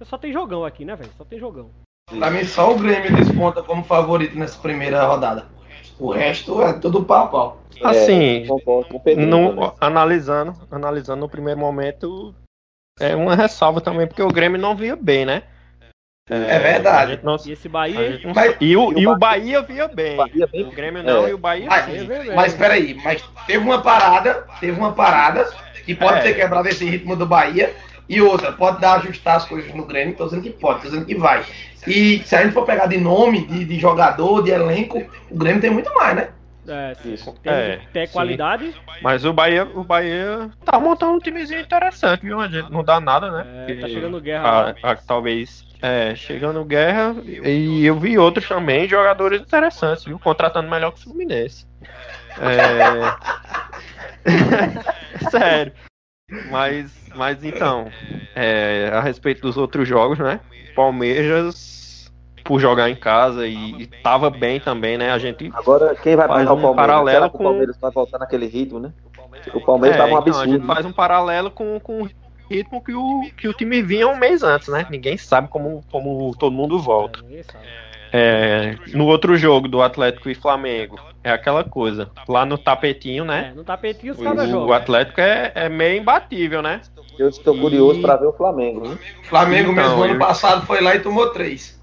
Só 0.00 0.16
tem 0.16 0.32
jogão 0.32 0.64
aqui, 0.64 0.86
né, 0.86 0.96
velho? 0.96 1.12
Só 1.18 1.24
tem 1.24 1.38
jogão. 1.38 1.68
Pra 2.08 2.30
mim, 2.30 2.44
só 2.44 2.72
o 2.72 2.78
Grêmio 2.78 3.14
desponta 3.14 3.62
como 3.62 3.84
favorito 3.84 4.38
nessa 4.38 4.58
primeira 4.58 5.04
rodada. 5.04 5.54
O 5.98 6.10
resto 6.12 6.60
é 6.62 6.72
tudo 6.74 7.04
pau 7.04 7.28
pau. 7.30 7.62
Assim, 7.82 8.42
É, 8.42 8.46
concordo 8.46 9.00
no- 9.16 9.74
analisando, 9.80 10.54
analisando 10.70 11.20
no 11.20 11.28
primeiro 11.28 11.58
momento, 11.60 12.34
é 13.00 13.14
uma 13.14 13.34
ressalva 13.34 13.80
também, 13.80 14.06
porque 14.06 14.22
o 14.22 14.28
Grêmio 14.28 14.60
não 14.60 14.74
via 14.76 14.96
bem, 14.96 15.24
né? 15.24 15.42
É 16.28 16.58
verdade. 16.58 17.12
a 17.12 17.14
gente 17.14 17.24
não- 17.24 17.36
E 17.46 17.52
esse 17.52 17.68
a 17.68 17.70
Bahia. 17.70 18.20
não- 18.24 18.34
Mas- 18.34 18.56
e, 18.60 18.76
o, 18.76 18.90
e 18.92 18.94
o 18.94 18.98
e 18.98 19.06
o 19.06 19.16
Bahia- 19.16 19.60
Bahia 19.60 19.62
via 19.62 19.88
bem. 19.88 20.16
Bahia 20.16 20.46
bem- 20.48 20.64
O 20.66 20.72
Grêmio 20.72 21.02
não 21.04 21.24
É. 21.26 21.30
e 21.30 21.34
o 21.34 21.38
Bahia 21.38 21.66
Mas, 21.68 21.84
via 21.86 22.04
bem. 22.04 22.34
mas 22.34 22.54
peraí, 22.54 22.94
mas 22.94 23.22
teve 23.46 23.64
uma 23.64 23.80
parada, 23.80 24.44
teve 24.58 24.76
uma 24.78 24.92
parada 24.92 25.48
que 25.84 25.94
pode 25.94 26.18
É. 26.18 26.22
ter 26.22 26.34
quebrado 26.34 26.68
esse 26.68 26.84
ritmo 26.84 27.14
do 27.14 27.24
Bahia, 27.26 27.72
E 28.08 28.20
outra, 28.20 28.52
pode 28.52 28.80
dar 28.80 28.96
ajustar 28.98 29.36
as 29.36 29.44
coisas 29.46 29.72
no 29.74 29.84
Grêmio, 29.84 30.14
tô 30.16 30.24
dizendo 30.24 30.42
que 30.42 30.50
pode, 30.50 30.82
tô 30.82 30.88
dizendo 30.88 31.06
que 31.06 31.14
vai. 31.16 31.44
E 31.86 32.20
se 32.24 32.34
a 32.36 32.42
gente 32.42 32.52
for 32.52 32.64
pegar 32.64 32.86
de 32.86 32.98
nome, 32.98 33.46
de, 33.46 33.64
de 33.64 33.78
jogador, 33.78 34.42
de 34.42 34.50
elenco, 34.50 35.04
o 35.30 35.36
Grêmio 35.36 35.60
tem 35.60 35.70
muito 35.70 35.92
mais, 35.94 36.16
né? 36.16 36.28
É, 36.68 36.94
sim. 36.94 37.14
Isso. 37.14 37.32
Tem, 37.42 37.52
É, 37.52 37.80
tem 37.92 38.06
sim. 38.06 38.12
qualidade. 38.12 38.74
Mas 39.00 39.24
o 39.24 39.32
Bahia, 39.32 39.64
o 39.64 39.84
Bahia 39.84 40.50
tá 40.64 40.80
montando 40.80 41.12
um 41.12 41.18
timezinho 41.20 41.60
interessante, 41.60 42.22
viu? 42.22 42.38
Não 42.70 42.82
dá 42.82 43.00
nada, 43.00 43.30
né? 43.30 43.46
É, 43.68 43.74
tá 43.82 43.88
chegando 43.88 44.20
guerra. 44.20 44.74
a- 44.82 44.90
a- 44.90 44.96
talvez 44.96 45.64
é, 45.82 46.14
chegando 46.16 46.64
guerra 46.64 47.14
e 47.44 47.84
eu 47.84 47.98
vi 48.00 48.18
outros 48.18 48.48
também, 48.48 48.88
jogadores 48.88 49.40
interessantes, 49.40 50.04
viu? 50.04 50.18
Contratando 50.18 50.68
melhor 50.68 50.90
que 50.92 50.98
o 51.00 51.02
Fluminense. 51.02 51.66
É... 52.40 53.16
Sério. 55.30 55.72
Mas, 56.50 56.92
mas 57.14 57.44
então, 57.44 57.90
é, 58.34 58.90
a 58.92 59.00
respeito 59.00 59.42
dos 59.42 59.56
outros 59.56 59.88
jogos, 59.88 60.18
né? 60.18 60.40
Palmeiras, 60.74 62.12
por 62.44 62.60
jogar 62.60 62.90
em 62.90 62.96
casa 62.96 63.46
e, 63.46 63.82
e 63.82 63.86
tava 63.86 64.28
bem 64.28 64.60
também, 64.60 64.98
né? 64.98 65.10
A 65.10 65.18
gente 65.18 65.50
Agora, 65.54 65.94
quem 65.94 66.16
vai 66.16 66.26
Faz 66.26 66.40
pegar 66.40 66.52
um 66.52 66.58
o 66.58 66.62
Palmeiras? 66.62 66.86
paralelo 66.86 67.18
Será 67.18 67.30
com- 67.30 67.38
o 67.38 67.42
Palmeiras 67.48 67.76
vai 67.80 67.90
voltar 67.90 68.18
naquele 68.18 68.46
ritmo, 68.46 68.80
né? 68.80 68.92
O 69.54 69.60
Palmeiras 69.60 69.96
É, 69.96 70.00
tava 70.00 70.14
um 70.14 70.18
então, 70.18 70.40
a 70.40 70.44
gente 70.46 70.56
absurdo. 70.56 70.66
faz 70.66 70.86
um 70.86 70.92
paralelo 70.92 71.50
com, 71.50 71.78
com 71.80 72.02
o 72.02 72.10
ritmo 72.50 72.82
que 72.82 72.92
o, 72.94 73.30
que 73.36 73.48
o 73.48 73.52
time 73.54 73.80
vinha 73.82 74.08
um 74.08 74.16
mês 74.16 74.42
antes, 74.42 74.68
né? 74.68 74.86
Ninguém 74.90 75.16
sabe 75.16 75.48
como, 75.48 75.84
como 75.90 76.34
todo 76.36 76.52
mundo 76.52 76.78
volta. 76.80 77.20
É. 78.16 78.76
É, 78.90 78.96
no 78.96 79.06
outro 79.06 79.36
jogo 79.36 79.68
do 79.68 79.82
Atlético 79.82 80.30
e 80.30 80.34
Flamengo, 80.34 80.98
é 81.22 81.30
aquela 81.30 81.62
coisa. 81.64 82.10
Lá 82.28 82.46
no 82.46 82.56
tapetinho, 82.56 83.24
É, 83.24 83.26
né? 83.26 83.52
no 83.54 83.64
tapetinho 83.64 84.12
os 84.12 84.18
caras 84.20 84.44
O, 84.44 84.48
o 84.48 84.50
jogam. 84.50 84.72
Atlético 84.72 85.20
é, 85.20 85.52
é 85.54 85.68
meio 85.68 86.00
imbatível, 86.00 86.62
né? 86.62 86.80
Eu 87.18 87.28
estou 87.28 87.56
curioso 87.58 88.00
para 88.00 88.16
ver 88.16 88.26
o 88.26 88.32
Flamengo, 88.32 88.88
né? 88.88 88.98
Flamengo 89.24 89.72
Então, 89.72 89.84
mesmo 89.88 90.02
ano 90.02 90.14
eu- 90.14 90.18
passado 90.18 90.66
foi 90.66 90.80
lá 90.80 90.94
e 90.94 91.00
tomou 91.00 91.30
três. 91.30 91.76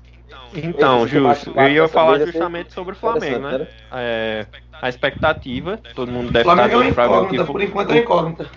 Então, 0.56 1.08
justo. 1.08 1.52
Eu 1.56 1.69
ia 1.69 1.88
falar 1.88 2.19
mesa 2.19 2.32
justamente 2.32 2.74
sobre 2.74 2.93
o 2.93 2.96
Flamengo, 2.96 3.48
interessante, 3.48 3.62
né? 3.62 3.67
É, 3.91 4.46
a 4.82 4.89
expectativa, 4.89 5.80
todo 5.96 6.12
mundo 6.12 6.32
deve 6.32 6.48
estar 6.48 6.69
é 6.69 6.91
pra 6.93 7.08
ver 7.08 7.15
o 7.15 7.28
que 7.28 7.43
por 7.43 7.62
enquanto 7.62 7.91
é 7.91 7.98
incógnita. 7.98 8.50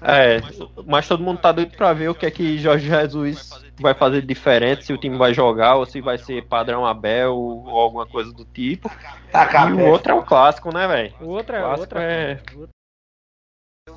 É, 0.00 0.40
mas 0.86 1.08
todo 1.08 1.22
mundo 1.22 1.38
tá 1.40 1.50
doido 1.50 1.76
pra 1.76 1.92
ver 1.92 2.08
o 2.08 2.14
que 2.14 2.24
é 2.26 2.30
que 2.30 2.58
Jorge 2.58 2.86
Jesus 2.88 3.50
vai 3.80 3.94
fazer 3.94 4.20
de 4.20 4.26
diferente, 4.28 4.84
se 4.84 4.92
o 4.92 4.98
time 4.98 5.16
vai 5.16 5.34
jogar 5.34 5.76
ou 5.76 5.86
se 5.86 6.00
vai 6.00 6.18
ser 6.18 6.46
padrão 6.46 6.86
Abel 6.86 7.34
ou 7.34 7.78
alguma 7.78 8.06
coisa 8.06 8.32
do 8.32 8.44
tipo. 8.44 8.90
Tá 9.32 9.68
E 9.68 9.72
o 9.72 9.86
outro 9.86 10.12
é 10.12 10.14
um 10.14 10.24
clássico, 10.24 10.72
né, 10.72 10.86
velho? 10.86 11.14
O 11.20 11.26
outro 11.28 11.56
é. 11.56 11.60
Clássico 11.60 11.80
Outra, 11.80 12.02
é- 12.02 12.40
outra- 12.54 12.77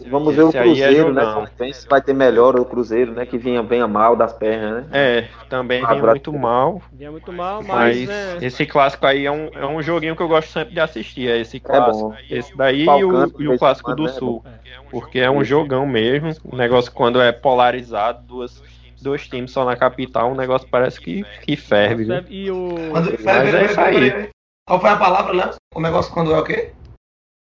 Vamos 0.09 0.35
ver 0.35 0.43
o 0.43 0.49
é 0.49 0.51
Cruzeiro, 0.51 1.13
né? 1.13 1.21
jogão. 1.21 1.47
Vem 1.57 1.73
se 1.73 1.87
vai 1.87 2.01
ter 2.01 2.13
melhor 2.13 2.59
o 2.59 2.65
Cruzeiro, 2.65 3.11
né? 3.13 3.25
Que 3.25 3.37
vinha 3.37 3.61
bem 3.61 3.81
a 3.81 3.87
mal 3.87 4.15
das 4.15 4.33
pernas, 4.33 4.85
né? 4.87 4.89
É, 4.91 5.27
também 5.49 5.83
Ah, 5.83 5.95
pra- 5.95 6.11
muito 6.11 6.33
mal, 6.33 6.81
Vinha 6.91 7.11
muito 7.11 7.31
mal, 7.31 7.61
mas. 7.63 8.07
mas 8.07 8.07
né, 8.07 8.37
esse 8.41 8.65
clássico 8.65 9.05
aí 9.05 9.25
é 9.25 9.31
um, 9.31 9.47
é 9.53 9.65
um 9.65 9.81
joguinho 9.81 10.15
que 10.15 10.21
eu 10.21 10.27
gosto 10.27 10.49
sempre 10.51 10.73
de 10.73 10.79
assistir, 10.79 11.29
é 11.29 11.39
esse 11.39 11.59
clássico. 11.59 12.09
bom. 12.09 12.15
Esse 12.29 12.55
daí 12.57 12.81
e 12.81 12.85
Falcante, 12.85 13.35
o, 13.37 13.41
e 13.41 13.47
o 13.47 13.57
clássico 13.57 13.93
do 13.95 14.03
quando, 14.03 14.13
Sul, 14.13 14.41
né? 14.45 14.51
porque 14.89 15.19
é 15.19 15.29
um 15.29 15.43
jogão 15.43 15.85
mesmo, 15.85 16.31
um 16.51 16.55
negócio 16.55 16.91
quando 16.91 17.21
é 17.21 17.31
polarizado, 17.31 18.23
duas, 18.25 18.61
dois 19.01 19.27
times 19.27 19.51
só 19.51 19.65
na 19.65 19.75
capital, 19.75 20.31
um 20.31 20.35
negócio 20.35 20.67
parece 20.69 20.99
que, 20.99 21.25
que 21.41 21.55
ferve? 21.55 22.07
E 22.29 22.49
o. 22.51 22.75
Quando- 22.91 23.11
Mas 23.23 23.53
é 23.53 23.65
isso 23.65 23.79
aí. 23.79 24.29
Qual 24.67 24.79
foi 24.79 24.89
a 24.91 24.95
palavra, 24.95 25.33
Léo? 25.33 25.51
O 25.75 25.81
negócio 25.81 26.13
quando 26.13 26.33
é 26.33 26.39
o 26.39 26.43
quê? 26.43 26.71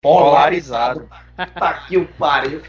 Polarizado. 0.01 1.07
Tá 1.35 1.69
aqui 1.69 1.97
o 1.97 2.05
pariu. 2.07 2.61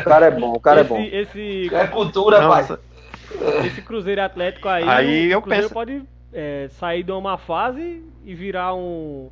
O 0.00 0.04
cara 0.04 0.26
é 0.26 0.30
bom, 0.30 0.52
o 0.54 0.60
cara 0.60 0.80
é 0.80 0.82
esse, 0.82 0.88
bom. 0.88 1.00
esse, 1.00 1.74
É 1.74 1.86
cultura, 1.88 2.40
Nossa, 2.40 2.76
pai. 2.76 3.66
esse 3.66 3.82
Cruzeiro 3.82 4.22
Atlético 4.22 4.68
aí. 4.68 4.88
Aí 4.88 5.28
o 5.28 5.32
eu 5.32 5.42
Cruzeiro 5.42 5.64
penso- 5.64 5.74
pode 5.74 6.02
é, 6.32 6.68
sair 6.70 7.02
de 7.02 7.12
uma 7.12 7.36
fase 7.38 8.02
e 8.24 8.34
virar 8.34 8.74
um. 8.74 9.30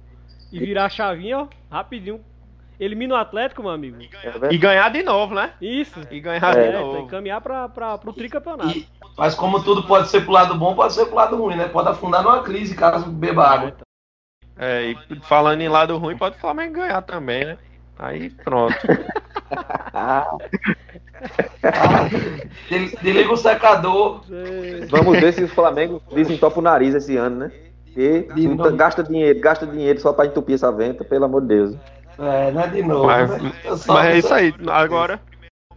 E 0.52 0.58
virar 0.58 0.86
a 0.86 0.88
chavinha, 0.88 1.38
ó, 1.38 1.46
rapidinho. 1.70 2.20
Elimina 2.78 3.14
o 3.14 3.18
Atlético, 3.18 3.62
meu 3.62 3.70
amigo. 3.70 3.98
É. 4.24 4.52
E 4.52 4.58
ganhar 4.58 4.88
de 4.90 5.02
novo, 5.02 5.34
né? 5.34 5.52
Isso. 5.60 6.00
E 6.10 6.18
ganhar 6.18 6.56
É, 6.56 6.72
de 6.72 6.78
novo. 6.78 7.04
que 7.04 7.10
caminhar 7.10 7.40
pra, 7.40 7.68
pra, 7.68 7.98
pro 7.98 8.12
tricampeonato. 8.12 8.70
E- 8.76 8.86
mas 9.18 9.34
como 9.34 9.62
tudo 9.62 9.82
pode 9.86 10.08
ser 10.08 10.22
pro 10.22 10.32
lado 10.32 10.54
bom, 10.56 10.74
pode 10.74 10.94
ser 10.94 11.04
pro 11.06 11.14
lado 11.16 11.36
ruim, 11.36 11.56
né? 11.56 11.68
Pode 11.68 11.88
afundar 11.88 12.22
numa 12.22 12.42
crise 12.42 12.74
caso 12.74 13.06
beba 13.10 13.46
água. 13.46 13.76
É, 14.62 14.90
e 14.90 14.96
falando 15.22 15.60
em 15.62 15.68
lado 15.68 15.96
ruim, 15.96 16.16
pode 16.18 16.36
o 16.36 16.40
Flamengo 16.40 16.74
ganhar 16.74 17.00
também, 17.00 17.46
né? 17.46 17.58
Aí 17.98 18.28
pronto. 18.30 18.76
Des- 22.68 22.92
Desliga 23.02 23.32
o 23.32 23.36
secador. 23.36 24.20
Vamos 24.88 25.18
ver 25.18 25.32
se 25.32 25.44
o 25.44 25.48
Flamengo 25.48 26.02
desentopa 26.14 26.58
o 26.58 26.62
nariz 26.62 26.94
esse 26.94 27.16
ano, 27.16 27.36
né? 27.36 27.50
E 27.96 28.26
gasta 28.76 29.02
dinheiro, 29.02 29.40
gasta 29.40 29.66
dinheiro 29.66 30.00
só 30.00 30.12
pra 30.12 30.26
entupir 30.26 30.54
essa 30.54 30.70
venta, 30.70 31.04
pelo 31.04 31.24
amor 31.24 31.42
de 31.42 31.48
Deus. 31.48 31.76
É, 32.18 32.50
não 32.52 32.60
é 32.62 32.66
de 32.68 32.82
novo. 32.82 33.06
Mas, 33.06 33.30
né? 33.42 33.52
Mas 33.88 34.06
é 34.06 34.18
isso 34.18 34.34
aí. 34.34 34.54
Agora, 34.68 35.20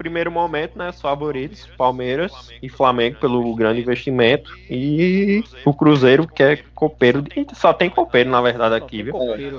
primeiro 0.04 0.32
momento, 0.32 0.78
né? 0.78 0.90
Os 0.90 1.00
favoritos, 1.02 1.66
Palmeiras 1.78 2.52
e 2.62 2.68
Flamengo 2.70 3.18
pelo 3.20 3.56
grande 3.56 3.80
investimento. 3.82 4.52
E 4.70 5.44
o 5.66 5.74
Cruzeiro, 5.74 6.28
que 6.28 6.44
é 6.44 6.58
copeiro. 6.76 7.24
Só 7.54 7.74
tem 7.74 7.90
copeiro, 7.90 8.30
na 8.30 8.42
verdade, 8.42 8.76
aqui, 8.76 9.02
viu? 9.04 9.16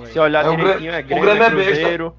Se 0.06 0.18
olhar 0.18 0.44
É, 0.44 0.56
direitinho, 0.56 0.92
é 0.92 1.02
Grêmio- 1.02 1.24
o 1.24 1.26
Grêmio, 1.26 1.42
é 1.42 1.46
é. 1.46 1.50
Cruzeiro. 1.50 2.14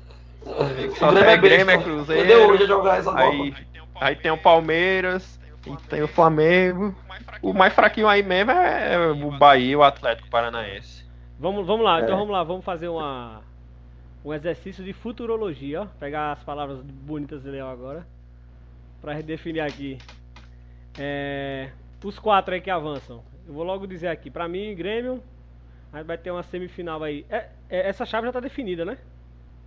O 0.45 0.95
Só 0.95 1.11
é 1.17 1.37
Grêmio, 1.37 1.71
é. 1.71 1.77
Cruzeiro. 1.77 2.21
Cadê 2.27 2.35
hoje 2.35 2.63
a 2.63 2.67
jogar 2.67 2.97
essa 2.99 3.15
Aí, 3.17 3.53
aí 4.01 4.15
tem 4.15 4.31
o 4.31 4.37
Palmeiras, 4.37 5.39
e 5.65 5.75
tem 5.87 6.01
o 6.03 6.07
Flamengo. 6.07 6.93
O 7.41 7.53
mais 7.53 7.73
fraquinho 7.73 8.07
aí 8.07 8.21
mesmo 8.23 8.51
é 8.51 8.97
o 9.11 9.31
Bahia 9.37 9.71
e 9.71 9.75
o 9.75 9.83
Atlético 9.83 10.29
Paranaense. 10.29 11.05
Vamos, 11.39 11.65
vamos 11.65 11.83
lá, 11.85 12.01
então 12.01 12.15
É. 12.15 12.17
vamos 12.17 12.31
lá, 12.31 12.43
vamos 12.43 12.63
fazer 12.63 12.87
uma, 12.87 13.41
um 14.23 14.33
exercício 14.33 14.83
de 14.83 14.93
futurologia, 14.93 15.81
ó. 15.81 15.85
Pegar 15.99 16.31
as 16.31 16.43
palavras 16.43 16.79
bonitas 16.81 17.41
de 17.43 17.49
Léo 17.49 17.67
agora. 17.67 18.05
Pra 19.05 19.21
definir 19.21 19.59
aqui. 19.59 19.99
É, 20.97 21.69
os 22.03 22.17
quatro 22.17 22.55
aí 22.55 22.59
que 22.59 22.71
avançam. 22.71 23.23
Eu 23.47 23.53
vou 23.53 23.63
logo 23.63 23.85
dizer 23.85 24.07
aqui, 24.07 24.31
pra 24.31 24.47
mim, 24.47 24.73
Grêmio. 24.73 25.21
Aí 25.93 26.03
vai 26.03 26.17
ter 26.17 26.31
uma 26.31 26.41
semifinal 26.41 27.03
aí. 27.03 27.23
É- 27.29 27.49
é- 27.69 27.87
essa 27.87 28.03
chave 28.03 28.25
já 28.25 28.33
tá 28.33 28.39
definida, 28.39 28.83
né? 28.83 28.97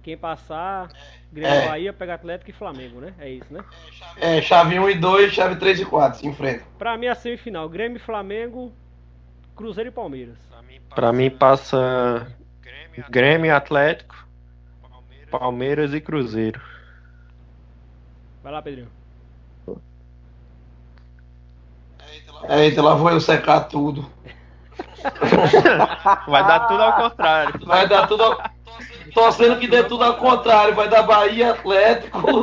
Quem 0.03 0.19
passar, 0.19 0.89
Grêmio, 1.33 1.55
É. 1.55 1.69
Bahia, 1.69 1.93
pega 1.93 2.15
Atlético 2.15 2.51
e 2.51 2.53
Flamengo, 2.53 3.01
né? 3.01 3.15
É 3.17 3.31
isso, 3.31 3.55
né? 3.55 3.65
É, 4.17 4.43
chave 4.43 4.77
1 4.77 4.91
e 4.91 4.97
2, 4.97 5.33
chave 5.33 5.55
3 5.55 5.79
e 5.79 5.85
4, 5.85 6.19
se 6.19 6.27
enfrenta. 6.27 6.65
Pra 6.77 6.99
mim, 6.99 7.07
a 7.07 7.15
semifinal, 7.15 7.69
Grêmio, 7.69 8.01
Flamengo, 8.01 8.73
Cruzeiro 9.55 9.91
e 9.91 9.93
Palmeiras. 9.93 10.37
Pra 10.93 11.13
mim 11.13 11.31
passa 11.31 12.27
Grêmio, 13.09 13.55
Atlético, 13.55 14.17
Palmeiras 15.31 15.95
e 15.95 16.01
Cruzeiro. 16.01 16.61
Vai 18.43 18.53
lá, 18.53 18.61
Pedrinho. 18.61 18.99
Eita, 22.49 22.83
lá 22.83 22.95
vou 22.95 23.11
eu 23.11 23.21
secar 23.21 23.61
tudo. 23.61 24.07
Vai 26.27 26.47
dar 26.47 26.61
tudo 26.61 26.83
ao 26.83 26.93
contrário. 26.95 27.67
Vai 27.67 27.89
dar 27.89 28.07
tudo 28.07 28.23
ao... 28.23 28.39
Torcendo 29.15 29.59
que 29.59 29.67
dê 29.67 29.83
tudo 29.85 30.05
ao 30.05 30.15
contrário. 30.15 30.75
Vai 30.75 30.89
dar 30.89 31.03
Bahia, 31.03 31.53
Atlético. 31.53 32.43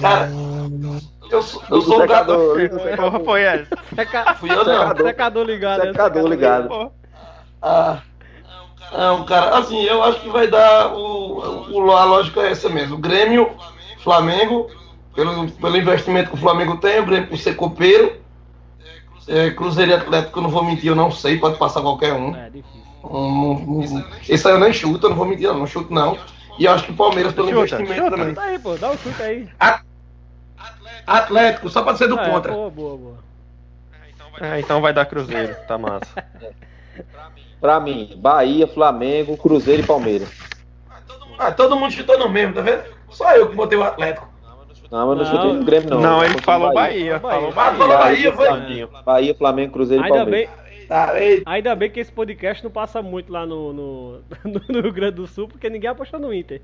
Cara, 0.00 0.30
eu 1.30 1.42
sou, 1.42 1.62
eu 1.70 1.82
sou 1.82 2.02
um 2.02 2.06
cara... 2.06 2.24
secador, 2.24 2.96
Porra, 2.96 3.20
foi 3.20 3.42
essa? 3.42 3.68
Seca... 3.94 4.34
Fui 4.34 4.50
eu 4.50 4.64
não. 4.64 4.64
Secador. 4.64 5.06
Secador 5.06 5.46
ligado. 5.46 5.82
Secador 5.82 6.28
ligado. 6.28 6.92
Ah, 7.62 7.98
não, 8.92 9.24
cara, 9.24 9.58
assim, 9.58 9.82
eu 9.82 10.02
acho 10.02 10.20
que 10.20 10.28
vai 10.28 10.48
dar 10.48 10.92
o, 10.94 11.70
o- 11.70 11.90
a 11.92 12.04
lógica 12.04 12.40
é 12.42 12.50
essa 12.52 12.68
mesmo. 12.68 12.96
Grêmio, 12.98 13.50
Flamengo, 14.02 14.70
pelo, 15.14 15.50
pelo 15.50 15.76
investimento 15.76 16.30
que 16.30 16.36
o 16.36 16.40
Flamengo 16.40 16.76
tem, 16.78 17.00
o 17.00 17.06
Grêmio 17.06 17.28
por 17.28 17.38
ser 17.38 17.56
copeiro. 17.56 18.20
É, 19.28 19.50
Cruzeiro 19.50 19.90
e 19.90 19.94
Atlético, 19.94 20.38
eu 20.38 20.42
não 20.44 20.50
vou 20.50 20.62
mentir, 20.64 20.86
eu 20.88 20.94
não 20.94 21.10
sei, 21.10 21.36
pode 21.38 21.58
passar 21.58 21.80
qualquer 21.82 22.12
um. 22.12 22.34
É, 22.36 22.48
difícil. 22.48 22.80
Um, 23.02 23.52
um, 23.80 24.04
esse 24.28 24.46
aí 24.46 24.54
eu 24.54 24.58
nem 24.60 24.72
chuto, 24.72 25.06
eu 25.06 25.10
não 25.10 25.16
vou 25.16 25.26
mentir, 25.26 25.48
não, 25.48 25.58
não 25.58 25.66
chuto 25.66 25.92
não. 25.92 26.16
E 26.58 26.64
eu 26.64 26.72
acho 26.72 26.84
que 26.84 26.92
o 26.92 26.96
Palmeiras 26.96 27.32
pelo 27.32 27.48
Chuta, 27.48 27.58
investimento 27.60 27.94
chuta. 28.04 28.16
também. 28.16 28.34
Tá 28.34 28.42
aí, 28.42 28.58
pô, 28.58 28.74
dá 28.76 28.90
o 28.90 28.96
chute 28.98 29.22
aí. 29.22 29.48
Atlético, 31.06 31.68
só 31.68 31.82
pra 31.82 31.96
ser 31.96 32.08
do 32.08 32.18
É, 32.18 32.30
contra. 32.30 32.52
Boa, 32.52 32.70
boa, 32.70 32.96
boa. 32.96 33.18
É, 34.40 34.60
então 34.60 34.80
vai 34.80 34.92
dar 34.92 35.06
Cruzeiro, 35.06 35.54
tá 35.66 35.78
massa. 35.78 36.06
Pra 36.12 37.30
mim, 37.34 37.42
Bahia, 38.16 38.66
Flamengo, 38.66 39.36
Cruzeiro 39.36 39.82
e 39.82 39.86
Palmeiras. 39.86 40.28
Ah, 41.38 41.52
todo 41.52 41.76
mundo 41.76 41.92
chutou 41.92 42.18
no 42.18 42.28
mesmo, 42.28 42.54
tá 42.54 42.60
vendo? 42.62 42.82
Só 43.10 43.30
eu 43.34 43.48
que 43.48 43.56
botei 43.56 43.76
o 43.78 43.82
Atlético. 43.82 44.28
Não, 44.90 45.10
eu 45.10 45.16
não 45.16 45.24
Não. 45.24 45.30
chutei 45.30 45.52
no 45.52 45.64
Grêmio, 45.64 45.90
não. 45.90 46.00
Não, 46.00 46.24
ele 46.24 46.40
falou 46.42 46.72
Bahia. 46.72 47.18
Bahia, 47.18 47.18
Bahia. 47.18 47.20
falou 47.20 47.50
Ah, 47.50 47.54
Bahia. 47.54 47.78
falou 47.78 47.98
Bahia, 47.98 48.32
foi? 48.32 48.46
Fernandinho. 48.46 48.88
Bahia, 49.04 49.34
Flamengo, 49.34 49.72
Cruzeiro 49.72 50.04
e 50.04 50.08
Palmeiras. 50.08 50.30
bem, 50.30 51.20
eita. 51.22 51.50
Ainda 51.50 51.74
bem 51.74 51.90
que 51.90 51.98
esse 52.00 52.12
podcast 52.12 52.62
não 52.62 52.70
passa 52.70 53.02
muito 53.02 53.32
lá 53.32 53.44
no, 53.44 53.72
no, 53.72 54.20
no 54.68 54.80
Rio 54.80 54.92
Grande 54.92 55.16
do 55.16 55.26
Sul, 55.26 55.48
porque 55.48 55.68
ninguém 55.68 55.90
apostou 55.90 56.20
no 56.20 56.32
Inter. 56.32 56.62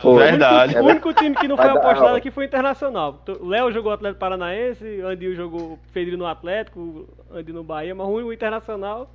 Pô, 0.00 0.16
Verdade. 0.16 0.76
O 0.76 0.84
único 0.84 1.12
time 1.12 1.34
que 1.36 1.48
não 1.48 1.56
foi 1.56 1.68
apostado 1.68 2.16
aqui 2.16 2.30
foi 2.30 2.44
o 2.44 2.46
Internacional. 2.46 3.22
O 3.40 3.48
Léo 3.48 3.72
jogou 3.72 3.92
Atlético 3.92 4.20
Paranaense, 4.20 4.84
o 5.02 5.06
Andinho 5.06 5.34
jogou 5.34 5.78
Pedro 5.92 6.16
no 6.16 6.26
Atlético, 6.26 7.08
o 7.30 7.36
Andi 7.36 7.52
no 7.52 7.64
Bahia, 7.64 7.94
mas 7.94 8.06
ruim 8.06 8.24
o 8.24 8.32
Internacional. 8.32 9.10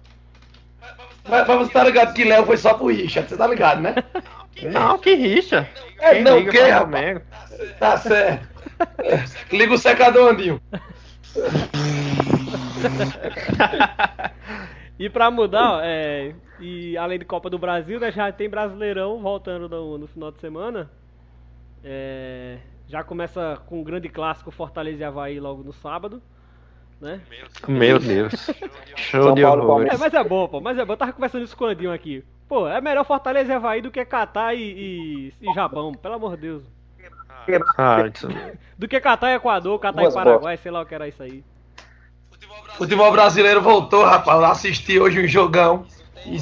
Mas, 1.27 1.47
mas 1.47 1.57
você 1.57 1.73
tá 1.73 1.83
ligado 1.83 2.13
que 2.13 2.23
Léo 2.23 2.45
foi 2.45 2.57
só 2.57 2.73
pro 2.73 2.87
Richard, 2.87 3.29
você 3.29 3.37
tá 3.37 3.47
ligado, 3.47 3.81
né? 3.81 3.95
Não, 4.63 4.97
que 4.97 5.13
rixa. 5.15 5.67
É, 5.99 6.15
Quem 6.15 6.23
não, 6.23 6.45
que, 6.45 6.59
rapaz? 6.59 7.21
Tá 7.79 7.97
certo. 7.97 8.47
Liga 9.53 9.73
o 9.73 9.77
secador, 9.77 10.31
Andinho. 10.31 10.61
E 14.99 15.09
pra 15.09 15.31
mudar, 15.31 15.75
ó, 15.75 15.81
é, 15.81 16.35
e 16.59 16.97
além 16.97 17.17
de 17.17 17.23
Copa 17.25 17.49
do 17.49 17.57
Brasil, 17.57 17.99
né, 17.99 18.11
já 18.11 18.29
tem 18.33 18.49
Brasileirão 18.49 19.19
voltando 19.21 19.69
no, 19.69 19.97
no 19.97 20.07
final 20.07 20.29
de 20.31 20.39
semana. 20.39 20.91
É, 21.83 22.57
já 22.87 23.03
começa 23.03 23.57
com 23.65 23.79
um 23.79 23.83
grande 23.83 24.09
clássico 24.09 24.51
Fortaleza 24.51 24.99
e 25.01 25.03
Havaí 25.05 25.39
logo 25.39 25.63
no 25.63 25.71
sábado. 25.71 26.21
Né? 26.99 27.21
Meu 27.79 27.97
Deus. 27.99 28.49
Show 28.97 29.33
de 29.35 29.41
horrores. 29.45 29.93
É, 29.93 29.97
mas 29.97 30.13
é 30.13 30.23
bom, 30.23 30.47
pô, 30.49 30.59
mas 30.59 30.77
é 30.77 30.83
bom. 30.83 30.91
Eu 30.93 30.97
tava 30.97 31.13
conversando 31.13 31.45
isso 31.45 31.55
com 31.55 31.63
o 31.63 31.67
Andinho 31.67 31.93
aqui. 31.93 32.25
Pô, 32.45 32.67
é 32.67 32.81
melhor 32.81 33.05
Fortaleza 33.05 33.53
e 33.53 33.55
Havaí 33.55 33.81
do 33.81 33.89
que 33.91 34.03
Catar 34.03 34.53
e, 34.53 34.59
e, 34.59 35.33
e 35.49 35.53
Japão, 35.53 35.93
pelo 35.93 36.15
amor 36.15 36.35
de 36.35 36.41
Deus. 36.41 36.63
Ah, 37.29 37.45
isso- 38.13 38.27
Do 38.77 38.87
que 38.87 38.99
Catar 38.99 39.31
e 39.31 39.35
Equador, 39.35 39.79
Catar 39.79 40.01
e 40.01 40.05
Paraguai, 40.25 40.57
sei 40.57 40.71
lá 40.71 40.81
o 40.81 40.85
que 40.85 40.93
era 40.95 41.07
isso 41.07 41.23
aí. 41.23 41.41
Futebol 42.77 43.11
brasileiro 43.11 43.61
voltou, 43.61 44.03
rapaz. 44.03 44.39
Eu 44.39 44.45
assisti 44.45 44.99
hoje 44.99 45.21
um 45.23 45.27
jogão. 45.27 45.85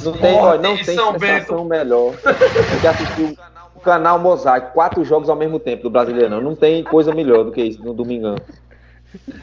Não 0.03 0.13
tem, 0.13 0.35
ó, 0.35 0.57
não 0.57 0.73
em 0.73 0.83
tem 0.83 0.95
São 0.95 1.13
sensação 1.19 1.57
Bento. 1.57 1.65
melhor 1.65 2.11
do 2.13 2.81
que 2.81 2.87
assistir 2.87 3.37
o 3.75 3.79
canal 3.79 4.17
Mosaico, 4.19 4.73
quatro 4.73 5.03
jogos 5.05 5.29
ao 5.29 5.35
mesmo 5.35 5.59
tempo 5.59 5.83
do 5.83 5.89
Brasileirão. 5.89 6.41
Não 6.41 6.55
tem 6.55 6.83
coisa 6.83 7.13
melhor 7.13 7.43
do 7.43 7.51
que 7.51 7.61
isso 7.61 7.83
no 7.83 7.93
domingão. 7.93 8.35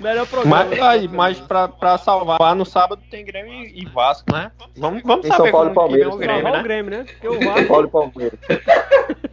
Melhor 0.00 0.26
programa. 0.26 0.64
Mas, 0.64 0.80
aí, 0.80 1.08
mas 1.08 1.40
pra, 1.40 1.68
pra 1.68 1.96
salvar, 1.96 2.54
no 2.54 2.66
sábado 2.66 3.00
tem 3.10 3.24
Grêmio 3.24 3.52
e 3.52 3.82
e 3.82 3.86
Vasco, 3.86 4.32
né? 4.32 4.50
Vamos, 4.76 5.02
vamos 5.02 5.26
saber 5.26 5.42
São 5.42 5.50
Paulo 5.52 5.70
e 5.70 5.74
como 5.74 5.88
que 5.88 5.94
vem 5.94 6.04
Palmeiras, 6.04 6.14
o 6.14 6.18
Salvar 6.18 6.28
Grêmio, 6.28 6.50
o 6.50 6.56
né? 6.56 6.62
Grêmio, 6.62 6.90
né? 6.90 7.04
Porque 7.04 7.28
o 7.28 7.40
Vasco, 7.40 7.68
Paulo 7.68 7.86
e 7.86 7.90
Palmeiras. 7.90 8.38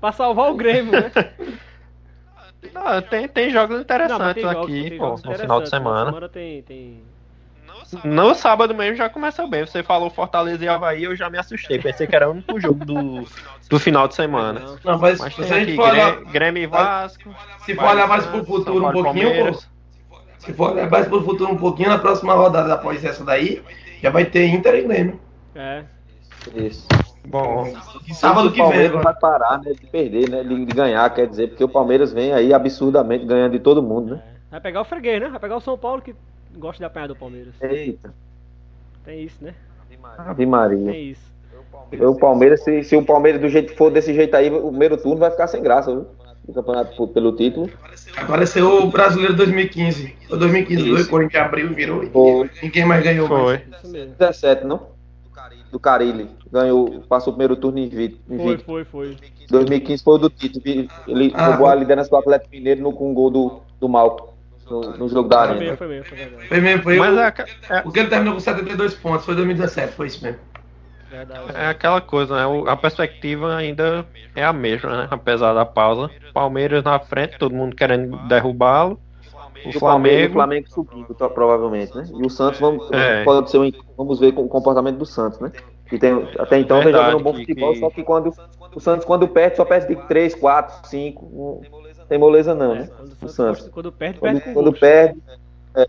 pra 0.00 0.12
salvar 0.12 0.50
o 0.50 0.54
Grêmio, 0.54 0.92
né? 0.92 1.12
Não, 2.74 3.02
tem, 3.02 3.26
tem 3.28 3.50
jogos 3.50 3.76
Não, 3.76 3.82
interessantes 3.82 4.18
mas 4.18 4.34
tem 4.34 4.42
jogos, 4.42 4.64
aqui, 4.64 4.90
tem 4.90 4.98
pô, 4.98 5.04
jogos 5.06 5.22
no 5.24 5.34
final 5.34 5.62
de 5.62 5.68
semana. 5.68 6.04
Na 6.04 6.06
semana 6.06 6.28
tem, 6.28 6.62
tem... 6.62 7.02
No 8.04 8.34
sábado 8.34 8.74
mesmo 8.74 8.96
já 8.96 9.08
começa 9.08 9.46
bem. 9.46 9.66
Você 9.66 9.82
falou 9.82 10.10
Fortaleza 10.10 10.64
e 10.64 10.68
Havaí, 10.68 11.04
eu 11.04 11.16
já 11.16 11.28
me 11.28 11.38
assustei. 11.38 11.78
Pensei 11.78 12.06
que 12.06 12.14
era 12.14 12.28
o 12.28 12.32
único 12.32 12.60
jogo 12.60 12.84
do, 12.84 13.26
do 13.68 13.80
final 13.80 14.06
de 14.06 14.14
semana. 14.14 14.60
Não. 14.60 14.78
Não, 14.84 14.98
mas, 14.98 15.18
Mas 15.18 15.34
se 15.34 15.42
a 15.42 15.46
gente 15.46 15.68
aqui 15.70 15.76
for 15.76 15.88
olhar, 15.88 16.24
Grêmio, 16.26 16.62
e 16.62 16.66
Vasco. 16.66 17.34
se 17.64 17.74
for 17.74 17.84
olhar 17.84 18.06
mais 18.06 18.26
pro 18.26 18.44
futuro 18.44 18.86
um 18.86 18.92
pouquinho, 18.92 19.52
pô, 19.52 19.62
se 20.38 20.52
for 20.52 20.72
olhar 20.72 20.88
mais 20.88 21.08
pro 21.08 21.22
futuro 21.22 21.50
um 21.50 21.56
pouquinho, 21.56 21.88
na 21.88 21.98
próxima 21.98 22.34
rodada 22.34 22.74
após 22.74 23.04
essa 23.04 23.24
daí, 23.24 23.62
já 24.02 24.10
vai 24.10 24.24
ter 24.24 24.46
Inter 24.46 24.74
e 24.74 24.82
Grêmio. 24.82 25.20
É. 25.54 25.84
Isso. 26.54 26.86
Bom, 27.26 27.72
E 28.08 28.14
sábado 28.14 28.48
o 28.48 28.50
que 28.50 28.56
vem 28.56 28.66
Palmeiras 28.66 28.90
agora. 28.90 29.04
vai 29.04 29.14
parar 29.14 29.60
né, 29.60 29.72
de 29.72 29.86
perder, 29.86 30.30
né? 30.30 30.42
De, 30.42 30.64
ganhar, 30.66 31.08
quer 31.14 31.26
dizer, 31.28 31.48
porque 31.48 31.62
o 31.62 31.68
Palmeiras 31.68 32.12
vem 32.12 32.32
aí 32.32 32.52
absurdamente 32.52 33.24
ganhando 33.26 33.52
de 33.52 33.58
todo 33.58 33.82
mundo, 33.82 34.14
né? 34.14 34.22
Vai 34.50 34.60
pegar 34.60 34.80
o 34.80 34.84
freguês, 34.84 35.20
né? 35.20 35.28
Vai 35.28 35.38
pegar 35.38 35.56
o 35.56 35.60
São 35.60 35.76
Paulo 35.76 36.02
que 36.02 36.14
gosta 36.56 36.78
de 36.78 36.84
apanhar 36.84 37.08
do 37.08 37.16
Palmeiras. 37.16 37.54
Eita, 37.60 38.12
Tem 39.04 39.22
isso, 39.22 39.36
né? 39.44 39.54
Ave 40.18 40.46
Maria. 40.46 40.92
Tem 40.92 41.10
isso. 41.10 41.30
O 41.92 42.14
Palmeiras, 42.16 42.62
se, 42.62 42.82
se 42.84 42.96
o 42.96 43.04
Palmeiras 43.04 43.40
do 43.40 43.48
jeito 43.48 43.72
que 43.72 43.78
for 43.78 43.90
desse 43.90 44.14
jeito 44.14 44.34
aí, 44.34 44.50
o 44.50 44.68
primeiro 44.68 44.96
turno 44.96 45.18
vai 45.18 45.30
ficar 45.30 45.46
sem 45.46 45.62
graça, 45.62 45.92
viu? 45.92 46.06
O 46.48 46.52
campeonato 46.52 47.08
pelo 47.08 47.36
título. 47.36 47.70
Apareceu 48.16 48.82
o 48.82 48.90
Brasileiro 48.90 49.34
2015. 49.36 50.16
Foi 50.28 50.38
2015, 50.38 50.82
Isso. 50.82 50.96
foi 50.96 51.04
Corinthians 51.06 51.44
abriu 51.44 51.70
e 51.70 51.74
virou. 51.74 52.06
Foi. 52.10 52.50
Ninguém 52.62 52.84
mais 52.84 53.04
ganhou 53.04 53.28
mais. 53.28 53.62
foi. 53.82 53.90
Mesmo. 53.90 54.14
17, 54.18 54.64
não? 54.64 54.88
Do 55.70 55.78
Carilli. 55.78 56.28
Ganhou, 56.50 57.02
passou 57.08 57.32
o 57.32 57.36
primeiro 57.36 57.56
turno 57.56 57.78
invicto. 57.78 58.20
Foi, 58.26 58.58
foi, 58.58 58.84
foi. 58.84 59.16
2015 59.48 60.02
foi 60.02 60.14
o 60.14 60.18
do 60.18 60.30
Tito. 60.30 60.60
Ele 61.06 61.32
Ah, 61.34 61.46
roubou 61.46 61.66
a 61.68 61.74
liderança 61.74 62.10
do 62.10 62.16
Atlético 62.16 62.54
Mineiro 62.54 62.82
no, 62.82 62.92
com 62.92 63.10
um 63.10 63.14
gol 63.14 63.30
do, 63.30 63.60
do 63.80 63.88
Malco. 63.88 64.30
No, 64.68 64.80
no 64.98 65.08
jogo 65.08 65.28
da 65.28 65.38
Foi 65.38 65.48
mesmo, 65.48 65.60
Arena. 65.60 65.76
foi 65.76 65.88
mesmo, 65.88 66.04
foi 66.04 66.18
verdade. 66.18 66.48
Foi 66.48 66.60
mesmo, 66.60 66.82
foi 66.84 66.96
Mas 66.98 67.14
o, 67.14 67.20
é, 67.20 67.34
é, 67.70 67.80
porque 67.82 67.98
ele 67.98 68.08
terminou 68.08 68.34
com 68.34 68.40
72 68.40 68.94
pontos, 68.94 69.24
foi 69.24 69.34
2017, 69.34 69.92
foi 69.94 70.06
isso 70.06 70.22
mesmo. 70.22 70.38
é 71.54 71.66
aquela 71.66 72.00
coisa, 72.00 72.36
né? 72.36 72.46
O- 72.46 72.68
A 72.68 72.76
perspectiva 72.76 73.56
ainda 73.56 74.06
é 74.36 74.44
a 74.44 74.52
mesma, 74.52 75.02
né? 75.02 75.08
Apesar 75.10 75.52
da 75.54 75.64
pausa. 75.64 76.10
Palmeiras 76.32 76.84
na 76.84 76.98
frente, 77.00 77.36
todo 77.36 77.54
mundo 77.54 77.74
querendo 77.74 78.16
derrubá-lo. 78.28 78.98
O 79.64 79.68
E 79.70 79.76
o 79.76 79.78
Flamengo. 79.78 80.32
Flamengo 80.34 80.68
subindo, 80.70 81.14
to- 81.14 81.30
provavelmente, 81.30 81.94
né? 81.96 82.04
E 82.14 82.24
o 82.26 82.30
Santos, 82.30 82.58
vamos, 82.60 82.90
É. 82.92 83.24
pode 83.24 83.50
ser 83.50 83.58
um, 83.58 83.70
vamos 83.96 84.18
ver 84.18 84.32
com 84.32 84.42
o 84.44 84.48
comportamento 84.48 84.96
do 84.96 85.06
Santos, 85.06 85.38
né? 85.40 85.52
Que 85.88 85.98
tem, 85.98 86.12
até 86.38 86.58
então 86.58 86.76
vem 86.78 86.84
Verdade, 86.86 87.10
jogando 87.12 87.20
um 87.20 87.24
bom 87.24 87.32
que- 87.32 87.40
futebol, 87.46 87.72
que- 87.72 87.80
só 87.80 87.90
que 87.90 88.02
quando 88.02 88.32
o 88.74 88.80
Santos, 88.80 89.04
quando 89.04 89.26
perde, 89.28 89.56
só 89.56 89.64
perde 89.64 89.88
de 89.88 89.96
3, 90.06 90.34
4, 90.34 90.88
5. 90.88 91.62
Não 91.98 92.06
tem 92.06 92.18
moleza, 92.18 92.54
não, 92.54 92.74
né? 92.74 92.88
o 93.20 93.28
Santos 93.28 93.68
quando 93.68 93.90
perde, 93.92 94.18
Quando, 94.18 94.40
perde 94.40 94.54
quando 94.54 94.72
perde, 94.72 95.20
é 95.74 95.86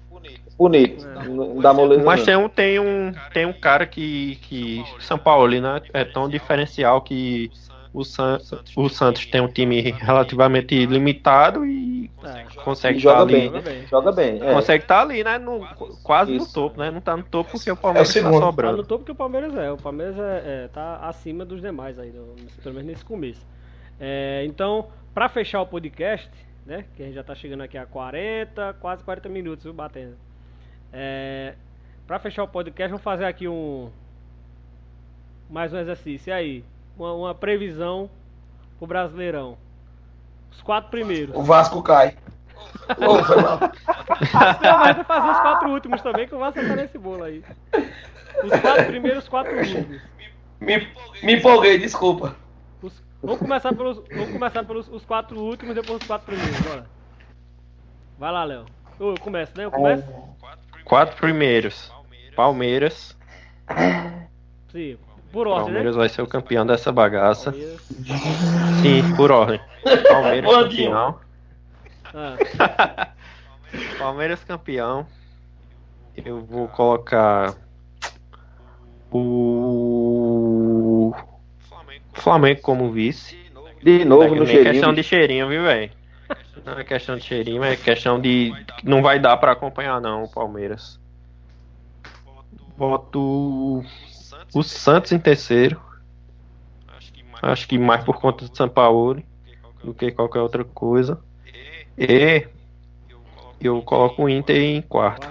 bonito. 0.57 1.07
É. 1.07 1.27
Não 1.27 1.55
dá 1.57 1.73
moleza, 1.73 2.03
Mas 2.03 2.19
não. 2.19 2.25
tem 2.25 2.35
um, 2.35 2.49
tem 2.49 2.79
um, 2.79 3.13
tem 3.33 3.45
um 3.45 3.53
cara 3.53 3.85
que, 3.85 4.35
que 4.41 4.83
São 4.99 5.17
Paulo 5.17 5.49
né, 5.59 5.81
é 5.93 6.03
tão 6.03 6.27
diferencial 6.27 7.01
que 7.01 7.49
o, 7.93 8.03
San, 8.05 8.39
o 8.75 8.87
Santos 8.89 9.25
tem 9.25 9.41
um 9.41 9.47
time 9.47 9.81
relativamente 9.91 10.85
limitado 10.85 11.65
e 11.65 12.09
É, 12.23 12.45
consegue 12.63 12.97
E 12.99 13.01
joga 13.01 13.25
bem, 13.25 13.45
Joga 13.45 13.57
né? 13.57 13.61
bem. 13.61 13.87
Joga 13.87 14.11
bem. 14.11 14.41
é. 14.41 14.53
Consegue 14.53 14.83
estar 14.83 15.01
ali, 15.01 15.23
né? 15.23 15.37
No, 15.39 15.65
quase 16.03 16.35
Isso. 16.35 16.45
no 16.47 16.53
topo, 16.53 16.79
né? 16.79 16.91
Não 16.91 17.01
tá 17.01 17.17
no 17.17 17.23
topo 17.23 17.51
porque 17.51 17.71
o 17.71 17.75
Palmeiras 17.75 18.07
É 18.07 18.11
o 18.11 18.13
tá 18.13 18.19
segundo. 18.19 18.39
Tá 18.39 18.45
no 18.45 18.51
sobrando. 18.51 18.83
topo 18.83 19.03
que 19.05 19.11
o 19.11 19.15
Palmeiras 19.15 19.55
é. 19.55 19.71
O 19.71 19.77
Palmeiras 19.77 20.17
é, 20.19 20.43
é, 20.65 20.67
tá 20.67 20.97
acima 20.97 21.43
dos 21.43 21.59
demais 21.61 21.97
aí, 21.99 22.11
no- 22.11 22.35
pelo 22.61 22.75
menos 22.75 22.87
nesse 22.89 23.03
começo. 23.05 23.45
É, 23.99 24.43
então, 24.45 24.87
pra 25.13 25.27
fechar 25.29 25.61
o 25.61 25.67
podcast, 25.67 26.29
né? 26.65 26.85
Que 26.95 27.01
a 27.03 27.05
gente 27.07 27.15
já 27.15 27.23
tá 27.23 27.33
chegando 27.35 27.61
aqui 27.63 27.77
a 27.77 27.85
40, 27.85 28.73
quase 28.79 29.03
40 29.03 29.27
minutos, 29.29 29.63
viu, 29.63 29.73
batendo. 29.73 30.15
É, 30.93 31.55
pra 32.05 32.19
fechar 32.19 32.43
o 32.43 32.47
podcast, 32.47 32.89
vamos 32.91 33.03
fazer 33.03 33.25
aqui 33.25 33.47
um. 33.47 33.89
Mais 35.49 35.73
um 35.73 35.77
exercício. 35.79 36.29
E 36.29 36.33
aí? 36.33 36.63
Uma, 37.01 37.13
uma 37.13 37.33
previsão 37.33 38.07
pro 38.77 38.85
Brasileirão. 38.85 39.57
Os 40.51 40.61
quatro 40.61 40.91
primeiros. 40.91 41.35
O 41.35 41.41
Vasco 41.41 41.81
cai. 41.81 42.15
Ô, 42.95 43.23
foi 43.23 43.41
mal. 43.41 43.59
Não, 44.61 44.77
mas 44.77 44.95
vai 44.97 45.03
fazer 45.05 45.31
os 45.31 45.39
quatro 45.39 45.69
últimos 45.71 46.01
também, 46.03 46.27
que 46.27 46.35
o 46.35 46.37
Vasco 46.37 46.61
tá 46.61 46.75
nesse 46.75 46.99
bolo 46.99 47.23
aí. 47.23 47.43
Os 48.43 48.59
quatro 48.61 48.85
primeiros, 48.85 49.23
os 49.23 49.29
quatro 49.29 49.57
últimos. 49.57 49.99
Me, 50.59 50.87
me 51.23 51.33
empolguei, 51.37 51.79
desculpa. 51.79 52.35
Os- 52.83 53.01
vamos 53.23 53.39
começar 53.39 53.73
pelos, 53.73 53.97
vamos 54.07 54.31
começar 54.31 54.63
pelos 54.63 54.87
os 54.87 55.03
quatro 55.03 55.39
últimos, 55.39 55.73
depois 55.73 55.99
os 56.01 56.07
quatro 56.07 56.27
primeiros, 56.27 56.59
bora. 56.61 56.85
Vai 58.19 58.31
lá, 58.31 58.43
Léo. 58.43 58.65
Eu 58.99 59.15
começo, 59.19 59.53
né? 59.57 59.65
Eu 59.65 59.71
começo? 59.71 60.05
Quatro 60.85 61.17
primeiros. 61.17 61.91
Palmeiras. 62.35 63.17
Sim, 64.71 64.97
por 65.31 65.47
ordem, 65.47 65.65
Palmeiras 65.65 65.95
né? 65.95 65.99
vai 65.99 66.09
ser 66.09 66.21
o 66.21 66.27
campeão 66.27 66.65
dessa 66.65 66.91
bagaça. 66.91 67.51
Palmeiras. 67.51 67.81
Sim, 68.81 69.15
por 69.15 69.31
ordem. 69.31 69.59
Palmeiras 70.09 70.51
Bandinho. 70.51 70.91
campeão. 70.91 71.19
Ah, 72.13 73.07
Palmeiras 73.97 74.43
campeão. 74.43 75.07
Eu 76.15 76.41
vou 76.41 76.67
colocar 76.67 77.55
o 79.11 81.13
Flamengo 82.13 82.61
como 82.61 82.91
vice. 82.91 83.39
De 83.81 84.05
novo 84.05 84.27
Não 84.29 84.35
no 84.35 84.43
é 84.43 84.47
cheirinho. 84.47 84.71
questão 84.71 84.93
de 84.93 85.03
cheirinho, 85.03 85.47
viu, 85.47 85.63
velho? 85.63 85.91
Não 86.63 86.77
é 86.77 86.83
questão 86.83 87.17
de 87.17 87.23
cheirinho, 87.23 87.63
é 87.63 87.75
questão 87.75 88.19
de. 88.19 88.53
Não 88.83 89.01
vai 89.01 89.19
dar 89.19 89.35
pra 89.37 89.53
acompanhar, 89.53 89.99
não, 89.99 90.23
o 90.23 90.31
Palmeiras. 90.31 90.99
Boto 92.77 93.83
o 94.53 94.63
Santos 94.63 95.11
em 95.11 95.19
terceiro. 95.19 95.79
Acho 97.41 97.67
que 97.67 97.77
mais 97.77 98.03
por 98.03 98.19
conta 98.19 98.45
do 98.47 98.55
São 98.55 98.69
Paulo 98.69 99.21
do 99.83 99.93
que 99.93 100.11
qualquer 100.11 100.39
outra 100.41 100.63
coisa. 100.63 101.19
E 101.97 102.45
eu 103.59 103.81
coloco 103.81 104.23
o 104.23 104.29
Inter 104.29 104.55
em 104.57 104.81
quarto. 104.81 105.27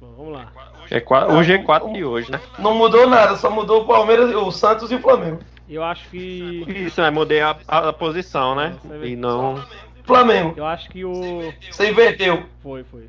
bom, 0.00 0.12
vamos 0.16 0.32
lá. 0.34 0.52
É 0.90 1.00
qua- 1.00 1.26
o 1.26 1.40
G4 1.42 1.92
de 1.92 2.04
hoje, 2.04 2.30
né? 2.30 2.40
Não 2.58 2.74
mudou 2.74 3.06
nada, 3.06 3.36
só 3.36 3.50
mudou 3.50 3.82
o 3.82 3.86
Palmeiras, 3.86 4.34
o 4.34 4.50
Santos 4.50 4.90
e 4.90 4.94
o 4.94 5.00
Flamengo. 5.00 5.40
Eu 5.68 5.82
acho 5.84 6.08
que. 6.08 6.64
Isso, 6.66 7.00
né? 7.02 7.10
Mudei 7.10 7.42
a, 7.42 7.56
a- 7.68 7.88
a 7.88 7.92
posição, 7.92 8.54
né? 8.54 8.74
E 9.02 9.14
não. 9.14 9.62
Flamengo. 10.04 10.54
Eu 10.56 10.64
acho 10.64 10.88
que 10.88 11.04
o. 11.04 11.52
Você 11.70 11.90
inverteu. 11.90 12.42
Foi, 12.62 12.84
foi. 12.84 13.08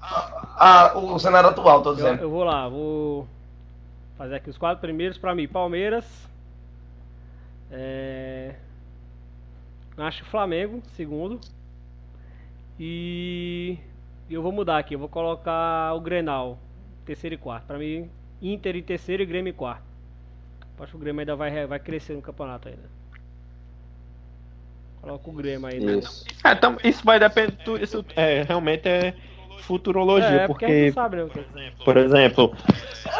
a- 0.00 0.92
a- 0.92 0.98
o 0.98 1.18
cenário 1.18 1.48
atual, 1.50 1.82
tô 1.82 1.90
Eu, 1.90 1.94
dizendo. 1.96 2.22
eu 2.22 2.30
vou 2.30 2.44
lá, 2.44 2.68
vou 2.68 3.26
fazer 4.16 4.36
aqui 4.36 4.50
os 4.50 4.58
quatro 4.58 4.80
primeiros 4.80 5.18
pra 5.18 5.34
mim. 5.34 5.46
Palmeiras. 5.48 6.28
É... 7.70 8.54
Acho 9.96 10.24
Flamengo, 10.26 10.82
segundo. 10.94 11.40
E 12.78 13.78
eu 14.28 14.42
vou 14.42 14.52
mudar 14.52 14.78
aqui, 14.78 14.94
eu 14.94 14.98
vou 14.98 15.08
colocar 15.08 15.94
o 15.94 16.00
Grenal, 16.00 16.58
terceiro 17.04 17.34
e 17.34 17.38
quarto. 17.38 17.64
Pra 17.66 17.78
mim, 17.78 18.10
Inter 18.42 18.76
em 18.76 18.82
terceiro 18.82 19.22
e 19.22 19.26
Grêmio 19.26 19.50
em 19.50 19.54
quarto. 19.54 19.84
Acho 20.78 20.90
que 20.90 20.96
o 20.96 21.00
Grêmio 21.00 21.20
ainda 21.20 21.34
vai, 21.34 21.66
vai 21.66 21.78
crescer 21.78 22.12
no 22.12 22.20
campeonato 22.20 22.68
ainda. 22.68 22.82
Coloca 25.00 25.30
o 25.30 25.32
Grêmio 25.32 25.66
aí. 25.66 25.80
né? 25.80 25.94
Isso. 25.94 26.26
É, 26.44 26.54
tam- 26.54 26.76
isso 26.84 27.02
vai 27.02 27.18
depender. 27.18 27.56
Isso 27.80 28.04
é, 28.14 28.42
realmente 28.42 28.86
é 28.86 29.14
futurologia, 29.62 30.26
É, 30.28 30.46
porque 30.46 30.66
porque, 30.66 30.92
sabe, 30.92 31.16
né? 31.16 31.24
o 31.24 31.28
que- 31.28 31.44
por 31.84 31.96
exemplo, 31.96 32.52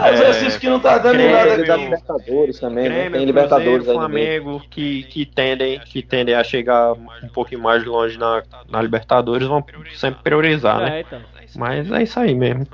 É, 0.00 0.12
exercício 0.12 0.60
que 0.60 0.68
não 0.68 0.80
tá 0.80 0.98
dando 0.98 1.14
em 1.16 1.18
Grêmio, 1.28 1.36
nada 1.36 1.56
Tem 1.56 1.64
da. 1.66 1.76
Libertadores 1.76 2.60
também, 2.60 2.88
né? 2.88 2.94
Grêmio, 2.94 3.12
Tem 3.18 3.24
Libertadores 3.26 3.72
Cruzeiro. 3.84 3.98
Flamengo, 4.00 4.62
que, 4.70 5.02
que, 5.04 5.26
tendem, 5.26 5.78
que 5.80 6.02
tendem 6.02 6.34
a 6.34 6.42
chegar 6.44 6.92
um 6.92 7.28
pouquinho 7.32 7.62
mais 7.62 7.84
longe 7.84 8.18
na, 8.18 8.42
na 8.68 8.82
Libertadores, 8.82 9.46
vão 9.46 9.64
sempre 9.94 10.22
priorizar, 10.22 10.80
né? 10.80 10.98
É, 10.98 11.00
então. 11.00 11.20
Mas 11.56 11.90
é 11.90 12.02
isso 12.02 12.20
aí 12.20 12.34
mesmo. 12.34 12.66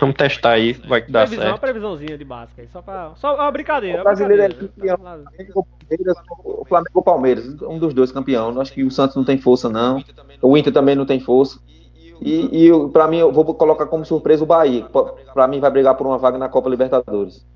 Vamos 0.00 0.16
testar 0.16 0.50
aí, 0.52 0.72
vai 0.72 1.00
que 1.00 1.10
dá 1.10 1.20
Previsão, 1.20 1.44
uma 1.44 1.50
certo. 1.52 1.60
previsãozinha 1.60 2.18
de 2.18 2.24
básica 2.24 2.60
aí, 2.62 2.68
só 2.72 2.82
pra. 2.82 3.12
Só 3.16 3.34
uma 3.36 3.50
brincadeira. 3.50 4.00
O 4.00 4.04
brasileiro 4.04 4.42
é 4.42 4.48
brincadeira. 4.48 4.96
campeão. 4.98 5.24
Flamengo 5.24 5.52
ou 5.54 5.64
Palmeiras, 5.64 6.16
o 6.44 6.64
Flamengo 6.66 6.90
ou 6.94 7.02
Palmeiras, 7.02 7.62
um 7.62 7.78
dos 7.78 7.94
dois 7.94 8.12
campeão. 8.12 8.60
Acho 8.60 8.72
que 8.72 8.82
o 8.84 8.90
Santos 8.90 9.16
não 9.16 9.24
tem 9.24 9.38
força, 9.38 9.68
não. 9.70 10.02
O 10.42 10.56
Inter 10.58 10.72
também 10.72 10.94
não 10.94 11.06
tem 11.06 11.20
força. 11.20 11.58
E, 12.20 12.66
e 12.68 12.88
pra 12.90 13.06
mim, 13.06 13.18
eu 13.18 13.32
vou 13.32 13.44
colocar 13.54 13.86
como 13.86 14.04
surpresa 14.04 14.42
o 14.42 14.46
Bahia. 14.46 14.82
que 14.82 15.32
Pra 15.32 15.46
mim, 15.46 15.60
vai 15.60 15.70
brigar 15.70 15.94
por 15.94 16.06
uma 16.06 16.18
vaga 16.18 16.38
na 16.38 16.48
Copa 16.48 16.68
Libertadores. 16.68 17.46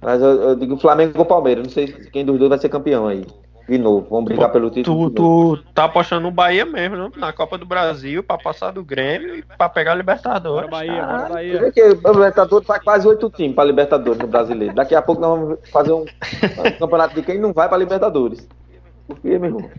Mas 0.00 0.22
eu, 0.22 0.28
eu 0.42 0.56
digo 0.56 0.76
Flamengo 0.76 1.18
ou 1.18 1.24
Palmeiras. 1.24 1.64
Não 1.64 1.70
sei 1.72 1.86
quem 1.86 2.24
dos 2.24 2.38
dois 2.38 2.48
vai 2.48 2.58
ser 2.58 2.68
campeão 2.68 3.06
aí. 3.06 3.26
De 3.68 3.78
novo, 3.78 4.04
vamos 4.10 4.24
brigar 4.24 4.50
pelo 4.50 4.68
título. 4.68 5.10
Tu, 5.10 5.56
tu 5.56 5.64
tá 5.72 5.84
apostando 5.84 6.22
no 6.22 6.30
Bahia 6.32 6.66
mesmo, 6.66 6.96
né? 6.96 7.10
na 7.16 7.32
Copa 7.32 7.56
do 7.56 7.64
Brasil, 7.64 8.20
pra 8.20 8.36
passar 8.36 8.72
do 8.72 8.82
Grêmio 8.82 9.36
e 9.36 9.42
pra 9.42 9.68
pegar 9.68 9.92
a 9.92 9.94
Libertadores. 9.94 10.68
Bora 10.68 10.68
Bahia, 10.68 11.06
bora 11.06 11.26
Ah, 11.26 11.28
Bahia. 11.28 11.58
Porque 11.60 11.82
o 11.82 12.12
Libertadores 12.12 12.66
faz 12.66 12.82
quase 12.82 13.06
oito 13.06 13.30
times 13.30 13.54
para 13.54 13.64
Libertadores 13.64 14.18
no 14.18 14.26
brasileiro. 14.26 14.74
Daqui 14.74 14.92
a 14.96 15.00
pouco 15.00 15.20
nós 15.20 15.38
vamos 15.38 15.58
fazer 15.70 15.92
um, 15.92 16.00
um 16.02 16.78
campeonato 16.80 17.14
de 17.14 17.22
quem 17.22 17.38
não 17.38 17.52
vai 17.52 17.68
para 17.68 17.78
Libertadores. 17.78 18.48
Porque, 19.10 19.38
meu 19.38 19.50
irmão, 19.50 19.70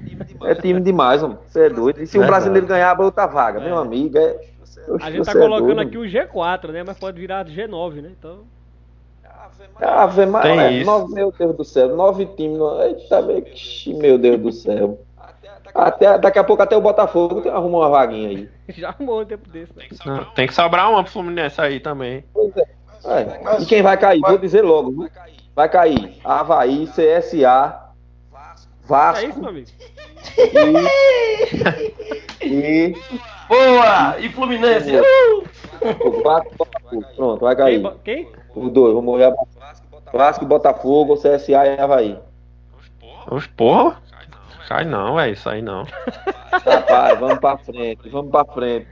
é 0.43 0.55
time 0.55 0.79
demais, 0.81 1.21
mano. 1.21 1.39
Você 1.47 1.65
é 1.65 1.69
doido. 1.69 2.01
E 2.01 2.07
se 2.07 2.17
o 2.17 2.21
Verdade. 2.21 2.31
brasileiro 2.41 2.67
ganhar 2.67 2.95
a 2.95 3.01
outra 3.03 3.25
vaga, 3.25 3.59
meu 3.59 3.77
amigo, 3.77 4.17
é. 4.17 4.39
A 5.01 5.09
gente 5.11 5.25
tá 5.25 5.31
é 5.31 5.35
colocando 5.41 5.75
doido, 5.75 5.81
aqui 5.81 5.97
o 5.97 6.01
G4, 6.01 6.71
né? 6.71 6.83
Mas 6.83 6.97
pode 6.97 7.19
virar 7.19 7.45
G9, 7.45 8.01
né? 8.01 8.11
Então. 8.17 8.39
Ave 9.79 10.21
Tem 10.23 10.25
Maria, 10.27 10.71
isso. 10.71 10.85
nove, 10.85 11.13
meu 11.13 11.31
Deus 11.37 11.55
do 11.55 11.63
céu, 11.63 11.95
nove 11.95 12.25
times. 12.37 12.59
Eita, 12.83 13.21
meu 13.97 14.17
Deus 14.17 14.39
do 14.39 14.51
céu. 14.51 14.99
Até, 15.73 16.17
daqui 16.17 16.37
a 16.37 16.43
pouco 16.43 16.61
até 16.61 16.75
o 16.75 16.81
Botafogo 16.81 17.41
tem- 17.41 17.51
arruma 17.51 17.79
uma 17.79 17.89
vaguinha 17.89 18.29
aí. 18.29 18.49
Já 18.75 18.89
arrumou 18.89 19.21
um 19.21 19.25
tempo 19.25 19.49
desse, 19.49 19.71
né? 19.75 19.85
não, 20.05 20.25
tem 20.25 20.45
que 20.47 20.53
sobrar 20.53 20.89
uma 20.91 21.01
pro 21.03 21.11
Fluminense 21.11 21.59
aí 21.61 21.79
também. 21.79 22.23
Pois 22.33 22.55
é. 22.57 22.65
É, 23.05 23.61
E 23.61 23.65
quem 23.65 23.81
vai 23.81 23.97
cair? 23.97 24.19
Vou 24.19 24.37
dizer 24.37 24.61
logo. 24.61 25.07
Vai 25.55 25.69
cair 25.69 26.19
Havaí, 26.23 26.87
CSA, 26.87 27.80
É 28.91 28.97
Vasco 28.97 29.29
isso, 29.29 29.39
meu 29.39 29.49
amigo. 29.49 29.67
e. 32.41 32.95
Boa! 33.47 34.19
E 34.19 34.29
Fluminense? 34.29 34.91
Uh! 34.97 35.43
o 36.05 36.23
Vasco 36.23 36.53
e 36.53 36.57
Botafogo. 36.57 37.05
Pronto, 37.15 37.41
vai 37.41 37.55
cair. 37.55 37.81
Quem? 38.03 38.29
Os 38.55 38.71
dois, 38.71 38.93
vou 38.93 39.01
morrer. 39.01 39.33
Vasco, 40.11 40.45
Botafogo, 40.45 41.15
CSA 41.15 41.65
e 41.67 41.79
Havaí. 41.79 42.19
Os 43.29 43.47
porra? 43.47 44.01
Cai 44.67 44.85
não, 44.85 45.19
é 45.19 45.31
isso 45.31 45.49
aí 45.49 45.61
não. 45.61 45.85
Rapaz, 46.51 47.19
vamos 47.19 47.39
pra 47.39 47.57
frente, 47.57 48.09
vamos 48.09 48.31
pra 48.31 48.45
frente. 48.45 48.87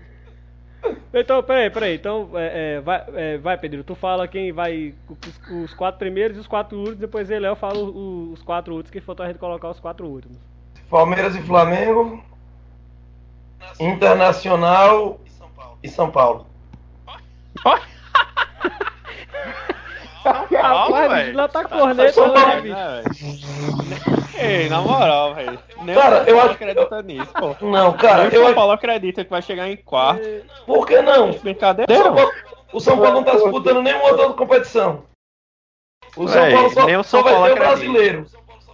Então, 1.14 1.42
peraí, 1.44 1.70
peraí. 1.70 1.96
Então, 1.96 2.30
é, 2.36 2.76
é, 2.78 2.82
vai, 2.82 3.04
é, 3.16 3.38
vai, 3.38 3.58
Pedro. 3.58 3.84
Tu 3.84 3.96
fala 3.96 4.28
quem 4.28 4.52
vai. 4.52 4.94
Os, 5.10 5.64
os 5.64 5.74
quatro 5.74 5.98
primeiros 6.00 6.38
e 6.38 6.40
os 6.40 6.48
quatro 6.48 6.78
últimos. 6.78 7.00
Depois 7.00 7.30
ele, 7.30 7.48
eu 7.48 7.56
falo 7.56 7.90
o- 7.92 8.32
os 8.32 8.42
quatro 8.44 8.74
últimos. 8.74 8.92
Que 8.92 9.02
faltou 9.02 9.24
a 9.26 9.28
gente 9.30 9.40
colocar 9.40 9.70
os 9.70 9.80
quatro 9.80 10.08
últimos. 10.08 10.38
Palmeiras 10.90 11.36
e 11.36 11.42
Flamengo. 11.42 12.24
Internacional 13.80 15.20
e 15.84 15.88
São 15.90 16.10
Paulo. 16.12 16.46
Rapaz, 20.52 21.12
velho. 21.12 21.38
lá 21.38 21.48
tá 21.48 21.64
corneta, 21.66 22.14
São 22.14 22.34
Paulo. 22.34 22.48
né, 22.48 22.62
bicho? 22.62 24.38
Ei, 24.38 24.70
na 24.70 24.82
moral, 24.82 25.36
velho. 25.36 25.60
Nem 25.84 25.96
Cara, 25.96 26.16
o 26.16 26.20
São 26.20 26.28
eu 26.28 26.40
acho- 26.42 26.52
acredita 26.52 27.02
nisso, 27.04 27.34
pô. 27.34 27.56
Não, 27.66 27.94
cara, 27.94 28.24
Nem 28.24 28.28
o 28.28 28.34
eu 28.34 28.40
São 28.40 28.46
acho. 28.46 28.56
Paulo 28.56 28.72
acredita 28.72 29.24
que 29.24 29.30
vai 29.30 29.42
chegar 29.42 29.68
em 29.70 29.78
quarto. 29.78 30.22
Por 30.66 30.86
que 30.88 31.02
não? 31.02 31.32
Brincadeira, 31.32 31.92
O 31.92 31.96
São. 32.04 32.16
Paulo, 32.16 32.32
o 32.74 32.80
São 32.80 32.98
Paulo 32.98 33.14
não 33.14 33.24
tá 33.24 33.32
disputando 33.34 33.82
nenhuma 33.82 34.06
outra 34.06 34.30
competição. 34.30 35.04
O 36.16 36.28
São 36.28 36.52
Paulo 36.52 36.70
só, 36.72 36.86
o 36.86 37.04
só 37.04 37.04
São 37.04 37.24
vai 37.24 37.34
ter 37.50 37.52
o 37.52 37.56
brasileiro. 37.56 38.26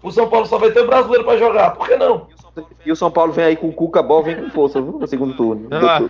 O 0.04 0.12
São 0.12 0.30
Paulo 0.30 0.46
só 0.46 0.58
vai 0.58 0.72
ter 0.72 0.82
o 0.82 0.88
brasileiro 0.88 1.24
pra 1.26 1.38
jogar. 1.38 1.72
Por 1.72 1.88
que 1.88 1.96
não? 1.96 2.28
E 2.86 2.92
o 2.92 2.96
São 2.96 3.12
Paulo 3.12 3.34
vem 3.34 3.46
aí 3.46 3.56
com 3.56 3.68
o 3.68 3.74
Cuca 3.74 4.02
Ball, 4.02 4.24
vem 4.24 4.36
com 4.36 4.50
força, 4.50 4.82
viu? 4.82 4.94
No 4.94 5.08
segundo 5.08 5.34
turno. 5.36 5.68
Ah. 5.72 6.02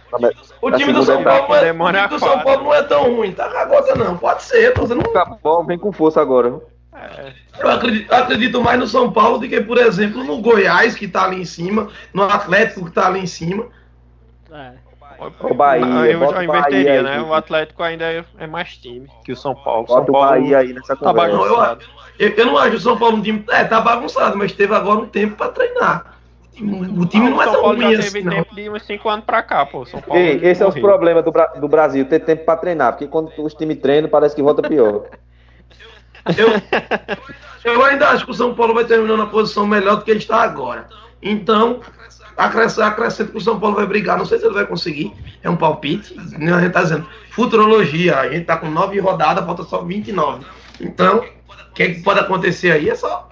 O 0.62 0.70
Na 0.70 0.78
time 0.78 0.94
do 0.94 1.04
São 1.04 1.24
Paulo, 1.24 1.48
não 1.48 1.56
é, 1.56 1.72
o 1.72 1.92
time 1.94 2.08
do 2.08 2.20
São. 2.20 2.40
Paulo 2.40 2.64
não 2.64 2.74
é 2.74 2.84
tão 2.84 3.16
ruim. 3.16 3.32
Tá 3.32 3.50
com 3.50 3.58
a 3.58 3.66
gota, 3.66 3.96
não. 3.96 4.18
Pode 4.18 4.44
ser. 4.44 4.74
Tô 4.74 4.84
dizendo, 4.84 5.02
O 5.02 5.04
Cuca 5.06 5.38
Ball 5.44 5.64
vem 5.66 5.78
com 5.78 5.92
força 5.92 6.22
agora. 6.22 6.50
viu? 6.50 6.64
eu 7.60 7.70
acredito, 7.70 8.14
acredito 8.14 8.62
mais 8.62 8.80
no 8.80 8.88
São 8.88 9.12
Paulo 9.12 9.38
do 9.38 9.48
que, 9.48 9.60
por 9.62 9.78
exemplo, 9.78 10.24
no 10.24 10.42
Goiás, 10.42 10.96
que 10.96 11.08
tá 11.08 11.26
ali 11.26 11.42
em 11.42 11.46
cima, 11.46 11.90
no 12.14 12.24
Atlético, 12.24 12.86
que 12.86 12.92
tá 12.92 13.08
ali 13.08 13.20
em 13.20 13.28
cima. 13.28 13.68
É. 14.52 14.86
O 15.40 15.54
Bahia, 15.54 15.86
Não, 15.86 16.06
eu 16.06 16.20
o 16.20 16.44
inverteria, 16.44 16.86
Bahia 16.86 17.04
né? 17.04 17.14
aí. 17.16 17.20
O 17.22 17.34
Atlético 17.34 17.82
ainda 17.84 18.04
é, 18.04 18.26
é 18.38 18.48
mais 18.48 18.76
time 18.76 19.08
que 19.24 19.32
o 19.32 19.36
São 19.36 19.56
Paulo. 19.56 19.88
São 19.88 19.98
Bota 19.98 20.12
o 20.12 20.14
Paulo 20.14 20.30
Bahia 20.30 20.58
aí 20.60 20.74
nessa 20.74 20.96
tá 20.96 21.06
conversa. 21.06 21.38
Não, 21.38 21.46
eu, 21.46 21.78
eu, 22.20 22.30
eu 22.30 22.46
não 22.46 22.58
acho 22.58 22.76
o 22.76 22.80
São 22.80 22.98
Paulo 22.98 23.18
um 23.18 23.22
time. 23.22 23.44
É, 23.50 23.64
tá 23.64 23.80
bagunçado, 23.80 24.38
mas 24.38 24.52
teve 24.52 24.76
agora 24.76 25.00
um 25.00 25.08
tempo 25.08 25.38
pra 25.38 25.50
treinar. 25.50 26.15
O 26.62 27.06
time 27.06 27.30
não 27.30 27.38
o 27.38 27.42
é 27.42 27.46
São 27.46 27.54
tão 27.54 27.62
Paulo 27.64 27.82
já 27.82 27.88
teve 27.90 28.00
assim, 28.02 28.22
não. 28.22 28.32
tempo 28.32 28.56
de 28.56 28.70
uns 28.70 28.84
5 28.86 29.10
anos 29.10 29.26
pra 29.26 29.42
cá, 29.44 29.66
pô. 29.66 29.86
São 29.86 30.02
Paulo 30.02 30.22
Ei, 30.22 30.40
esse 30.44 30.62
é 30.64 30.68
os 30.68 30.74
morreu. 30.76 30.88
problemas 30.90 31.24
do, 31.26 31.32
Bra- 31.32 31.54
do 31.60 31.68
Brasil, 31.68 32.06
ter 32.06 32.20
tempo 32.20 32.46
pra 32.46 32.56
treinar, 32.56 32.94
porque 32.94 33.08
quando 33.08 33.32
os 33.38 33.54
times 33.54 33.78
treinam 33.80 34.10
parece 34.10 34.36
que 34.36 34.42
volta 34.42 34.62
pior. 34.68 35.04
Eu, 36.38 37.74
eu 37.74 37.86
ainda 37.86 38.10
acho 38.10 38.26
que 38.26 38.32
o 38.32 38.34
São 38.34 38.56
Paulo 38.56 38.74
vai 38.74 38.86
terminar 38.86 39.18
na 39.18 39.28
posição 39.28 39.68
melhor 39.68 39.98
do 39.98 40.04
que 40.04 40.12
ele 40.12 40.20
está 40.20 40.42
agora. 40.42 40.88
Então, 41.22 41.82
acrescento, 42.38 43.32
que 43.32 43.38
o 43.38 43.42
São 43.42 43.60
Paulo 43.60 43.76
vai 43.76 43.86
brigar. 43.86 44.18
Não 44.18 44.26
sei 44.26 44.40
se 44.40 44.46
ele 44.46 44.54
vai 44.54 44.66
conseguir. 44.66 45.14
É 45.44 45.50
um 45.50 45.56
palpite. 45.56 46.16
A 46.18 46.60
gente 46.62 46.70
tá 46.72 46.82
dizendo 46.84 47.08
futurologia. 47.32 48.18
A 48.20 48.30
gente 48.30 48.46
tá 48.46 48.58
com 48.58 48.70
nove 48.70 49.00
rodadas, 49.00 49.46
falta 49.46 49.64
só 49.64 49.82
29. 49.84 50.46
Então, 50.82 51.18
o 51.20 51.74
que, 51.74 51.84
é 51.84 51.90
que 51.94 52.02
pode 52.04 52.20
acontecer 52.20 52.72
aí? 52.72 52.90
É 52.90 52.96
só. 52.96 53.30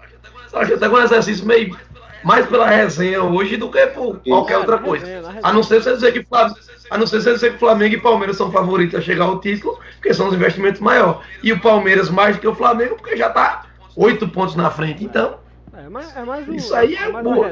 só 0.50 0.60
a 0.60 0.66
gente 0.66 0.80
tá 0.80 0.90
com 0.90 0.96
um 0.96 1.02
exercício 1.04 1.46
meio 1.46 1.76
mais 2.24 2.46
pela 2.46 2.68
resenha 2.68 3.22
hoje 3.24 3.58
do 3.58 3.70
que 3.72 3.86
por 3.88 4.20
qualquer 4.20 4.54
É, 4.54 4.58
outra 4.58 4.78
coisa. 4.78 5.06
A 5.42 5.52
não 5.54 5.62
ser 5.64 5.82
você 5.82 5.94
dizer 5.94 6.12
que 6.14 6.24
Flam- 6.24 6.54
a 6.90 6.98
não 6.98 7.06
ser 7.08 7.22
você 7.22 7.34
dizer 7.34 7.54
que 7.54 7.60
Flamengo 7.60 7.96
e 7.96 8.02
Palmeiras 8.02 8.38
são 8.38 8.52
favoritos 8.52 9.00
a 9.00 9.02
chegar 9.02 9.26
ao 9.26 9.40
título, 9.40 9.80
porque 9.96 10.14
são 10.14 10.28
os 10.28 10.34
investimentos 10.34 10.80
maiores. 10.82 11.20
E 11.42 11.52
o 11.52 11.60
Palmeiras 11.60 12.10
mais 12.10 12.36
do 12.36 12.42
que 12.42 12.48
o 12.48 12.56
Flamengo, 12.56 12.96
porque 12.96 13.18
já 13.18 13.30
tá 13.30 13.66
oito 13.96 14.28
pontos 14.28 14.56
na 14.56 14.70
frente. 14.70 15.04
Então, 15.04 15.42
É, 15.76 15.86
é 15.86 16.24
mais 16.24 16.48
um, 16.48 16.54
Isso 16.54 16.74
aí 16.76 16.96
é 16.96 17.10
mais 17.10 17.24
boa. 17.26 17.52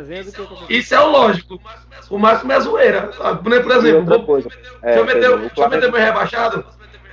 isso 0.69 0.93
é 0.95 0.99
o 0.99 1.09
lógico. 1.09 1.59
O 2.09 2.17
máximo 2.19 2.51
é 2.51 2.59
zoeira. 2.59 3.11
sabe? 3.13 3.43
Por 3.43 3.51
E 3.51 3.55
exemplo, 3.77 4.05
vou- 4.05 4.25
coisa. 4.25 4.49
deixa, 4.49 4.99
eu 4.99 5.03
É, 5.03 5.05
meter, 5.05 5.13
Pedro, 5.21 5.37
deixa 5.39 5.45
eu 5.51 5.55
Flamengo 5.55 5.75
meter 5.81 5.91
meu 5.91 6.01
rebaixado. 6.01 6.65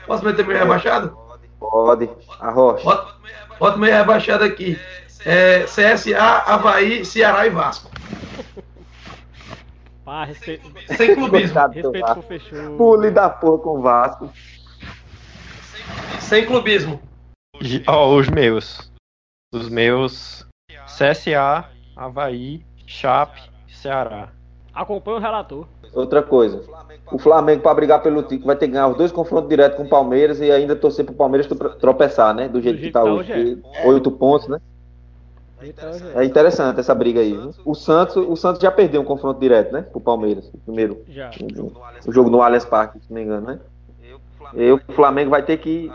Posso 0.06 0.24
meter 0.24 0.46
meu 0.46 0.56
rebaixado? 0.58 1.16
pode. 1.58 2.08
A 2.40 2.50
Rocha. 2.50 2.84
Bota, 2.84 3.14
bota 3.58 3.76
meu 3.78 3.90
rebaixado 3.92 4.44
aqui. 4.44 4.78
É, 5.24 5.64
CSA, 5.64 6.18
Havaí, 6.46 7.04
Ceará 7.04 7.46
e 7.46 7.50
Vasco. 7.50 7.90
Pá, 10.04 10.24
respeito, 10.24 10.70
Sem 10.96 11.14
clubismo. 11.14 11.54
Coitado 11.54 11.72
do 11.82 11.90
respeito 11.90 12.12
pro 12.12 12.22
fechou. 12.22 12.76
Pule 12.76 13.10
da 13.10 13.28
porra 13.28 13.58
com 13.58 13.78
o 13.78 13.82
Vasco. 13.82 14.30
Sem 16.20 16.46
clubismo. 16.46 17.00
Ó, 17.86 18.14
os 18.14 18.28
meus. 18.28 18.90
Os 19.52 19.68
meus. 19.68 20.46
CSA, 20.86 21.64
Havaí, 21.96 22.64
Chape, 22.86 23.40
Ceará. 23.68 24.28
Acompanha 24.74 25.16
o 25.16 25.20
relator. 25.20 25.66
Outra 25.92 26.22
coisa. 26.22 26.62
O 27.10 27.18
Flamengo, 27.18 27.62
pra 27.62 27.74
brigar 27.74 28.02
pelo 28.02 28.22
título, 28.22 28.46
vai 28.46 28.56
ter 28.56 28.66
que 28.66 28.72
ganhar 28.72 28.88
os 28.88 28.96
dois 28.96 29.10
confrontos 29.10 29.48
diretos 29.48 29.76
com 29.76 29.84
o 29.84 29.88
Palmeiras 29.88 30.40
e 30.40 30.50
ainda 30.52 30.76
torcer 30.76 31.04
pro 31.04 31.14
Palmeiras 31.14 31.46
tro- 31.46 31.74
tropeçar, 31.76 32.34
né? 32.34 32.46
Do 32.48 32.60
jeito 32.60 32.76
que 32.76 32.82
jeito 32.82 32.92
tá 32.92 33.00
que 33.00 33.06
tá 33.06 33.12
hoje. 33.12 33.32
hoje, 33.32 33.56
porque 33.56 33.86
Oito 33.88 34.10
pontos, 34.12 34.48
né? 34.48 34.58
Então, 35.62 35.90
É 36.14 36.24
interessante 36.24 36.78
essa 36.78 36.94
briga 36.94 37.20
aí. 37.20 37.32
viu? 37.32 37.50
O 37.64 37.74
Santos, 37.74 38.16
o 38.16 38.36
Santos 38.36 38.60
já 38.62 38.70
perdeu 38.70 39.00
um 39.00 39.04
confronto 39.04 39.40
direto, 39.40 39.72
né? 39.72 39.82
Pro 39.82 40.00
Palmeiras, 40.00 40.48
o 40.54 40.58
primeiro. 40.58 41.02
já. 41.08 41.30
O 42.06 42.12
jogo 42.12 42.30
no 42.30 42.40
Allianz 42.42 42.64
Parque, 42.64 42.98
se 43.00 43.06
não 43.10 43.16
me 43.16 43.24
engano, 43.24 43.46
né? 43.46 43.58
E 44.54 44.70
o 44.70 44.80
Flamengo 44.94 45.30
vai 45.30 45.42
ter 45.42 45.58
que 45.58 45.90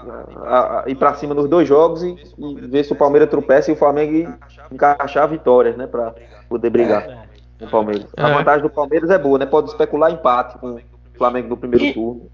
a- 0.46 0.82
a- 0.82 0.84
ir 0.88 0.96
pra 0.96 1.16
cima 1.16 1.34
nos 1.34 1.50
dois 1.50 1.68
jogos 1.68 2.04
e, 2.04 2.16
e 2.38 2.56
ver 2.68 2.84
se 2.84 2.92
o 2.94 2.96
Palmeiras 2.96 3.30
tropeça 3.30 3.72
e 3.72 3.74
o 3.74 3.78
Flamengo 3.78 4.38
encaixar 4.72 5.28
vitórias, 5.28 5.76
né? 5.76 5.88
Pra 5.88 6.14
poder 6.48 6.70
brigar 6.70 7.02
É. 7.10 7.18
com 7.60 7.66
o 7.66 7.70
Palmeiras. 7.70 8.06
A 8.16 8.30
É. 8.30 8.34
vantagem 8.34 8.62
do 8.62 8.70
Palmeiras 8.70 9.10
é 9.10 9.18
boa, 9.18 9.40
né? 9.40 9.46
Pode 9.48 9.70
especular 9.70 10.12
empate 10.12 10.60
com 10.60 10.74
o 10.76 10.80
Flamengo 11.18 11.48
no 11.50 11.58
primeiro 11.58 11.86
E- 11.86 11.94
turno. 11.94 12.30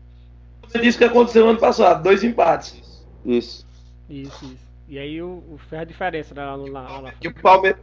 Você 0.68 0.80
disse 0.80 0.98
que 0.98 1.04
aconteceu 1.06 1.48
ano 1.48 1.60
passado, 1.60 2.04
dois 2.04 2.22
empates. 2.24 3.06
Isso. 3.24 3.66
Isso, 4.10 4.46
isso. 4.46 4.69
E 4.90 4.98
aí 4.98 5.22
o, 5.22 5.44
o 5.52 5.58
fez 5.70 5.82
a 5.82 5.86
diferença 5.86 6.34
né, 6.34 6.44
lá. 6.44 6.56
Lá, 6.56 7.00
lá, 7.00 7.14
E 7.22 7.28
o 7.28 7.34
Palmeiras, 7.34 7.80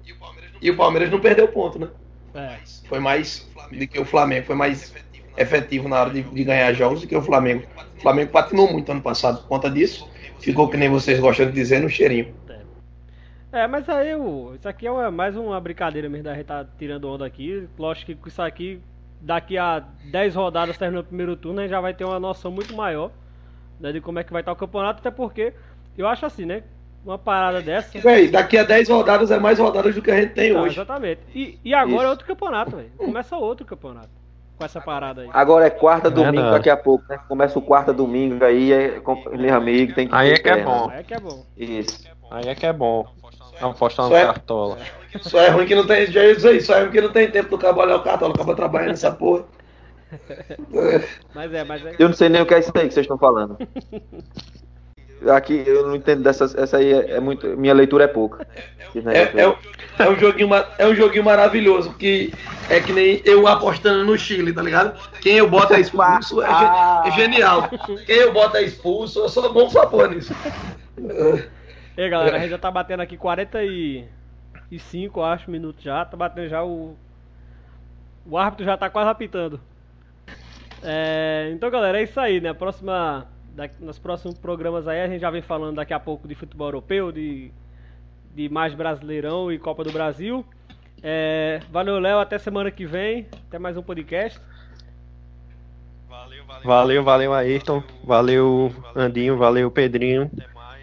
e 0.61 0.71
o 0.71 0.77
Palmeiras 0.77 1.11
não 1.11 1.21
perdeu 1.21 1.47
ponto, 1.49 1.79
né? 1.79 1.89
é. 2.35 2.59
Foi 2.89 2.99
mais 2.99 3.49
do 3.71 3.87
que 3.87 3.99
o 3.99 4.05
Flamengo, 4.05 4.47
foi 4.47 4.57
mais 4.57 4.93
efetivo 5.37 5.89
na 5.89 6.01
hora 6.01 6.11
de, 6.11 6.23
de 6.23 6.45
ganhar 6.45 6.73
jogos 6.73 7.01
do 7.01 7.07
que 7.07 7.17
o 7.17 7.23
Flamengo. 7.23 7.65
O 7.97 8.01
Flamengo 8.01 8.33
patinou 8.33 8.71
muito 8.71 8.91
ano 8.91 9.01
passado 9.01 9.41
por 9.43 9.49
conta 9.49 9.71
disso. 9.71 10.11
Ficou 10.41 10.69
que 10.69 10.77
nem 10.77 10.89
vocês 10.89 11.21
gostam 11.21 11.47
de 11.47 11.53
dizer 11.53 11.81
no 11.81 11.89
cheirinho. 11.89 12.35
É, 13.53 13.67
mas 13.67 13.89
aí 13.89 14.15
o, 14.15 14.55
isso 14.55 14.69
aqui 14.69 14.87
é 14.87 15.11
mais 15.11 15.37
uma 15.37 15.59
brincadeira 15.61 16.09
mesmo 16.09 16.25
da 16.25 16.35
gente 16.35 16.47
tá 16.47 16.67
tirando 16.77 17.09
onda 17.09 17.25
aqui. 17.25 17.69
Lógico 17.79 18.15
que 18.15 18.29
isso 18.29 18.43
aqui, 18.43 18.81
daqui 19.21 19.57
a 19.57 19.83
10 20.11 20.35
rodadas 20.35 20.77
terminando 20.77 21.05
o 21.05 21.09
primeiro 21.09 21.37
turno, 21.37 21.61
a 21.61 21.63
gente 21.63 21.71
já 21.71 21.81
vai 21.81 21.95
ter 21.95 22.05
uma 22.05 22.21
noção 22.21 22.51
muito 22.51 22.75
maior 22.77 23.13
né, 23.81 23.93
de 23.93 24.01
como 24.01 24.19
é 24.19 24.25
que 24.25 24.33
vai 24.33 24.43
estar 24.43 24.53
o 24.53 24.57
campeonato, 24.57 25.01
até 25.01 25.11
porque 25.11 25.55
eu 25.97 26.07
acho 26.07 26.27
assim, 26.27 26.45
né? 26.45 26.65
Uma 27.07 27.17
parada 27.19 27.63
dessa. 27.63 27.97
Véi, 28.01 28.27
daqui 28.29 28.59
a 28.59 28.65
10 28.65 28.89
rodadas 28.89 29.31
é 29.31 29.39
mais 29.39 29.61
rodadas 29.61 29.95
do 29.95 30.03
que 30.03 30.11
a 30.11 30.21
gente 30.21 30.35
tem 30.35 30.53
Não, 30.53 30.63
hoje. 30.63 30.75
exatamente. 30.75 31.21
E, 31.33 31.57
e 31.65 31.73
agora 31.73 31.95
é 31.95 32.01
Isso. 32.03 32.11
outro 32.11 32.27
campeonato, 32.27 32.75
velho. 32.77 32.91
Começa 32.99 33.37
outro 33.37 33.65
campeonato. 33.65 34.09
Com 34.59 34.65
essa 34.65 34.81
parada 34.81 35.21
aí. 35.23 35.29
Agora 35.33 35.67
é 35.67 35.71
quarta, 35.71 36.11
domingo, 36.11 36.33
Verdade. 36.33 36.57
daqui 36.57 36.71
a 36.71 36.77
pouco, 36.77 37.05
né? 37.09 37.19
Começa 37.29 37.59
o 37.59 37.63
quarta, 37.63 37.93
domingo 37.93 38.43
aí, 38.45 38.73
é, 38.73 39.01
com- 39.01 39.23
meu 39.37 39.55
amigo, 39.55 39.95
tem 39.95 40.09
que 40.09 40.15
Aí 40.15 40.31
é 40.33 40.39
que 40.39 40.49
é 40.49 40.65
bom. 40.65 40.91
É 40.91 41.03
que 41.05 41.15
é 41.15 41.21
bom. 41.21 41.45
Isso. 41.57 42.09
Aí 42.31 42.49
é 42.49 42.55
que 42.55 42.67
é 42.67 42.73
bom. 42.73 43.07
Apostar 43.61 44.07
no 44.07 44.11
Só 44.13 44.17
é- 44.19 44.25
cartola. 44.27 44.79
Só 45.21 45.41
é 45.41 45.49
ruim 45.51 45.67
que 45.67 45.75
não 45.77 45.87
tem. 45.87 46.07
Já 46.11 46.25
ia 46.25 46.35
dizer 46.35 46.57
isso, 46.57 46.67
só 46.69 46.75
é 46.75 46.81
ruim 46.83 46.91
que 46.91 47.01
não 47.01 47.13
tem 47.13 47.31
tempo 47.31 47.51
do 47.51 47.59
cabo 47.59 47.83
olhar 47.83 47.97
o 47.97 48.03
cartão, 48.03 48.31
acaba 48.31 48.55
trabalhando 48.57 48.89
nessa 48.91 49.13
porra. 49.13 49.45
É, 50.11 51.05
Mas 51.35 51.53
é, 51.55 51.63
mas 51.65 51.85
é. 51.87 51.95
Eu 51.99 52.09
não 52.09 52.15
sei 52.17 52.29
nem 52.31 52.41
o 52.43 52.47
que 52.47 52.55
é 52.55 52.59
isso 52.59 52.73
aí 52.75 52.89
que 52.89 52.95
vocês 52.95 53.05
estão 53.05 53.19
falando. 53.19 53.57
Aqui 55.29 55.65
eu 55.67 55.89
não 55.89 55.97
entendo 55.97 56.23
dessas. 56.23 56.55
Essa 56.55 56.77
aí 56.77 56.93
é, 56.93 57.13
é 57.13 57.21
muito. 57.21 57.47
Minha 57.57 57.73
leitura 57.73 58.05
é 58.05 58.09
pouca. 58.09 58.47
É, 58.95 59.23
é, 59.23 59.41
aí. 59.41 59.47
um- 59.47 59.57
é 59.99 60.11
um 60.11 60.19
joguinho, 60.19 60.51
é 60.79 60.87
um 60.87 60.95
joguinho 60.95 61.25
maravilhoso, 61.25 61.95
que 61.95 62.31
é 62.69 62.81
que 62.81 62.93
nem 62.93 63.23
eu 63.25 63.47
apostando 63.47 64.05
no 64.05 64.19
Chile, 64.19 64.53
tá 64.53 64.61
ligado? 64.63 64.99
Quem 65.21 65.37
eu 65.37 65.49
boto 65.49 65.73
é 65.75 65.81
expulso 65.81 66.43
é, 66.43 66.49
é 67.07 67.11
genial. 67.13 67.71
Quem 68.05 68.17
eu 68.17 68.31
boto 68.33 68.59
é 68.59 68.63
expulso, 68.63 69.21
eu 69.21 69.29
sou 69.29 69.53
bom 69.53 69.69
pôr 69.91 70.11
nisso. 70.11 70.35
E 71.97 72.03
aí, 72.03 72.11
galera, 72.11 72.37
a 72.37 72.41
gente 72.41 72.51
já 72.51 72.59
tá 72.59 72.71
batendo 72.71 73.01
aqui 73.01 73.17
45, 73.17 75.23
acho, 75.23 75.51
minutos 75.51 75.83
já. 75.83 76.05
Tá 76.05 76.15
batendo 76.17 76.49
já 76.49 76.63
o. 76.63 76.95
O 78.27 78.37
árbitro 78.37 78.67
já 78.67 78.77
tá 78.77 78.91
quase 78.91 79.09
apitando. 79.09 79.59
É, 80.83 81.51
então, 81.55 81.71
galera, 81.71 82.01
é 82.01 82.03
isso 82.03 82.21
aí, 82.21 82.39
né? 82.41 82.51
A 82.51 82.55
próxima. 82.55 83.27
Da- 83.57 83.71
nos 83.81 83.99
próximos 83.99 84.39
programas 84.39 84.87
aí 84.87 85.01
a 85.01 85.09
gente 85.09 85.21
já 85.21 85.31
vem 85.31 85.43
falando 85.43 85.77
daqui 85.77 85.95
a 85.95 85.99
pouco 85.99 86.29
de 86.29 86.35
futebol 86.35 86.69
europeu, 86.69 87.11
de, 87.11 87.51
de 88.35 88.49
mais 88.49 88.75
Brasileirão 88.75 89.51
e 89.51 89.59
Copa 89.59 89.83
do 89.83 89.91
Brasil. 89.91 90.45
É, 91.03 91.61
valeu, 91.71 91.99
Léo. 91.99 92.19
Até 92.19 92.39
semana 92.39 92.71
que 92.71 92.87
vem. 92.87 93.27
Até 93.49 93.59
mais 93.59 93.77
um 93.77 93.83
podcast. 93.83 94.41
Valeu, 96.65 97.03
valeu, 97.05 97.33
Ayrton. 97.35 97.83
Valeu, 98.05 98.73
Andinho. 98.95 99.37
Valeu, 99.37 99.71
Pedrinho. 99.71 100.31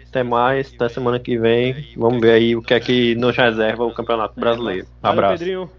Até 0.08 0.22
mais. 0.22 0.72
Até 0.74 0.88
semana 0.88 1.18
que 1.18 1.36
vem. 1.36 1.92
Vamos 1.96 2.20
ver 2.20 2.32
aí 2.32 2.56
o 2.56 2.62
que 2.62 2.72
é 2.74 2.80
que 2.80 3.14
nos 3.16 3.36
reserva 3.36 3.84
o 3.84 3.92
Campeonato 3.92 4.38
Brasileiro. 4.38 4.86
Valeu, 5.02 5.18
Abraço. 5.18 5.38
Pedrinho. 5.38 5.70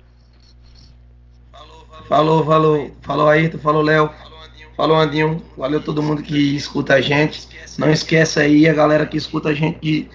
Falou, 2.08 2.46
falou, 2.46 2.91
falou 3.02 3.28
Ayrton, 3.28 3.58
falou 3.58 3.82
Léo, 3.82 4.12
falou 4.76 4.98
Andinho, 4.98 5.42
valeu 5.58 5.82
todo 5.82 6.04
mundo 6.04 6.22
que 6.22 6.56
escuta 6.56 6.96
a 6.96 7.02
gente. 7.02 7.48
Não 7.78 7.92
esqueça 7.92 8.42
aí 8.42 8.68
a 8.68 8.74
galera 8.74 9.06
que 9.06 9.18
escuta 9.18 9.50
a 9.50 9.54
gente 9.54 9.80
de 9.80 10.10